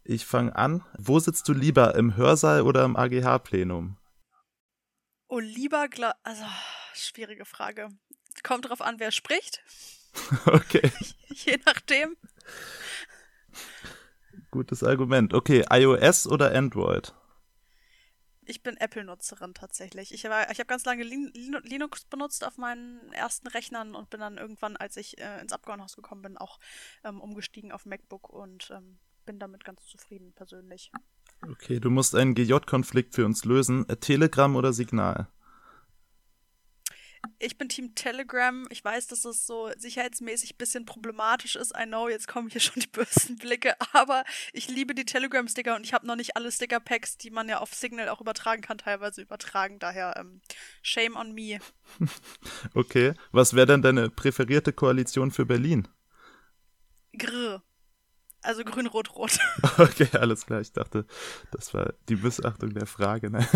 Ich 0.05 0.25
fange 0.25 0.55
an. 0.55 0.85
Wo 0.97 1.19
sitzt 1.19 1.49
du 1.49 1.53
lieber, 1.53 1.95
im 1.97 2.17
Hörsaal 2.17 2.63
oder 2.63 2.85
im 2.85 2.97
AGH-Plenum? 2.97 3.97
Oh, 5.29 5.39
lieber, 5.39 5.89
also 6.23 6.45
schwierige 6.95 7.45
Frage. 7.45 7.89
Kommt 8.43 8.69
drauf 8.69 8.81
an, 8.81 8.99
wer 8.99 9.11
spricht. 9.11 9.63
Okay. 10.45 10.91
Je 11.29 11.57
nachdem. 11.65 12.17
Gutes 14.51 14.83
Argument. 14.83 15.33
Okay, 15.35 15.65
iOS 15.71 16.27
oder 16.27 16.53
Android? 16.53 17.15
Ich 18.45 18.65
bin 18.65 18.77
Apple-Nutzerin 18.77 19.55
tatsächlich. 19.55 20.13
Ich, 20.13 20.25
ich 20.25 20.31
habe 20.31 20.65
ganz 20.67 20.85
lange 20.85 21.05
Linux 21.05 22.05
benutzt 22.07 22.45
auf 22.45 22.59
meinen 22.59 23.13
ersten 23.13 23.47
Rechnern 23.47 23.95
und 23.95 24.11
bin 24.11 24.19
dann 24.19 24.39
irgendwann, 24.39 24.77
als 24.77 24.97
ich 24.97 25.19
äh, 25.19 25.41
ins 25.41 25.53
Abgeordnetenhaus 25.53 25.95
gekommen 25.95 26.23
bin, 26.23 26.37
auch 26.37 26.59
ähm, 27.05 27.21
umgestiegen 27.21 27.71
auf 27.71 27.87
MacBook 27.87 28.29
und 28.29 28.73
ähm, 28.75 28.99
bin 29.25 29.39
damit 29.39 29.65
ganz 29.65 29.87
zufrieden 29.87 30.33
persönlich. 30.33 30.91
Okay, 31.49 31.79
du 31.79 31.91
musst 31.91 32.17
einen 32.17 32.35
GJ-Konflikt 32.35 33.15
für 33.15 33.25
uns 33.25 33.45
lösen. 33.45 33.89
Äh, 33.89 33.97
Telegram 33.99 34.57
oder 34.57 34.73
Signal? 34.73 35.29
Ich 37.43 37.57
bin 37.57 37.71
Team 37.71 37.95
Telegram. 37.95 38.67
Ich 38.69 38.85
weiß, 38.85 39.07
dass 39.07 39.25
es 39.25 39.47
so 39.47 39.71
sicherheitsmäßig 39.79 40.55
ein 40.55 40.59
bisschen 40.59 40.85
problematisch 40.85 41.57
ist. 41.57 41.73
I 41.75 41.87
know, 41.87 42.07
jetzt 42.07 42.29
kommen 42.29 42.51
hier 42.51 42.61
schon 42.61 42.83
die 42.83 42.87
bösen 42.87 43.39
Blicke, 43.39 43.75
aber 43.95 44.25
ich 44.53 44.69
liebe 44.69 44.95
die 44.95 45.07
Telegram-Sticker 45.07 45.75
und 45.75 45.85
ich 45.85 45.95
habe 45.95 46.07
noch 46.07 46.17
nicht 46.17 46.37
alle 46.37 46.53
Sticker-Packs, 46.53 47.17
die 47.17 47.31
man 47.31 47.49
ja 47.49 47.59
auf 47.59 47.73
Signal 47.73 48.11
auch 48.11 48.21
übertragen 48.21 48.61
kann, 48.61 48.77
teilweise 48.77 49.23
übertragen. 49.23 49.79
Daher 49.79 50.17
ähm, 50.19 50.43
shame 50.83 51.17
on 51.17 51.33
me. 51.33 51.59
Okay, 52.75 53.15
was 53.33 53.55
wäre 53.55 53.67
denn 53.67 53.83
deine 53.83 54.11
präferierte 54.11 54.73
Koalition 54.73 55.31
für 55.31 55.47
Berlin? 55.47 55.89
Grr. 57.17 57.63
Also 58.43 58.65
grün-rot-rot. 58.65 59.39
Okay, 59.79 60.09
alles 60.13 60.45
klar. 60.45 60.61
Ich 60.61 60.73
dachte, 60.73 61.07
das 61.53 61.73
war 61.73 61.95
die 62.09 62.17
Missachtung 62.17 62.75
der 62.75 62.87
Frage. 62.87 63.31
Ne? 63.31 63.47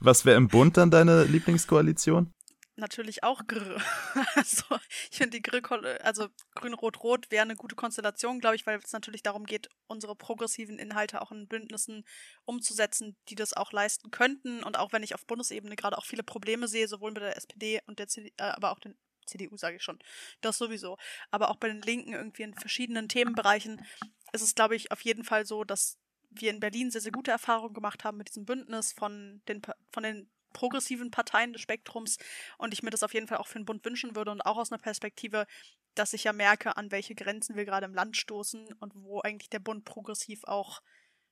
Was 0.00 0.24
wäre 0.24 0.36
im 0.36 0.48
Bund 0.48 0.76
dann 0.76 0.90
deine 0.90 1.24
Lieblingskoalition? 1.24 2.32
Natürlich 2.76 3.22
auch 3.22 3.46
Grr. 3.46 3.80
Also 4.34 4.64
ich 5.10 5.18
finde 5.18 5.40
die 5.40 5.42
Grr, 5.42 6.00
also 6.02 6.28
Grün-Rot-Rot 6.54 7.30
wäre 7.30 7.42
eine 7.42 7.56
gute 7.56 7.76
Konstellation, 7.76 8.40
glaube 8.40 8.56
ich, 8.56 8.66
weil 8.66 8.78
es 8.78 8.92
natürlich 8.92 9.22
darum 9.22 9.44
geht, 9.44 9.68
unsere 9.86 10.16
progressiven 10.16 10.78
Inhalte 10.78 11.22
auch 11.22 11.32
in 11.32 11.48
Bündnissen 11.48 12.04
umzusetzen, 12.44 13.16
die 13.28 13.34
das 13.34 13.52
auch 13.52 13.72
leisten 13.72 14.10
könnten. 14.10 14.62
Und 14.62 14.78
auch 14.78 14.92
wenn 14.92 15.02
ich 15.02 15.14
auf 15.14 15.26
Bundesebene 15.26 15.76
gerade 15.76 15.98
auch 15.98 16.04
viele 16.04 16.22
Probleme 16.22 16.68
sehe, 16.68 16.88
sowohl 16.88 17.12
mit 17.12 17.22
der 17.22 17.36
SPD 17.36 17.80
und 17.86 17.98
der 17.98 18.08
CDU, 18.08 18.30
äh, 18.38 18.44
aber 18.44 18.72
auch 18.72 18.80
den 18.80 18.96
CDU 19.26 19.56
sage 19.56 19.76
ich 19.76 19.82
schon, 19.82 19.98
das 20.40 20.58
sowieso, 20.58 20.98
aber 21.30 21.50
auch 21.50 21.56
bei 21.56 21.68
den 21.68 21.82
Linken 21.82 22.12
irgendwie 22.12 22.42
in 22.42 22.54
verschiedenen 22.54 23.08
Themenbereichen 23.08 23.84
ist 24.32 24.42
es, 24.42 24.54
glaube 24.54 24.74
ich, 24.74 24.90
auf 24.90 25.02
jeden 25.02 25.24
Fall 25.24 25.46
so, 25.46 25.64
dass 25.64 25.98
wir 26.30 26.50
in 26.50 26.60
Berlin 26.60 26.90
sehr, 26.90 27.00
sehr 27.00 27.12
gute 27.12 27.30
Erfahrungen 27.30 27.74
gemacht 27.74 28.04
haben 28.04 28.16
mit 28.16 28.28
diesem 28.28 28.46
Bündnis 28.46 28.92
von 28.92 29.42
den, 29.48 29.62
von 29.92 30.02
den 30.02 30.30
progressiven 30.52 31.10
Parteien 31.10 31.52
des 31.52 31.62
Spektrums 31.62 32.18
und 32.58 32.72
ich 32.72 32.82
mir 32.82 32.90
das 32.90 33.02
auf 33.02 33.14
jeden 33.14 33.28
Fall 33.28 33.38
auch 33.38 33.46
für 33.46 33.58
den 33.58 33.64
Bund 33.64 33.84
wünschen 33.84 34.14
würde 34.14 34.30
und 34.30 34.42
auch 34.42 34.56
aus 34.56 34.70
einer 34.72 34.80
Perspektive, 34.80 35.46
dass 35.94 36.12
ich 36.12 36.24
ja 36.24 36.32
merke, 36.32 36.76
an 36.76 36.90
welche 36.90 37.14
Grenzen 37.14 37.56
wir 37.56 37.64
gerade 37.64 37.86
im 37.86 37.94
Land 37.94 38.16
stoßen 38.16 38.72
und 38.80 38.92
wo 38.94 39.20
eigentlich 39.20 39.50
der 39.50 39.58
Bund 39.58 39.84
progressiv 39.84 40.44
auch 40.44 40.80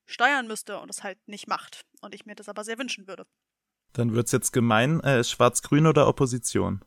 steuern 0.06 0.46
müsste 0.46 0.78
und 0.78 0.90
es 0.90 1.02
halt 1.02 1.18
nicht 1.28 1.46
macht 1.46 1.86
und 2.00 2.14
ich 2.14 2.26
mir 2.26 2.34
das 2.34 2.48
aber 2.48 2.64
sehr 2.64 2.78
wünschen 2.78 3.06
würde. 3.06 3.26
Dann 3.92 4.14
wird's 4.14 4.32
jetzt 4.32 4.52
gemein, 4.52 5.00
äh, 5.00 5.24
schwarz-grün 5.24 5.86
oder 5.86 6.06
Opposition? 6.06 6.84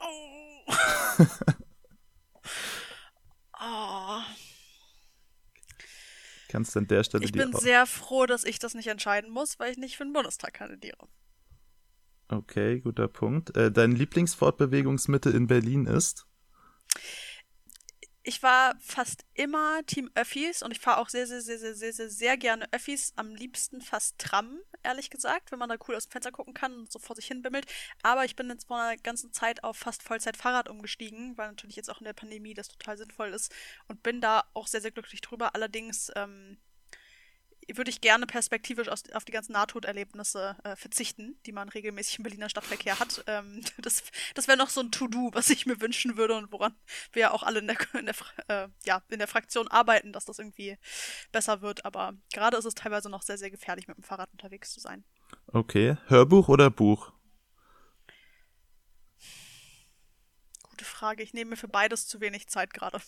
Oh. 0.00 0.74
oh. 3.60 4.20
Kannst 6.48 6.76
an 6.76 6.86
der 6.86 7.02
Stelle 7.02 7.24
Ich 7.24 7.32
bin 7.32 7.50
sehr 7.54 7.86
froh, 7.86 8.26
dass 8.26 8.44
ich 8.44 8.58
das 8.58 8.74
nicht 8.74 8.88
entscheiden 8.88 9.30
muss, 9.30 9.58
weil 9.58 9.72
ich 9.72 9.78
nicht 9.78 9.96
für 9.96 10.04
den 10.04 10.12
Bundestag 10.12 10.52
kandidiere. 10.52 11.08
Okay, 12.32 12.80
guter 12.80 13.08
Punkt. 13.08 13.54
Äh, 13.58 13.70
dein 13.70 13.92
Lieblingsfortbewegungsmittel 13.92 15.34
in 15.34 15.46
Berlin 15.46 15.84
ist? 15.84 16.26
Ich 18.22 18.42
war 18.42 18.74
fast 18.80 19.26
immer 19.34 19.84
Team 19.84 20.08
Öffis 20.14 20.62
und 20.62 20.70
ich 20.70 20.80
fahre 20.80 20.98
auch 20.98 21.10
sehr, 21.10 21.26
sehr, 21.26 21.42
sehr, 21.42 21.58
sehr, 21.58 21.74
sehr, 21.74 21.92
sehr, 21.92 22.08
sehr 22.08 22.36
gerne 22.38 22.72
Öffis. 22.72 23.12
Am 23.16 23.34
liebsten 23.34 23.82
fast 23.82 24.16
Tram, 24.16 24.60
ehrlich 24.82 25.10
gesagt, 25.10 25.52
wenn 25.52 25.58
man 25.58 25.68
da 25.68 25.76
cool 25.86 25.94
aus 25.94 26.06
dem 26.06 26.12
Fenster 26.12 26.32
gucken 26.32 26.54
kann 26.54 26.72
und 26.72 26.90
so 26.90 26.98
vor 26.98 27.16
sich 27.16 27.26
hin 27.26 27.42
bimmelt. 27.42 27.66
Aber 28.02 28.24
ich 28.24 28.34
bin 28.34 28.48
jetzt 28.48 28.68
vor 28.68 28.80
einer 28.80 28.96
ganzen 28.96 29.32
Zeit 29.32 29.62
auf 29.62 29.76
fast 29.76 30.02
Vollzeit 30.02 30.38
Fahrrad 30.38 30.70
umgestiegen, 30.70 31.36
weil 31.36 31.48
natürlich 31.48 31.76
jetzt 31.76 31.90
auch 31.90 32.00
in 32.00 32.06
der 32.06 32.14
Pandemie 32.14 32.54
das 32.54 32.68
total 32.68 32.96
sinnvoll 32.96 33.34
ist 33.34 33.52
und 33.88 34.02
bin 34.02 34.22
da 34.22 34.44
auch 34.54 34.68
sehr, 34.68 34.80
sehr 34.80 34.92
glücklich 34.92 35.20
drüber. 35.20 35.54
Allerdings, 35.54 36.10
ähm, 36.16 36.56
würde 37.74 37.90
ich 37.90 38.00
gerne 38.00 38.26
perspektivisch 38.26 38.88
aus, 38.88 39.04
auf 39.12 39.24
die 39.24 39.32
ganzen 39.32 39.52
Nahtoderlebnisse 39.52 40.56
äh, 40.64 40.76
verzichten, 40.76 41.36
die 41.46 41.52
man 41.52 41.68
regelmäßig 41.68 42.18
im 42.18 42.24
Berliner 42.24 42.48
Stadtverkehr 42.48 42.98
hat. 42.98 43.24
Ähm, 43.26 43.62
das 43.78 44.02
das 44.34 44.48
wäre 44.48 44.58
noch 44.58 44.70
so 44.70 44.80
ein 44.80 44.90
To-Do, 44.90 45.30
was 45.32 45.50
ich 45.50 45.66
mir 45.66 45.80
wünschen 45.80 46.16
würde 46.16 46.34
und 46.34 46.52
woran 46.52 46.74
wir 47.12 47.22
ja 47.22 47.30
auch 47.30 47.42
alle 47.42 47.60
in 47.60 47.66
der, 47.66 47.76
in 47.98 48.06
der, 48.06 48.14
äh, 48.48 48.68
ja, 48.84 49.02
in 49.08 49.18
der 49.18 49.28
Fraktion 49.28 49.68
arbeiten, 49.68 50.12
dass 50.12 50.24
das 50.24 50.38
irgendwie 50.38 50.78
besser 51.30 51.60
wird. 51.62 51.84
Aber 51.84 52.14
gerade 52.32 52.56
ist 52.56 52.64
es 52.64 52.74
teilweise 52.74 53.08
noch 53.08 53.22
sehr, 53.22 53.38
sehr 53.38 53.50
gefährlich, 53.50 53.88
mit 53.88 53.96
dem 53.96 54.04
Fahrrad 54.04 54.30
unterwegs 54.32 54.72
zu 54.72 54.80
sein. 54.80 55.04
Okay. 55.46 55.96
Hörbuch 56.06 56.48
oder 56.48 56.70
Buch? 56.70 57.12
Gute 60.62 60.84
Frage. 60.84 61.22
Ich 61.22 61.34
nehme 61.34 61.50
mir 61.50 61.56
für 61.56 61.68
beides 61.68 62.06
zu 62.06 62.20
wenig 62.20 62.48
Zeit 62.48 62.74
gerade. 62.74 63.00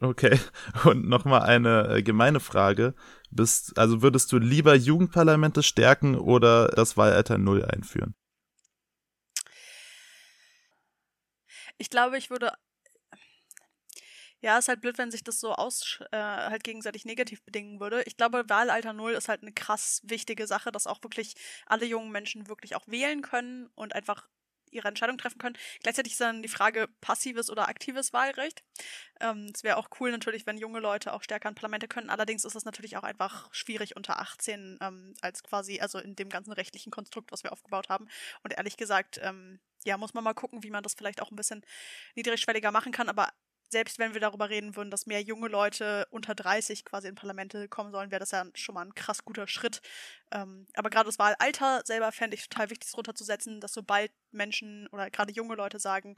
Okay, 0.00 0.38
und 0.84 1.08
nochmal 1.08 1.42
eine 1.42 1.88
äh, 1.88 2.02
gemeine 2.02 2.40
Frage. 2.40 2.94
Bist, 3.30 3.76
also 3.78 4.00
würdest 4.00 4.32
du 4.32 4.38
lieber 4.38 4.74
Jugendparlamente 4.74 5.62
stärken 5.62 6.14
oder 6.14 6.68
das 6.68 6.96
Wahlalter 6.96 7.36
Null 7.36 7.64
einführen? 7.64 8.14
Ich 11.78 11.90
glaube, 11.90 12.16
ich 12.18 12.30
würde. 12.30 12.52
Ja, 14.40 14.56
ist 14.56 14.68
halt 14.68 14.80
blöd, 14.80 14.98
wenn 14.98 15.10
sich 15.10 15.24
das 15.24 15.40
so 15.40 15.52
aus 15.52 15.98
äh, 16.12 16.16
halt 16.16 16.62
gegenseitig 16.62 17.04
negativ 17.04 17.42
bedingen 17.42 17.80
würde. 17.80 18.04
Ich 18.04 18.16
glaube, 18.16 18.44
Wahlalter 18.48 18.92
Null 18.92 19.12
ist 19.12 19.28
halt 19.28 19.42
eine 19.42 19.52
krass 19.52 20.00
wichtige 20.04 20.46
Sache, 20.46 20.70
dass 20.70 20.86
auch 20.86 21.02
wirklich 21.02 21.34
alle 21.66 21.86
jungen 21.86 22.12
Menschen 22.12 22.46
wirklich 22.48 22.76
auch 22.76 22.86
wählen 22.86 23.20
können 23.20 23.66
und 23.74 23.96
einfach 23.96 24.28
ihre 24.70 24.88
Entscheidung 24.88 25.18
treffen 25.18 25.38
können. 25.38 25.56
Gleichzeitig 25.82 26.12
ist 26.12 26.20
dann 26.20 26.42
die 26.42 26.48
Frage 26.48 26.88
passives 27.00 27.50
oder 27.50 27.68
aktives 27.68 28.12
Wahlrecht. 28.12 28.62
Ähm, 29.20 29.50
es 29.54 29.62
wäre 29.64 29.76
auch 29.76 29.88
cool 30.00 30.10
natürlich, 30.10 30.46
wenn 30.46 30.58
junge 30.58 30.80
Leute 30.80 31.12
auch 31.12 31.22
stärker 31.22 31.48
an 31.48 31.54
Parlamente 31.54 31.88
können. 31.88 32.10
Allerdings 32.10 32.44
ist 32.44 32.54
es 32.54 32.64
natürlich 32.64 32.96
auch 32.96 33.02
einfach 33.02 33.48
schwierig 33.52 33.96
unter 33.96 34.20
18 34.20 34.78
ähm, 34.80 35.14
als 35.20 35.42
quasi, 35.42 35.80
also 35.80 35.98
in 35.98 36.16
dem 36.16 36.28
ganzen 36.28 36.52
rechtlichen 36.52 36.90
Konstrukt, 36.90 37.32
was 37.32 37.42
wir 37.42 37.52
aufgebaut 37.52 37.88
haben. 37.88 38.08
Und 38.42 38.52
ehrlich 38.52 38.76
gesagt, 38.76 39.18
ähm, 39.22 39.60
ja, 39.84 39.96
muss 39.96 40.14
man 40.14 40.24
mal 40.24 40.34
gucken, 40.34 40.62
wie 40.62 40.70
man 40.70 40.82
das 40.82 40.94
vielleicht 40.94 41.22
auch 41.22 41.30
ein 41.30 41.36
bisschen 41.36 41.64
niedrigschwelliger 42.14 42.70
machen 42.70 42.92
kann. 42.92 43.08
Aber 43.08 43.28
selbst 43.70 43.98
wenn 43.98 44.14
wir 44.14 44.20
darüber 44.20 44.50
reden 44.50 44.76
würden, 44.76 44.90
dass 44.90 45.06
mehr 45.06 45.22
junge 45.22 45.48
Leute 45.48 46.06
unter 46.10 46.34
30 46.34 46.84
quasi 46.84 47.08
in 47.08 47.14
Parlamente 47.14 47.68
kommen 47.68 47.92
sollen, 47.92 48.10
wäre 48.10 48.20
das 48.20 48.30
ja 48.30 48.44
schon 48.54 48.74
mal 48.74 48.84
ein 48.84 48.94
krass 48.94 49.24
guter 49.24 49.46
Schritt. 49.46 49.80
Ähm, 50.32 50.66
aber 50.74 50.90
gerade 50.90 51.06
das 51.06 51.18
Wahlalter 51.18 51.82
selber 51.84 52.12
fände 52.12 52.36
ich 52.36 52.48
total 52.48 52.70
wichtig, 52.70 52.94
runterzusetzen, 52.96 53.60
dass 53.60 53.72
sobald 53.72 54.12
Menschen 54.30 54.88
oder 54.88 55.10
gerade 55.10 55.32
junge 55.32 55.54
Leute 55.54 55.78
sagen, 55.78 56.16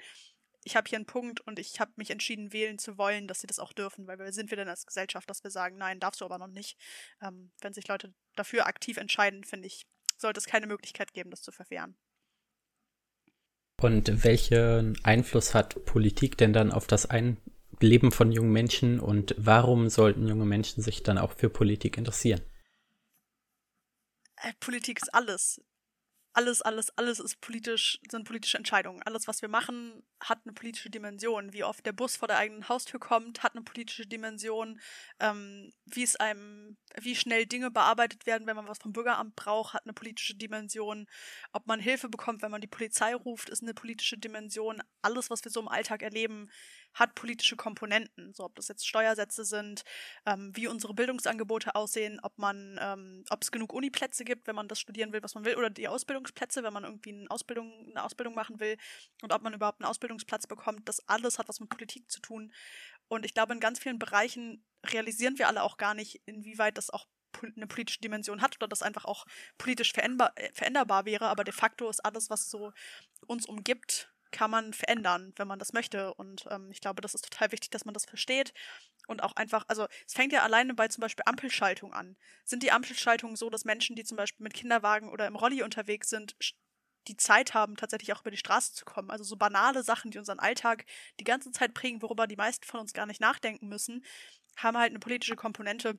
ich 0.64 0.76
habe 0.76 0.88
hier 0.88 0.96
einen 0.98 1.06
Punkt 1.06 1.40
und 1.40 1.58
ich 1.58 1.80
habe 1.80 1.92
mich 1.96 2.10
entschieden, 2.10 2.52
wählen 2.52 2.78
zu 2.78 2.98
wollen, 2.98 3.26
dass 3.26 3.40
sie 3.40 3.46
das 3.46 3.58
auch 3.58 3.72
dürfen, 3.72 4.06
weil 4.06 4.18
wir 4.18 4.32
sind 4.32 4.50
wir 4.50 4.56
denn 4.56 4.68
als 4.68 4.86
Gesellschaft, 4.86 5.28
dass 5.30 5.42
wir 5.42 5.50
sagen, 5.50 5.78
nein, 5.78 6.00
darfst 6.00 6.20
du 6.20 6.24
aber 6.24 6.38
noch 6.38 6.48
nicht. 6.48 6.78
Ähm, 7.22 7.50
wenn 7.60 7.72
sich 7.72 7.88
Leute 7.88 8.12
dafür 8.36 8.66
aktiv 8.66 8.96
entscheiden, 8.96 9.44
finde 9.44 9.68
ich, 9.68 9.86
sollte 10.18 10.38
es 10.38 10.46
keine 10.46 10.66
Möglichkeit 10.66 11.14
geben, 11.14 11.30
das 11.30 11.42
zu 11.42 11.52
verwehren. 11.52 11.96
Und 13.81 14.25
welchen 14.25 15.03
Einfluss 15.05 15.55
hat 15.55 15.85
Politik 15.87 16.37
denn 16.37 16.53
dann 16.53 16.71
auf 16.71 16.87
das 16.87 17.07
Ein 17.07 17.38
Leben 17.81 18.12
von 18.12 18.31
jungen 18.31 18.53
Menschen 18.53 19.01
und 19.01 19.35
warum 19.38 19.88
sollten 19.88 20.29
junge 20.29 20.45
Menschen 20.45 20.83
sich 20.83 21.03
dann 21.03 21.16
auch 21.16 21.33
für 21.33 21.49
Politik 21.49 21.97
interessieren? 21.97 22.43
Äh, 24.37 24.53
Politik 24.61 25.01
ist 25.01 25.14
alles 25.14 25.62
alles, 26.33 26.62
alles, 26.62 26.90
alles 26.97 27.19
ist 27.19 27.40
politisch, 27.40 27.99
sind 28.09 28.25
politische 28.25 28.57
Entscheidungen. 28.57 29.03
Alles, 29.03 29.27
was 29.27 29.43
wir 29.43 29.49
machen, 29.49 30.03
hat 30.21 30.38
eine 30.45 30.53
politische 30.53 30.88
Dimension. 30.88 31.53
Wie 31.53 31.64
oft 31.64 31.85
der 31.85 31.93
Bus 31.93 32.16
vor 32.16 32.29
der 32.29 32.38
eigenen 32.38 32.69
Haustür 32.69 33.01
kommt, 33.01 33.43
hat 33.43 33.55
eine 33.55 33.64
politische 33.64 34.07
Dimension. 34.07 34.81
Ähm, 35.19 35.73
wie 35.87 36.05
es 36.05 36.16
einem, 36.16 36.77
wie 37.01 37.16
schnell 37.16 37.47
Dinge 37.47 37.71
bearbeitet 37.71 38.27
werden, 38.27 38.47
wenn 38.47 38.57
man 38.57 38.69
was 38.69 38.79
vom 38.79 38.93
Bürgeramt 38.93 39.35
braucht, 39.35 39.75
hat 39.75 39.85
eine 39.85 39.93
politische 39.93 40.37
Dimension. 40.37 41.07
Ob 41.53 41.66
man 41.66 41.81
Hilfe 41.81 42.09
bekommt, 42.09 42.43
wenn 42.43 42.53
man 42.53 42.61
die 42.61 42.69
Polizei 42.69 43.14
ruft, 43.14 43.51
ist 43.51 43.62
eine 43.62 43.75
politische 43.75 44.19
Dimension. 44.19 44.83
Alles, 45.03 45.31
was 45.31 45.45
wir 45.45 45.51
so 45.51 45.61
im 45.61 45.69
Alltag 45.69 46.03
erleben, 46.03 46.49
hat 46.94 47.14
politische 47.14 47.57
Komponenten. 47.57 48.33
So, 48.35 48.44
ob 48.44 48.55
das 48.55 48.68
jetzt 48.68 48.87
Steuersätze 48.87 49.44
sind, 49.44 49.83
ähm, 50.26 50.53
wie 50.55 50.66
unsere 50.66 50.94
Bildungsangebote 50.94 51.74
aussehen, 51.74 52.20
ob 52.22 52.38
man, 52.38 52.79
ähm, 52.81 53.24
ob 53.31 53.42
es 53.42 53.50
genug 53.50 53.72
Uniplätze 53.72 54.24
gibt, 54.24 54.46
wenn 54.46 54.57
man 54.57 54.68
das 54.68 54.81
studieren 54.81 55.12
will, 55.12 55.22
was 55.22 55.35
man 55.35 55.44
will, 55.44 55.57
oder 55.57 55.70
die 55.70 55.88
Ausbildungsplätze, 55.88 56.62
wenn 56.62 56.72
man 56.72 56.85
irgendwie 56.85 57.12
eine 57.12 57.31
Ausbildung, 57.31 57.87
eine 57.90 58.05
Ausbildung 58.05 58.35
machen 58.35 58.61
will 58.61 58.76
und 59.22 59.33
ob 59.33 59.42
man 59.42 59.55
überhaupt 59.55 59.81
einen 59.81 59.88
Ausbildungsplatz 59.88 60.46
bekommt. 60.46 60.88
Das 60.88 61.07
alles 61.09 61.38
hat 61.38 61.48
was 61.48 61.61
mit 61.61 61.68
Politik 61.68 62.11
zu 62.11 62.20
tun. 62.20 62.53
Und 63.09 63.24
ich 63.24 63.35
glaube, 63.35 63.53
in 63.53 63.61
ganz 63.61 63.79
vielen 63.79 63.98
Bereichen 63.98 64.64
realisieren 64.87 65.38
wir 65.38 65.48
alle 65.48 65.62
auch 65.62 65.76
gar 65.76 65.94
nicht, 65.94 66.22
inwieweit 66.26 66.79
das 66.79 66.90
auch 66.90 67.07
eine 67.57 67.66
politische 67.66 68.00
Dimension 68.00 68.42
hat 68.42 68.57
oder 68.57 68.68
das 68.68 68.83
einfach 68.83 69.05
auch 69.05 69.24
politisch 69.59 69.92
veränderbar, 69.92 70.35
veränderbar 70.53 71.05
wäre, 71.05 71.29
aber 71.29 71.44
de 71.44 71.55
facto 71.55 71.88
ist 71.88 72.05
alles, 72.05 72.31
was 72.31 72.50
so 72.50 72.72
uns 73.26 73.46
umgibt, 73.46 74.12
kann 74.31 74.51
man 74.51 74.73
verändern, 74.73 75.33
wenn 75.37 75.49
man 75.49 75.59
das 75.59 75.73
möchte. 75.73 76.14
Und 76.14 76.47
ähm, 76.51 76.71
ich 76.71 76.81
glaube, 76.81 77.01
das 77.01 77.14
ist 77.14 77.31
total 77.31 77.53
wichtig, 77.53 77.71
dass 77.71 77.85
man 77.85 77.95
das 77.95 78.05
versteht. 78.05 78.53
Und 79.07 79.23
auch 79.23 79.35
einfach, 79.37 79.64
also 79.69 79.87
es 80.07 80.14
fängt 80.14 80.33
ja 80.33 80.43
alleine 80.43 80.75
bei 80.75 80.88
zum 80.88 81.03
Beispiel 81.03 81.25
Ampelschaltung 81.27 81.93
an. 81.93 82.16
Sind 82.45 82.62
die 82.62 82.73
Ampelschaltungen 82.73 83.37
so, 83.37 83.51
dass 83.51 83.64
Menschen, 83.64 83.97
die 83.97 84.05
zum 84.05 84.16
Beispiel 84.16 84.45
mit 84.45 84.55
Kinderwagen 84.55 85.09
oder 85.09 85.27
im 85.27 85.37
Rolli 85.37 85.62
unterwegs 85.62 86.11
sind, 86.11 86.37
die 87.09 87.16
Zeit 87.16 87.55
haben, 87.55 87.77
tatsächlich 87.77 88.12
auch 88.12 88.21
über 88.21 88.31
die 88.31 88.37
Straße 88.37 88.75
zu 88.75 88.85
kommen. 88.85 89.11
Also 89.11 89.25
so 89.25 89.37
banale 89.37 89.83
Sachen, 89.83 90.11
die 90.11 90.19
unseren 90.19 90.38
Alltag 90.38 90.85
die 91.19 91.25
ganze 91.25 91.51
Zeit 91.51 91.75
prägen, 91.75 92.03
worüber 92.03 92.27
die 92.27 92.37
meisten 92.37 92.64
von 92.66 92.81
uns 92.81 92.93
gar 92.93 93.07
nicht 93.07 93.21
nachdenken 93.21 93.69
müssen, 93.69 94.05
haben 94.57 94.77
halt 94.77 94.90
eine 94.90 94.99
politische 94.99 95.37
Komponente, 95.37 95.99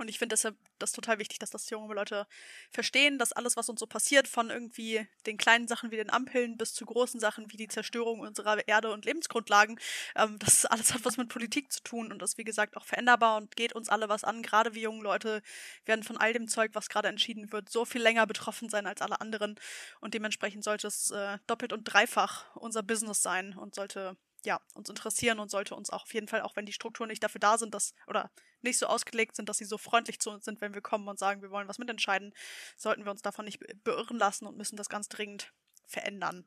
und 0.00 0.08
ich 0.08 0.18
finde 0.18 0.34
deshalb 0.34 0.56
das 0.78 0.92
total 0.92 1.18
wichtig, 1.18 1.38
dass 1.38 1.50
das 1.50 1.68
junge 1.70 1.94
Leute 1.94 2.26
verstehen, 2.70 3.18
dass 3.18 3.32
alles, 3.32 3.56
was 3.56 3.68
uns 3.68 3.80
so 3.80 3.86
passiert, 3.86 4.28
von 4.28 4.50
irgendwie 4.50 5.06
den 5.26 5.36
kleinen 5.36 5.68
Sachen 5.68 5.90
wie 5.90 5.96
den 5.96 6.10
Ampeln 6.10 6.56
bis 6.56 6.74
zu 6.74 6.84
großen 6.84 7.20
Sachen 7.20 7.50
wie 7.52 7.56
die 7.56 7.68
Zerstörung 7.68 8.20
unserer 8.20 8.66
Erde 8.66 8.92
und 8.92 9.04
Lebensgrundlagen, 9.04 9.78
ähm, 10.16 10.38
das 10.40 10.66
alles 10.66 10.94
hat 10.94 11.04
was 11.04 11.16
mit 11.16 11.28
Politik 11.28 11.72
zu 11.72 11.82
tun 11.82 12.12
und 12.12 12.22
ist, 12.22 12.38
wie 12.38 12.44
gesagt, 12.44 12.76
auch 12.76 12.84
veränderbar 12.84 13.36
und 13.36 13.56
geht 13.56 13.74
uns 13.74 13.88
alle 13.88 14.08
was 14.08 14.24
an. 14.24 14.42
Gerade 14.42 14.74
wir 14.74 14.82
jungen 14.82 15.02
Leute 15.02 15.42
werden 15.84 16.02
von 16.02 16.16
all 16.16 16.32
dem 16.32 16.48
Zeug, 16.48 16.70
was 16.74 16.88
gerade 16.88 17.08
entschieden 17.08 17.52
wird, 17.52 17.68
so 17.70 17.84
viel 17.84 18.02
länger 18.02 18.26
betroffen 18.26 18.68
sein 18.68 18.86
als 18.86 19.02
alle 19.02 19.20
anderen. 19.20 19.58
Und 20.00 20.14
dementsprechend 20.14 20.64
sollte 20.64 20.86
es 20.86 21.10
äh, 21.10 21.38
doppelt 21.46 21.72
und 21.72 21.84
dreifach 21.84 22.54
unser 22.56 22.82
Business 22.82 23.22
sein 23.22 23.56
und 23.56 23.74
sollte 23.74 24.16
ja, 24.44 24.60
uns 24.74 24.88
interessieren 24.88 25.38
und 25.38 25.50
sollte 25.50 25.74
uns 25.74 25.90
auch 25.90 26.02
auf 26.02 26.14
jeden 26.14 26.28
Fall, 26.28 26.42
auch 26.42 26.56
wenn 26.56 26.66
die 26.66 26.72
Strukturen 26.72 27.08
nicht 27.08 27.22
dafür 27.22 27.40
da 27.40 27.58
sind, 27.58 27.74
dass, 27.74 27.94
oder 28.06 28.30
nicht 28.62 28.78
so 28.78 28.86
ausgelegt 28.86 29.36
sind, 29.36 29.48
dass 29.48 29.58
sie 29.58 29.64
so 29.64 29.78
freundlich 29.78 30.20
zu 30.20 30.30
uns 30.30 30.44
sind, 30.44 30.60
wenn 30.60 30.74
wir 30.74 30.82
kommen 30.82 31.08
und 31.08 31.18
sagen, 31.18 31.42
wir 31.42 31.50
wollen 31.50 31.68
was 31.68 31.78
mitentscheiden, 31.78 32.34
sollten 32.76 33.04
wir 33.04 33.10
uns 33.10 33.22
davon 33.22 33.44
nicht 33.44 33.60
beirren 33.84 34.18
lassen 34.18 34.46
und 34.46 34.56
müssen 34.56 34.76
das 34.76 34.88
ganz 34.88 35.08
dringend 35.08 35.52
verändern. 35.86 36.44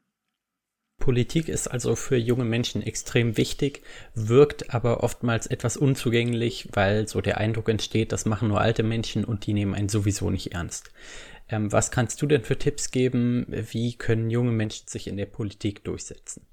Politik 1.00 1.48
ist 1.48 1.68
also 1.68 1.96
für 1.96 2.18
junge 2.18 2.44
Menschen 2.44 2.82
extrem 2.82 3.38
wichtig, 3.38 3.84
wirkt 4.16 4.74
aber 4.74 5.04
oftmals 5.04 5.46
etwas 5.46 5.78
unzugänglich, 5.78 6.70
weil 6.74 7.08
so 7.08 7.22
der 7.22 7.38
Eindruck 7.38 7.70
entsteht, 7.70 8.12
das 8.12 8.26
machen 8.26 8.48
nur 8.48 8.62
alte 8.62 8.84
Menschen 8.84 9.24
und 9.24 9.46
die 9.46 9.54
nehmen 9.54 9.76
einen 9.76 9.90
sowieso 9.90 10.32
nicht 10.32 10.54
ernst. 10.54 10.92
Ähm, 11.50 11.72
was 11.72 11.92
kannst 11.92 12.22
du 12.22 12.26
denn 12.26 12.44
für 12.44 12.58
Tipps 12.58 12.92
geben? 12.92 13.46
Wie 13.48 13.96
können 13.96 14.30
junge 14.30 14.52
Menschen 14.52 14.88
sich 14.88 15.08
in 15.08 15.18
der 15.18 15.28
Politik 15.28 15.84
durchsetzen? 15.84 16.46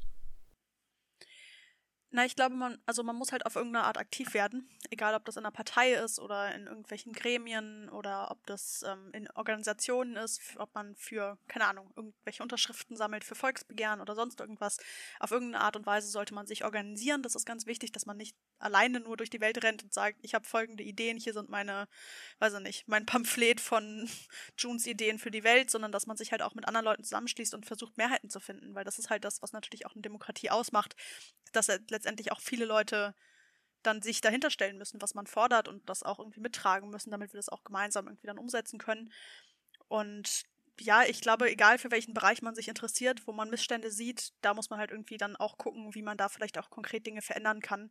Na, 2.16 2.24
ich 2.24 2.36
glaube, 2.36 2.54
man, 2.54 2.78
also 2.86 3.02
man 3.02 3.16
muss 3.16 3.32
halt 3.32 3.44
auf 3.44 3.56
irgendeine 3.56 3.86
Art 3.86 3.98
aktiv 3.98 4.34
werden. 4.34 4.68
Egal, 4.88 5.16
ob 5.16 5.24
das 5.24 5.34
in 5.34 5.44
einer 5.44 5.50
Partei 5.50 5.94
ist 5.94 6.20
oder 6.20 6.54
in 6.54 6.68
irgendwelchen 6.68 7.12
Gremien 7.12 7.88
oder 7.88 8.30
ob 8.30 8.46
das 8.46 8.84
ähm, 8.86 9.10
in 9.12 9.28
Organisationen 9.32 10.14
ist, 10.14 10.40
ob 10.58 10.72
man 10.76 10.94
für, 10.94 11.38
keine 11.48 11.66
Ahnung, 11.66 11.92
irgendwelche 11.96 12.44
Unterschriften 12.44 12.96
sammelt 12.96 13.24
für 13.24 13.34
Volksbegehren 13.34 14.00
oder 14.00 14.14
sonst 14.14 14.38
irgendwas. 14.38 14.76
Auf 15.18 15.32
irgendeine 15.32 15.64
Art 15.64 15.74
und 15.74 15.86
Weise 15.86 16.06
sollte 16.06 16.34
man 16.34 16.46
sich 16.46 16.64
organisieren. 16.64 17.24
Das 17.24 17.34
ist 17.34 17.46
ganz 17.46 17.66
wichtig, 17.66 17.90
dass 17.90 18.06
man 18.06 18.16
nicht 18.16 18.36
alleine 18.60 19.00
nur 19.00 19.16
durch 19.16 19.30
die 19.30 19.40
Welt 19.40 19.64
rennt 19.64 19.82
und 19.82 19.92
sagt, 19.92 20.20
ich 20.22 20.36
habe 20.36 20.46
folgende 20.46 20.84
Ideen, 20.84 21.18
hier 21.18 21.32
sind 21.32 21.48
meine, 21.48 21.88
weiß 22.38 22.54
ich 22.54 22.60
nicht, 22.60 22.86
mein 22.86 23.06
Pamphlet 23.06 23.60
von 23.60 24.08
Junes 24.56 24.86
Ideen 24.86 25.18
für 25.18 25.32
die 25.32 25.42
Welt, 25.42 25.68
sondern 25.68 25.90
dass 25.90 26.06
man 26.06 26.16
sich 26.16 26.30
halt 26.30 26.42
auch 26.42 26.54
mit 26.54 26.68
anderen 26.68 26.84
Leuten 26.84 27.02
zusammenschließt 27.02 27.54
und 27.54 27.66
versucht, 27.66 27.98
Mehrheiten 27.98 28.30
zu 28.30 28.38
finden, 28.38 28.76
weil 28.76 28.84
das 28.84 29.00
ist 29.00 29.10
halt 29.10 29.24
das, 29.24 29.42
was 29.42 29.52
natürlich 29.52 29.84
auch 29.84 29.94
eine 29.94 30.02
Demokratie 30.02 30.50
ausmacht, 30.50 30.94
dass 31.52 31.66
letztendlich 31.66 32.03
letztendlich 32.04 32.32
auch 32.32 32.40
viele 32.40 32.66
Leute 32.66 33.14
dann 33.82 34.02
sich 34.02 34.20
dahinter 34.20 34.50
stellen 34.50 34.78
müssen, 34.78 35.00
was 35.00 35.14
man 35.14 35.26
fordert 35.26 35.68
und 35.68 35.88
das 35.88 36.02
auch 36.02 36.18
irgendwie 36.18 36.40
mittragen 36.40 36.90
müssen, 36.90 37.10
damit 37.10 37.32
wir 37.32 37.38
das 37.38 37.48
auch 37.48 37.64
gemeinsam 37.64 38.06
irgendwie 38.06 38.26
dann 38.26 38.38
umsetzen 38.38 38.78
können. 38.78 39.12
Und 39.88 40.44
ja, 40.80 41.04
ich 41.04 41.20
glaube, 41.20 41.50
egal 41.50 41.78
für 41.78 41.90
welchen 41.90 42.14
Bereich 42.14 42.42
man 42.42 42.54
sich 42.54 42.68
interessiert, 42.68 43.26
wo 43.26 43.32
man 43.32 43.50
Missstände 43.50 43.90
sieht, 43.90 44.32
da 44.40 44.54
muss 44.54 44.70
man 44.70 44.78
halt 44.78 44.90
irgendwie 44.90 45.16
dann 45.16 45.36
auch 45.36 45.56
gucken, 45.58 45.94
wie 45.94 46.02
man 46.02 46.16
da 46.16 46.28
vielleicht 46.28 46.58
auch 46.58 46.70
konkret 46.70 47.06
Dinge 47.06 47.22
verändern 47.22 47.60
kann. 47.60 47.90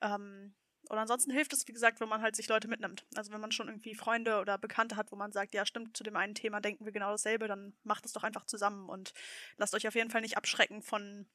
Ähm, 0.00 0.54
und 0.88 0.98
ansonsten 0.98 1.32
hilft 1.32 1.52
es, 1.52 1.66
wie 1.66 1.72
gesagt, 1.72 2.00
wenn 2.00 2.08
man 2.08 2.22
halt 2.22 2.36
sich 2.36 2.48
Leute 2.48 2.68
mitnimmt. 2.68 3.06
Also 3.14 3.32
wenn 3.32 3.40
man 3.40 3.52
schon 3.52 3.68
irgendwie 3.68 3.94
Freunde 3.94 4.40
oder 4.40 4.56
Bekannte 4.56 4.96
hat, 4.96 5.10
wo 5.12 5.16
man 5.16 5.32
sagt, 5.32 5.54
ja, 5.54 5.66
stimmt, 5.66 5.96
zu 5.96 6.04
dem 6.04 6.16
einen 6.16 6.34
Thema 6.34 6.60
denken 6.60 6.84
wir 6.84 6.92
genau 6.92 7.10
dasselbe, 7.10 7.48
dann 7.48 7.74
macht 7.82 8.06
es 8.06 8.12
doch 8.12 8.22
einfach 8.22 8.46
zusammen 8.46 8.88
und 8.88 9.12
lasst 9.56 9.74
euch 9.74 9.86
auf 9.88 9.94
jeden 9.94 10.10
Fall 10.10 10.20
nicht 10.20 10.36
abschrecken 10.36 10.82
von 10.82 11.26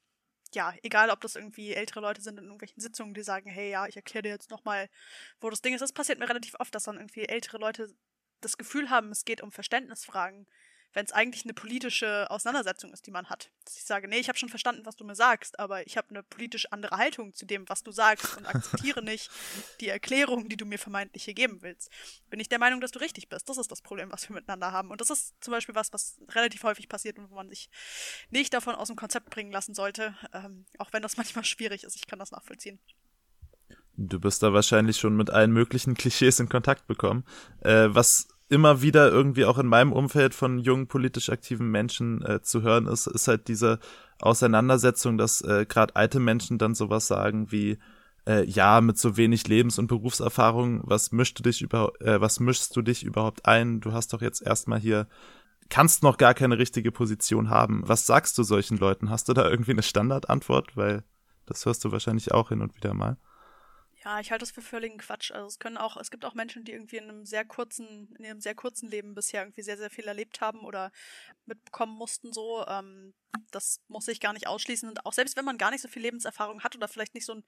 ja, 0.56 0.74
egal 0.84 1.10
ob 1.10 1.22
das 1.22 1.36
irgendwie 1.36 1.74
ältere 1.74 2.02
Leute 2.02 2.22
sind 2.22 2.38
in 2.38 2.46
irgendwelchen 2.46 2.82
Sitzungen, 2.82 3.14
die 3.14 3.24
sagen, 3.24 3.50
hey, 3.50 3.72
ja, 3.72 3.88
ich 3.88 3.96
erkläre 3.96 4.24
dir 4.24 4.30
jetzt 4.30 4.52
nochmal, 4.52 4.90
wo 5.40 5.50
das 5.50 5.62
Ding 5.62 5.74
ist. 5.74 5.82
Das 5.82 5.94
passiert 5.94 6.20
mir 6.20 6.30
relativ 6.30 6.56
oft, 6.60 6.74
dass 6.76 6.84
dann 6.84 6.98
irgendwie 6.98 7.26
ältere 7.26 7.58
Leute 7.58 7.94
das 8.42 8.58
Gefühl 8.58 8.90
haben, 8.90 9.12
es 9.12 9.26
geht 9.26 9.42
um 9.42 9.52
Verständnisfragen 9.52 10.48
wenn 10.94 11.06
es 11.06 11.12
eigentlich 11.12 11.46
eine 11.46 11.54
politische 11.54 12.30
Auseinandersetzung 12.30 12.92
ist, 12.92 13.06
die 13.08 13.12
man 13.12 13.30
hat. 13.30 13.50
Dass 13.66 13.78
ich 13.78 13.84
sage, 13.84 14.08
nee, 14.08 14.18
ich 14.18 14.28
habe 14.28 14.38
schon 14.38 14.50
verstanden, 14.50 14.86
was 14.86 14.96
du 14.96 15.06
mir 15.06 15.16
sagst, 15.16 15.60
aber 15.60 15.86
ich 15.88 15.98
habe 15.98 16.10
eine 16.10 16.24
politisch 16.24 16.72
andere 16.72 16.98
Haltung 16.98 17.34
zu 17.34 17.46
dem, 17.46 17.68
was 17.70 17.84
du 17.84 17.92
sagst 17.92 18.38
und 18.38 18.46
akzeptiere 18.46 19.02
nicht 19.04 19.30
die 19.80 19.88
Erklärung, 19.88 20.50
die 20.50 20.58
du 20.58 20.66
mir 20.66 20.80
vermeintlich 20.80 21.24
hier 21.24 21.34
geben 21.34 21.62
willst. 21.62 21.90
Bin 22.30 22.40
ich 22.40 22.50
der 22.50 22.60
Meinung, 22.60 22.82
dass 22.82 22.92
du 22.92 23.00
richtig 23.00 23.30
bist. 23.30 23.48
Das 23.48 23.58
ist 23.58 23.72
das 23.72 23.82
Problem, 23.82 24.12
was 24.12 24.28
wir 24.28 24.36
miteinander 24.36 24.72
haben. 24.72 24.92
Und 24.92 25.02
das 25.02 25.10
ist 25.10 25.34
zum 25.42 25.52
Beispiel 25.52 25.76
was, 25.76 25.94
was 25.94 26.20
relativ 26.30 26.64
häufig 26.64 26.90
passiert 26.90 27.18
und 27.18 27.30
wo 27.30 27.36
man 27.36 27.50
sich 27.50 27.70
nicht 28.30 28.54
davon 28.54 28.76
aus 28.76 28.88
dem 28.88 28.98
Konzept 28.98 29.30
bringen 29.30 29.52
lassen 29.52 29.74
sollte, 29.74 30.16
ähm, 30.34 30.66
auch 30.78 30.92
wenn 30.92 31.02
das 31.02 31.18
manchmal 31.18 31.46
schwierig 31.46 31.84
ist. 31.84 31.96
Ich 31.96 32.08
kann 32.08 32.20
das 32.20 32.32
nachvollziehen. 32.32 32.80
Du 33.98 34.20
bist 34.20 34.42
da 34.42 34.54
wahrscheinlich 34.54 34.98
schon 34.98 35.16
mit 35.16 35.30
allen 35.30 35.52
möglichen 35.52 35.96
Klischees 35.96 36.40
in 36.40 36.50
Kontakt 36.50 36.88
bekommen. 36.88 37.26
Äh, 37.62 37.88
was 37.90 38.28
immer 38.52 38.82
wieder 38.82 39.10
irgendwie 39.10 39.46
auch 39.46 39.58
in 39.58 39.68
meinem 39.68 39.94
Umfeld 39.94 40.36
von 40.36 40.60
jungen 40.60 40.88
politisch 40.88 41.30
aktiven 41.30 41.72
Menschen 41.72 42.22
äh, 42.24 42.42
zu 42.42 42.62
hören 42.62 42.88
ist, 42.88 43.08
ist 43.08 43.30
halt 43.30 43.48
diese 43.48 43.80
Auseinandersetzung, 44.20 45.18
dass 45.18 45.42
äh, 45.42 45.66
gerade 45.66 45.96
alte 45.96 46.20
Menschen 46.20 46.58
dann 46.58 46.76
sowas 46.76 47.08
sagen 47.08 47.52
wie 47.52 47.80
äh, 48.28 48.44
ja 48.46 48.82
mit 48.82 48.98
so 48.98 49.16
wenig 49.16 49.48
Lebens- 49.48 49.80
und 49.80 49.88
Berufserfahrung, 49.88 50.82
was 50.84 51.14
mischst 51.14 51.40
du 51.40 51.44
dich 51.44 51.62
über 51.62 51.94
äh, 52.02 52.20
was 52.20 52.42
mischst 52.42 52.76
du 52.76 52.82
dich 52.82 53.04
überhaupt 53.04 53.46
ein? 53.46 53.80
Du 53.80 53.94
hast 53.94 54.12
doch 54.12 54.22
jetzt 54.22 54.46
erstmal 54.46 54.80
hier 54.80 55.08
kannst 55.70 56.04
noch 56.04 56.18
gar 56.18 56.34
keine 56.34 56.58
richtige 56.58 56.92
Position 56.92 57.50
haben. 57.50 57.82
Was 57.86 58.06
sagst 58.06 58.38
du 58.38 58.44
solchen 58.44 58.78
Leuten? 58.78 59.10
Hast 59.10 59.30
du 59.30 59.34
da 59.34 59.50
irgendwie 59.50 59.72
eine 59.72 59.84
Standardantwort, 59.84 60.76
weil 60.76 61.06
das 61.46 61.66
hörst 61.66 61.86
du 61.86 61.92
wahrscheinlich 61.94 62.34
auch 62.34 62.50
hin 62.50 62.62
und 62.62 62.76
wieder 62.76 62.94
mal. 62.94 63.18
Ja, 64.04 64.20
ich 64.20 64.32
halte 64.32 64.42
das 64.44 64.52
für 64.52 64.62
völligen 64.64 64.98
Quatsch. 64.98 65.32
Also 65.32 65.46
es 65.48 65.60
können 65.60 65.78
auch, 65.78 65.96
es 65.98 66.10
gibt 66.10 66.26
auch 66.26 66.34
Menschen, 66.34 66.64
die 66.64 66.72
irgendwie 66.72 66.98
in 66.98 67.04
einem 67.04 67.26
sehr 67.26 67.46
kurzen, 67.46 68.14
in 68.18 68.26
ihrem 68.26 68.42
sehr 68.42 68.56
kurzen 68.56 68.90
Leben 68.90 69.14
bisher 69.14 69.44
irgendwie 69.44 69.62
sehr, 69.62 69.78
sehr 69.78 69.92
viel 69.92 70.06
erlebt 70.08 70.42
haben 70.42 70.62
oder 70.62 70.92
mitbekommen 71.46 71.96
mussten 71.96 72.34
so. 72.34 72.66
Ähm, 72.68 73.14
das 73.52 73.80
muss 73.88 74.08
ich 74.08 74.20
gar 74.20 74.34
nicht 74.34 74.48
ausschließen. 74.48 74.90
Und 74.90 75.06
auch 75.06 75.14
selbst 75.14 75.38
wenn 75.38 75.46
man 75.46 75.60
gar 75.60 75.70
nicht 75.72 75.82
so 75.82 75.88
viel 75.88 76.02
Lebenserfahrung 76.02 76.64
hat 76.64 76.76
oder 76.76 76.88
vielleicht 76.88 77.14
nicht 77.14 77.26
so, 77.26 77.42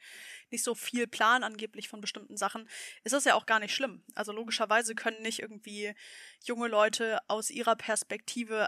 nicht 0.52 0.64
so 0.64 0.76
viel 0.76 1.08
Plan 1.08 1.44
angeblich 1.44 1.90
von 1.90 2.02
bestimmten 2.02 2.38
Sachen, 2.38 2.70
ist 3.04 3.14
das 3.14 3.26
ja 3.26 3.34
auch 3.36 3.48
gar 3.48 3.60
nicht 3.60 3.74
schlimm. 3.74 4.04
Also 4.14 4.32
logischerweise 4.32 4.94
können 4.94 5.24
nicht 5.24 5.40
irgendwie 5.40 5.96
junge 6.44 6.68
Leute 6.68 7.20
aus 7.30 7.50
ihrer 7.50 7.76
Perspektive 7.76 8.68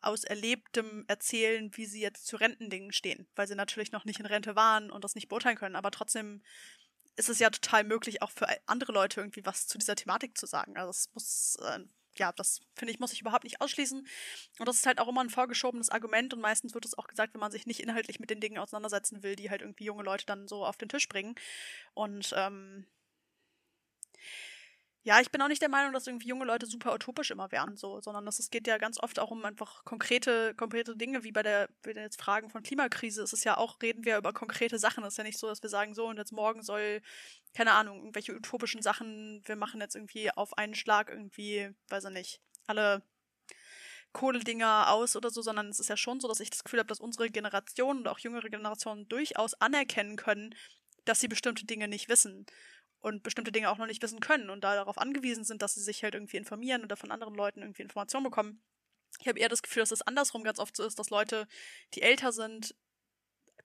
aus 0.00 0.24
Erlebtem 0.24 1.04
erzählen, 1.06 1.70
wie 1.76 1.86
sie 1.86 2.00
jetzt 2.00 2.26
zu 2.26 2.36
Rentendingen 2.36 2.92
stehen, 2.92 3.28
weil 3.36 3.46
sie 3.46 3.54
natürlich 3.54 3.92
noch 3.92 4.04
nicht 4.04 4.18
in 4.18 4.26
Rente 4.26 4.56
waren 4.56 4.90
und 4.90 5.04
das 5.04 5.14
nicht 5.14 5.28
beurteilen 5.28 5.56
können. 5.56 5.76
Aber 5.76 5.92
trotzdem 5.92 6.42
ist 7.16 7.28
es 7.28 7.38
ja 7.38 7.50
total 7.50 7.84
möglich, 7.84 8.22
auch 8.22 8.30
für 8.30 8.46
andere 8.66 8.92
Leute 8.92 9.20
irgendwie 9.20 9.44
was 9.44 9.66
zu 9.66 9.78
dieser 9.78 9.94
Thematik 9.94 10.36
zu 10.38 10.46
sagen. 10.46 10.76
Also 10.76 10.90
es 10.90 11.10
muss, 11.14 11.56
äh, 11.62 11.80
ja, 12.16 12.32
das 12.32 12.60
finde 12.74 12.92
ich, 12.92 13.00
muss 13.00 13.12
ich 13.12 13.20
überhaupt 13.20 13.44
nicht 13.44 13.60
ausschließen. 13.60 14.06
Und 14.58 14.68
das 14.68 14.76
ist 14.76 14.86
halt 14.86 14.98
auch 14.98 15.08
immer 15.08 15.22
ein 15.22 15.30
vorgeschobenes 15.30 15.90
Argument 15.90 16.32
und 16.34 16.40
meistens 16.40 16.74
wird 16.74 16.84
es 16.84 16.96
auch 16.96 17.06
gesagt, 17.06 17.34
wenn 17.34 17.40
man 17.40 17.52
sich 17.52 17.66
nicht 17.66 17.80
inhaltlich 17.80 18.20
mit 18.20 18.30
den 18.30 18.40
Dingen 18.40 18.58
auseinandersetzen 18.58 19.22
will, 19.22 19.36
die 19.36 19.50
halt 19.50 19.62
irgendwie 19.62 19.84
junge 19.84 20.02
Leute 20.02 20.26
dann 20.26 20.48
so 20.48 20.64
auf 20.64 20.76
den 20.76 20.88
Tisch 20.88 21.08
bringen. 21.08 21.34
Und 21.94 22.32
ähm, 22.36 22.86
ja, 25.04 25.20
ich 25.20 25.32
bin 25.32 25.42
auch 25.42 25.48
nicht 25.48 25.62
der 25.62 25.68
Meinung, 25.68 25.92
dass 25.92 26.06
irgendwie 26.06 26.28
junge 26.28 26.44
Leute 26.44 26.66
super 26.66 26.94
utopisch 26.94 27.32
immer 27.32 27.50
wären, 27.50 27.76
so, 27.76 28.00
sondern 28.00 28.24
dass 28.24 28.38
es 28.38 28.50
geht 28.50 28.68
ja 28.68 28.78
ganz 28.78 29.00
oft 29.00 29.18
auch 29.18 29.32
um 29.32 29.44
einfach 29.44 29.84
konkrete, 29.84 30.54
konkrete 30.54 30.96
Dinge, 30.96 31.24
wie 31.24 31.32
bei 31.32 31.42
der, 31.42 31.68
bei 31.82 31.92
den 31.92 32.04
jetzt 32.04 32.20
Fragen 32.20 32.50
von 32.50 32.62
Klimakrise. 32.62 33.22
Es 33.22 33.32
ist 33.32 33.42
ja 33.44 33.56
auch, 33.56 33.82
reden 33.82 34.04
wir 34.04 34.16
über 34.16 34.32
konkrete 34.32 34.78
Sachen. 34.78 35.02
Es 35.02 35.14
ist 35.14 35.18
ja 35.18 35.24
nicht 35.24 35.40
so, 35.40 35.48
dass 35.48 35.60
wir 35.62 35.70
sagen, 35.70 35.94
so 35.94 36.06
und 36.06 36.18
jetzt 36.18 36.30
morgen 36.30 36.62
soll, 36.62 37.02
keine 37.52 37.72
Ahnung, 37.72 37.98
irgendwelche 37.98 38.34
utopischen 38.34 38.80
Sachen, 38.80 39.42
wir 39.44 39.56
machen 39.56 39.80
jetzt 39.80 39.96
irgendwie 39.96 40.30
auf 40.30 40.56
einen 40.56 40.76
Schlag 40.76 41.10
irgendwie, 41.10 41.70
weiß 41.88 42.04
ich 42.04 42.10
nicht, 42.10 42.40
alle 42.68 43.02
Kohledinger 44.12 44.90
aus 44.90 45.16
oder 45.16 45.30
so, 45.30 45.42
sondern 45.42 45.68
es 45.68 45.80
ist 45.80 45.88
ja 45.88 45.96
schon 45.96 46.20
so, 46.20 46.28
dass 46.28 46.38
ich 46.38 46.50
das 46.50 46.62
Gefühl 46.62 46.78
habe, 46.78 46.88
dass 46.88 47.00
unsere 47.00 47.28
Generation 47.28 47.98
und 47.98 48.08
auch 48.08 48.20
jüngere 48.20 48.50
Generationen 48.50 49.08
durchaus 49.08 49.54
anerkennen 49.54 50.14
können, 50.16 50.54
dass 51.04 51.18
sie 51.18 51.28
bestimmte 51.28 51.66
Dinge 51.66 51.88
nicht 51.88 52.08
wissen 52.08 52.46
und 53.02 53.22
bestimmte 53.22 53.52
Dinge 53.52 53.70
auch 53.70 53.78
noch 53.78 53.86
nicht 53.86 54.02
wissen 54.02 54.20
können 54.20 54.48
und 54.48 54.62
da 54.64 54.74
darauf 54.74 54.98
angewiesen 54.98 55.44
sind, 55.44 55.60
dass 55.60 55.74
sie 55.74 55.82
sich 55.82 56.02
halt 56.02 56.14
irgendwie 56.14 56.38
informieren 56.38 56.84
oder 56.84 56.96
von 56.96 57.10
anderen 57.10 57.34
Leuten 57.34 57.60
irgendwie 57.60 57.82
Informationen 57.82 58.24
bekommen. 58.24 58.62
Ich 59.20 59.28
habe 59.28 59.38
eher 59.38 59.48
das 59.48 59.62
Gefühl, 59.62 59.82
dass 59.82 59.90
es 59.90 60.02
andersrum 60.02 60.42
ganz 60.44 60.58
oft 60.58 60.76
so 60.76 60.84
ist, 60.84 60.98
dass 60.98 61.10
Leute, 61.10 61.46
die 61.94 62.02
älter 62.02 62.32
sind, 62.32 62.74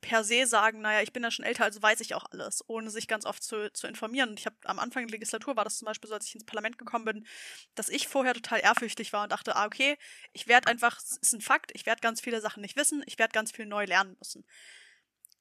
per 0.01 0.23
se 0.23 0.45
sagen, 0.45 0.81
naja, 0.81 1.01
ich 1.01 1.13
bin 1.13 1.23
ja 1.23 1.31
schon 1.31 1.45
älter, 1.45 1.63
also 1.63 1.81
weiß 1.81 2.01
ich 2.01 2.13
auch 2.13 2.25
alles, 2.31 2.63
ohne 2.67 2.89
sich 2.89 3.07
ganz 3.07 3.25
oft 3.25 3.41
zu, 3.43 3.71
zu 3.73 3.87
informieren. 3.87 4.29
Und 4.29 4.39
ich 4.39 4.45
habe 4.45 4.55
am 4.65 4.79
Anfang 4.79 5.05
der 5.07 5.11
Legislatur 5.11 5.55
war 5.55 5.63
das 5.63 5.77
zum 5.77 5.85
Beispiel 5.85 6.07
so, 6.07 6.13
als 6.13 6.27
ich 6.27 6.35
ins 6.35 6.45
Parlament 6.45 6.77
gekommen 6.77 7.05
bin, 7.05 7.27
dass 7.75 7.89
ich 7.89 8.07
vorher 8.07 8.33
total 8.33 8.59
ehrfürchtig 8.59 9.13
war 9.13 9.23
und 9.23 9.31
dachte, 9.31 9.55
ah, 9.55 9.65
okay, 9.65 9.97
ich 10.33 10.47
werde 10.47 10.67
einfach, 10.67 10.97
es 10.97 11.17
ist 11.17 11.33
ein 11.33 11.41
Fakt, 11.41 11.71
ich 11.73 11.85
werde 11.85 12.01
ganz 12.01 12.21
viele 12.21 12.41
Sachen 12.41 12.61
nicht 12.61 12.75
wissen, 12.75 13.03
ich 13.07 13.17
werde 13.17 13.31
ganz 13.33 13.51
viel 13.51 13.65
neu 13.65 13.85
lernen 13.85 14.15
müssen. 14.19 14.45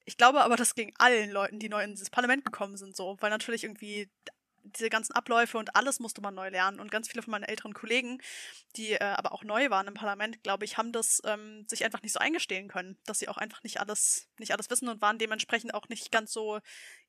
Ich 0.08 0.16
glaube 0.16 0.40
aber, 0.42 0.56
das 0.56 0.74
ging 0.76 0.94
allen 0.98 1.30
Leuten, 1.30 1.58
die 1.58 1.68
neu 1.68 1.82
in 1.82 1.90
dieses 1.90 2.10
Parlament 2.10 2.44
gekommen 2.44 2.76
sind, 2.76 2.96
so, 2.96 3.16
weil 3.20 3.30
natürlich 3.30 3.64
irgendwie 3.64 4.08
diese 4.66 4.90
ganzen 4.90 5.12
Abläufe 5.12 5.58
und 5.58 5.76
alles 5.76 6.00
musste 6.00 6.20
man 6.20 6.34
neu 6.34 6.48
lernen. 6.48 6.80
Und 6.80 6.90
ganz 6.90 7.08
viele 7.08 7.22
von 7.22 7.30
meinen 7.30 7.44
älteren 7.44 7.74
Kollegen, 7.74 8.20
die 8.76 8.92
äh, 8.92 9.04
aber 9.04 9.32
auch 9.32 9.44
neu 9.44 9.70
waren 9.70 9.86
im 9.86 9.94
Parlament, 9.94 10.42
glaube 10.42 10.64
ich, 10.64 10.76
haben 10.78 10.92
das 10.92 11.22
ähm, 11.24 11.66
sich 11.68 11.84
einfach 11.84 12.02
nicht 12.02 12.12
so 12.12 12.20
eingestehen 12.20 12.68
können, 12.68 12.98
dass 13.06 13.18
sie 13.18 13.28
auch 13.28 13.38
einfach 13.38 13.62
nicht 13.62 13.80
alles, 13.80 14.28
nicht 14.38 14.52
alles 14.52 14.70
wissen 14.70 14.88
und 14.88 15.00
waren 15.00 15.18
dementsprechend 15.18 15.74
auch 15.74 15.88
nicht 15.88 16.12
ganz 16.12 16.32
so 16.32 16.60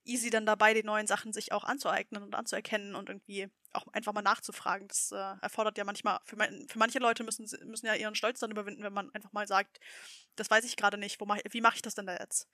easy 0.03 0.29
dann 0.29 0.45
dabei, 0.45 0.73
die 0.73 0.83
neuen 0.83 1.07
Sachen 1.07 1.33
sich 1.33 1.51
auch 1.51 1.63
anzueignen 1.63 2.23
und 2.23 2.33
anzuerkennen 2.33 2.95
und 2.95 3.09
irgendwie 3.09 3.49
auch 3.73 3.87
einfach 3.93 4.13
mal 4.13 4.21
nachzufragen. 4.21 4.87
Das 4.87 5.11
äh, 5.11 5.35
erfordert 5.41 5.77
ja 5.77 5.83
manchmal, 5.83 6.19
für, 6.23 6.35
mein, 6.35 6.67
für 6.69 6.79
manche 6.79 6.99
Leute 6.99 7.23
müssen, 7.23 7.45
müssen 7.65 7.85
ja 7.85 7.95
ihren 7.95 8.15
Stolz 8.15 8.39
dann 8.39 8.51
überwinden, 8.51 8.83
wenn 8.83 8.93
man 8.93 9.13
einfach 9.13 9.33
mal 9.33 9.47
sagt, 9.47 9.79
das 10.35 10.49
weiß 10.49 10.63
ich 10.65 10.77
gerade 10.77 10.97
nicht, 10.97 11.19
wo 11.19 11.25
mach, 11.25 11.39
wie 11.49 11.61
mache 11.61 11.75
ich 11.75 11.81
das 11.81 11.95
denn 11.95 12.07
da 12.07 12.17
jetzt? 12.17 12.47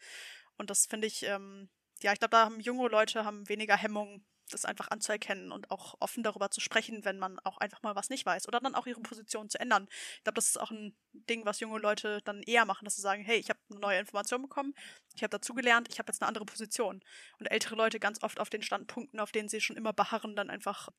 Und 0.58 0.70
das 0.70 0.86
finde 0.86 1.08
ich, 1.08 1.24
ähm, 1.24 1.70
ja, 2.02 2.14
ich 2.14 2.20
glaube, 2.20 2.32
da 2.32 2.46
haben 2.46 2.60
junge 2.60 2.88
Leute 2.90 3.26
haben 3.26 3.48
weniger 3.48 3.78
Hemmung, 3.78 4.26
das 4.54 4.66
einfach 4.66 4.90
anzuerkennen 4.90 5.52
und 5.52 5.72
auch 5.72 5.96
offen 6.00 6.24
darüber 6.24 6.50
zu 6.52 6.62
sprechen, 6.62 7.06
wenn 7.06 7.20
man 7.20 7.40
auch 7.40 7.58
einfach 7.58 7.82
mal 7.82 7.96
was 7.96 8.10
nicht 8.10 8.26
weiß. 8.26 8.48
Oder 8.48 8.60
dann 8.60 8.76
auch 8.76 8.88
ihre 8.88 9.02
Position 9.02 9.50
zu 9.50 9.60
ändern. 9.60 9.88
Ich 10.18 10.24
glaube, 10.24 10.36
das 10.36 10.48
ist 10.48 10.60
auch 10.60 10.72
ein 10.72 10.96
Ding, 11.14 11.46
was 11.46 11.60
junge 11.60 11.80
Leute 11.80 12.22
dann 12.24 12.44
eher 12.44 12.66
machen, 12.66 12.86
dass 12.86 12.96
sie 12.96 13.02
sagen, 13.02 13.24
hey, 13.24 13.38
ich 13.38 13.50
habe 13.50 13.60
eine 13.70 13.80
neue 13.80 14.00
Information 14.00 14.42
bekommen, 14.42 14.74
ich 15.16 15.24
habe 15.24 15.32
dazugelernt, 15.32 15.88
ich 15.90 16.00
habe 16.00 16.12
jetzt 16.12 16.22
eine 16.22 16.28
andere 16.28 16.46
Position. 16.46 17.04
Und 17.40 17.48
ältere 17.48 17.76
Leute 17.76 18.00
ganz 18.00 18.22
oft 18.24 18.40
auf 18.40 18.50
den 18.50 18.62
Standpunkten, 18.62 19.20
auf 19.20 19.32
denen 19.32 19.50
sie 19.50 19.62
schon 19.62 19.78
immer 19.78 19.94
beharren, 19.94 20.36
dann 20.36 20.50
einfach, 20.50 20.90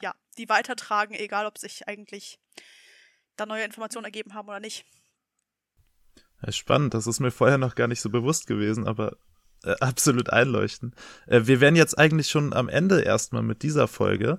ja, 0.00 0.14
die 0.38 0.48
weitertragen, 0.48 1.14
egal 1.14 1.46
ob 1.46 1.58
sich 1.58 1.88
eigentlich 1.88 2.38
da 3.36 3.46
neue 3.46 3.64
Informationen 3.64 4.04
ergeben 4.04 4.34
haben 4.34 4.48
oder 4.48 4.60
nicht. 4.60 4.86
Ja, 6.42 6.52
spannend, 6.52 6.94
das 6.94 7.06
ist 7.06 7.20
mir 7.20 7.30
vorher 7.30 7.58
noch 7.58 7.74
gar 7.74 7.88
nicht 7.88 8.00
so 8.00 8.10
bewusst 8.10 8.46
gewesen, 8.46 8.86
aber 8.86 9.16
äh, 9.64 9.74
absolut 9.80 10.30
einleuchten. 10.30 10.94
Äh, 11.26 11.42
wir 11.44 11.60
wären 11.60 11.76
jetzt 11.76 11.98
eigentlich 11.98 12.28
schon 12.28 12.52
am 12.52 12.68
Ende 12.68 13.00
erstmal 13.00 13.42
mit 13.42 13.62
dieser 13.62 13.88
Folge. 13.88 14.38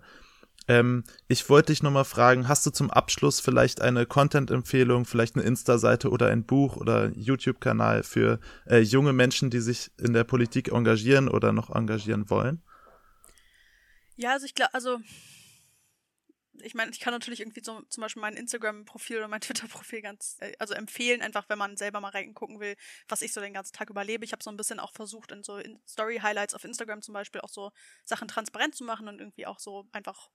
Ähm, 0.68 1.03
ich 1.28 1.49
wollte 1.49 1.72
dich 1.72 1.82
nochmal 1.82 2.05
fragen, 2.05 2.47
hast 2.47 2.65
du 2.65 2.72
zum 2.72 2.91
Abschluss 2.91 3.39
vielleicht 3.39 3.82
eine 3.82 4.05
Content-Empfehlung, 4.05 5.05
vielleicht 5.05 5.36
eine 5.36 5.45
Insta-Seite 5.45 6.09
oder 6.09 6.28
ein 6.28 6.43
Buch 6.43 6.76
oder 6.76 7.09
YouTube-Kanal 7.15 8.03
für 8.03 8.39
äh, 8.65 8.80
junge 8.80 9.13
Menschen, 9.13 9.49
die 9.49 9.61
sich 9.61 9.91
in 9.97 10.13
der 10.13 10.26
Politik 10.26 10.72
engagieren 10.72 11.30
oder 11.30 11.53
noch 11.53 11.74
engagieren 11.74 12.30
wollen? 12.30 12.61
Ja, 14.18 14.32
also 14.34 14.45
ich 14.45 14.55
glaube, 14.55 14.74
also 14.74 14.97
ich 16.61 16.73
meine, 16.75 16.91
ich 16.91 16.99
kann 16.99 17.13
natürlich 17.13 17.39
irgendwie 17.41 17.63
so 17.63 17.81
zum 17.83 18.01
Beispiel 18.01 18.21
mein 18.21 18.35
Instagram-Profil 18.35 19.17
oder 19.17 19.27
mein 19.27 19.41
Twitter-Profil 19.41 20.01
ganz, 20.01 20.37
äh, 20.39 20.53
also 20.59 20.73
empfehlen, 20.73 21.21
einfach 21.21 21.49
wenn 21.49 21.57
man 21.57 21.77
selber 21.77 21.99
mal 21.99 22.09
reingucken 22.09 22.59
will, 22.59 22.75
was 23.07 23.21
ich 23.21 23.33
so 23.33 23.41
den 23.41 23.53
ganzen 23.53 23.73
Tag 23.73 23.89
überlebe. 23.89 24.25
Ich 24.25 24.31
habe 24.31 24.43
so 24.43 24.49
ein 24.49 24.57
bisschen 24.57 24.79
auch 24.79 24.93
versucht, 24.93 25.31
in 25.31 25.43
so 25.43 25.59
Story-Highlights 25.87 26.53
auf 26.53 26.63
Instagram 26.63 27.01
zum 27.01 27.13
Beispiel 27.13 27.41
auch 27.41 27.49
so 27.49 27.71
Sachen 28.03 28.27
transparent 28.27 28.75
zu 28.75 28.83
machen 28.83 29.07
und 29.07 29.19
irgendwie 29.19 29.45
auch 29.45 29.59
so 29.59 29.87
einfach 29.91 30.29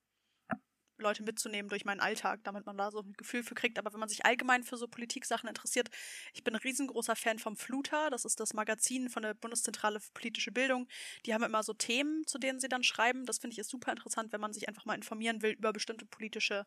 Leute 1.03 1.23
mitzunehmen 1.23 1.69
durch 1.69 1.85
meinen 1.85 2.01
Alltag, 2.01 2.41
damit 2.45 2.67
man 2.67 2.77
da 2.77 2.91
so 2.91 3.01
ein 3.01 3.13
Gefühl 3.15 3.43
für 3.43 3.55
kriegt. 3.55 3.79
Aber 3.79 3.93
wenn 3.93 4.01
man 4.01 4.09
sich 4.09 4.25
allgemein 4.25 4.63
für 4.65 4.77
so 4.77 4.89
Politiksachen 4.89 5.49
interessiert, 5.49 5.89
ich 6.33 6.45
bin 6.45 6.55
ein 6.55 6.61
riesengroßer 6.61 7.17
Fan 7.17 7.39
vom 7.39 7.57
Fluter. 7.57 8.11
Das 8.11 8.25
ist 8.25 8.41
das 8.41 8.55
Magazin 8.55 9.09
von 9.09 9.23
der 9.23 9.35
Bundeszentrale 9.35 10.01
für 10.01 10.13
politische 10.13 10.53
Bildung. 10.53 10.89
Die 11.27 11.35
haben 11.35 11.45
immer 11.45 11.63
so 11.63 11.73
Themen, 11.73 12.27
zu 12.27 12.39
denen 12.39 12.61
sie 12.61 12.69
dann 12.69 12.83
schreiben. 12.83 13.27
Das 13.27 13.39
finde 13.39 13.55
ich 13.55 13.59
ist 13.59 13.71
super 13.71 13.93
interessant, 13.93 14.33
wenn 14.33 14.41
man 14.41 14.53
sich 14.53 14.69
einfach 14.69 14.85
mal 14.85 14.95
informieren 14.95 15.43
will 15.43 15.53
über 15.53 15.73
bestimmte 15.73 16.07
politische 16.07 16.65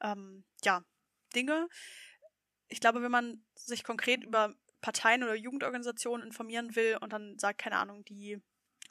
ähm, 0.00 0.44
ja, 0.64 0.82
Dinge. 1.34 1.68
Ich 2.68 2.80
glaube, 2.80 3.02
wenn 3.02 3.10
man 3.10 3.44
sich 3.54 3.84
konkret 3.84 4.24
über 4.24 4.54
Parteien 4.80 5.22
oder 5.22 5.34
Jugendorganisationen 5.34 6.26
informieren 6.26 6.76
will 6.76 6.98
und 7.00 7.12
dann 7.12 7.38
sagt, 7.38 7.58
keine 7.58 7.76
Ahnung, 7.76 8.04
die 8.04 8.40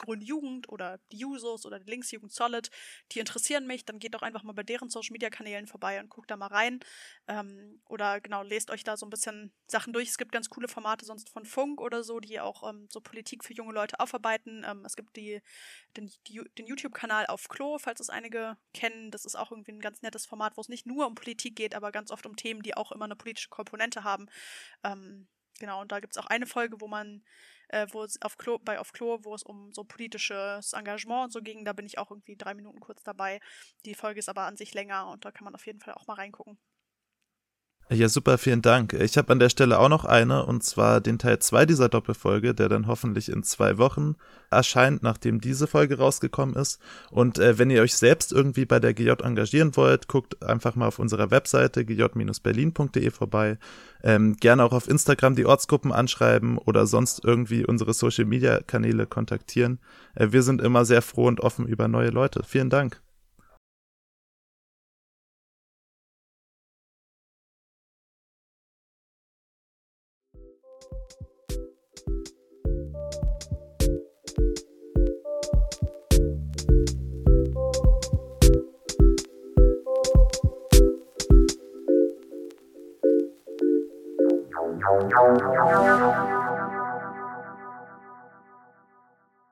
Grüne 0.04 0.24
Jugend 0.24 0.70
oder 0.70 1.00
die 1.12 1.18
Jusos 1.18 1.66
oder 1.66 1.80
die 1.80 1.90
Linksjugend 1.90 2.32
Solid, 2.32 2.70
die 3.12 3.20
interessieren 3.20 3.66
mich, 3.68 3.86
dann 3.86 4.00
geht 4.00 4.14
doch 4.14 4.22
einfach 4.22 4.44
mal 4.44 4.54
bei 4.54 4.64
deren 4.64 4.90
Social 4.90 5.14
Media 5.14 5.30
Kanälen 5.30 5.68
vorbei 5.68 6.00
und 6.00 6.10
guckt 6.10 6.30
da 6.32 6.38
mal 6.38 6.48
rein. 6.48 6.80
Ähm, 7.28 7.82
oder 7.88 8.22
genau, 8.22 8.44
lest 8.44 8.72
euch 8.72 8.84
da 8.84 8.98
so 8.98 9.06
ein 9.06 9.10
bisschen 9.10 9.54
Sachen 9.68 9.94
durch. 9.94 10.10
Es 10.10 10.18
gibt 10.18 10.32
ganz 10.32 10.50
coole 10.50 10.68
Formate 10.68 11.06
sonst 11.06 11.30
von 11.30 11.46
Funk 11.46 11.82
oder 11.82 12.04
so, 12.04 12.20
die 12.20 12.40
auch 12.40 12.70
ähm, 12.70 12.88
so 12.90 13.02
Politik 13.02 13.44
für 13.44 13.54
junge 13.54 13.74
Leute 13.74 14.00
aufarbeiten. 14.00 14.64
Ähm, 14.68 14.84
es 14.86 14.96
gibt 14.96 15.16
die, 15.16 15.42
den, 15.98 16.12
die, 16.28 16.42
den 16.58 16.68
YouTube-Kanal 16.68 17.28
auf 17.28 17.48
Klo, 17.50 17.78
falls 17.78 18.00
es 18.00 18.10
einige 18.10 18.58
kennen. 18.74 19.12
Das 19.12 19.26
ist 19.26 19.36
auch 19.36 19.52
irgendwie 19.52 19.72
ein 19.72 19.80
ganz 19.80 20.02
nettes 20.02 20.26
Format, 20.26 20.58
wo 20.58 20.62
es 20.62 20.70
nicht 20.70 20.86
nur 20.86 21.08
um 21.08 21.16
Politik 21.16 21.56
geht, 21.56 21.76
aber 21.76 21.92
ganz 21.92 22.12
oft 22.12 22.26
um 22.26 22.36
Themen, 22.36 22.62
die 22.62 22.76
auch 22.76 22.92
immer 22.92 23.06
eine 23.06 23.16
politische 23.16 23.50
Komponente 23.50 24.04
haben. 24.04 24.28
Genau, 25.64 25.80
und 25.80 25.94
da 25.94 26.02
gibt 26.02 26.14
es 26.14 26.18
auch 26.22 26.26
eine 26.26 26.46
Folge, 26.46 26.82
wo 26.82 26.90
man 26.90 27.24
äh, 27.70 27.88
wo 27.92 28.04
es 28.04 28.22
auf 28.22 28.38
Klo, 28.38 28.60
bei 28.60 28.80
auf 28.80 28.92
Klo, 28.92 29.20
wo 29.24 29.34
es 29.34 29.44
um 29.44 29.72
so 29.72 29.86
politisches 29.86 30.74
Engagement 30.74 31.24
und 31.24 31.32
so 31.32 31.42
ging. 31.42 31.64
Da 31.64 31.72
bin 31.72 31.86
ich 31.86 31.98
auch 32.00 32.12
irgendwie 32.12 32.36
drei 32.36 32.54
Minuten 32.54 32.82
kurz 32.82 33.02
dabei. 33.04 33.40
Die 33.86 33.96
Folge 33.96 34.20
ist 34.20 34.28
aber 34.28 34.42
an 34.42 34.58
sich 34.58 34.74
länger 34.74 35.08
und 35.10 35.24
da 35.24 35.32
kann 35.32 35.46
man 35.46 35.56
auf 35.56 35.66
jeden 35.66 35.80
Fall 35.80 35.94
auch 35.94 36.06
mal 36.06 36.16
reingucken. 36.16 36.60
Ja, 37.90 38.08
super, 38.08 38.38
vielen 38.38 38.62
Dank. 38.62 38.94
Ich 38.94 39.18
habe 39.18 39.32
an 39.32 39.40
der 39.40 39.50
Stelle 39.50 39.78
auch 39.78 39.90
noch 39.90 40.06
eine, 40.06 40.46
und 40.46 40.64
zwar 40.64 41.02
den 41.02 41.20
Teil 41.20 41.40
2 41.40 41.66
dieser 41.66 41.90
Doppelfolge, 41.90 42.56
der 42.56 42.70
dann 42.70 42.88
hoffentlich 42.88 43.30
in 43.30 43.44
zwei 43.44 43.78
Wochen 43.78 44.16
erscheint, 44.50 45.04
nachdem 45.04 45.42
diese 45.42 45.68
Folge 45.68 45.98
rausgekommen 45.98 46.56
ist. 46.56 46.80
Und 47.12 47.40
äh, 47.40 47.60
wenn 47.60 47.70
ihr 47.70 47.82
euch 47.82 47.96
selbst 47.96 48.32
irgendwie 48.32 48.66
bei 48.66 48.80
der 48.80 48.94
GJ 48.94 49.22
engagieren 49.22 49.76
wollt, 49.76 50.08
guckt 50.08 50.42
einfach 50.42 50.76
mal 50.76 50.88
auf 50.88 50.98
unserer 50.98 51.30
Webseite 51.30 51.84
gj-berlin.de 51.84 53.12
vorbei. 53.12 53.58
Ähm, 54.02 54.38
gerne 54.38 54.64
auch 54.64 54.74
auf 54.74 54.88
Instagram 54.88 55.36
die 55.36 55.46
Ortsgruppen 55.46 55.92
anschreiben 55.92 56.58
oder 56.58 56.88
sonst 56.88 57.24
irgendwie 57.24 57.66
unsere 57.66 57.94
Social-Media-Kanäle 57.94 59.08
kontaktieren. 59.08 59.80
Äh, 60.16 60.32
wir 60.32 60.42
sind 60.42 60.62
immer 60.62 60.86
sehr 60.86 61.02
froh 61.02 61.28
und 61.28 61.42
offen 61.42 61.68
über 61.68 61.90
neue 61.90 62.10
Leute. 62.10 62.44
Vielen 62.44 62.70
Dank. 62.70 63.02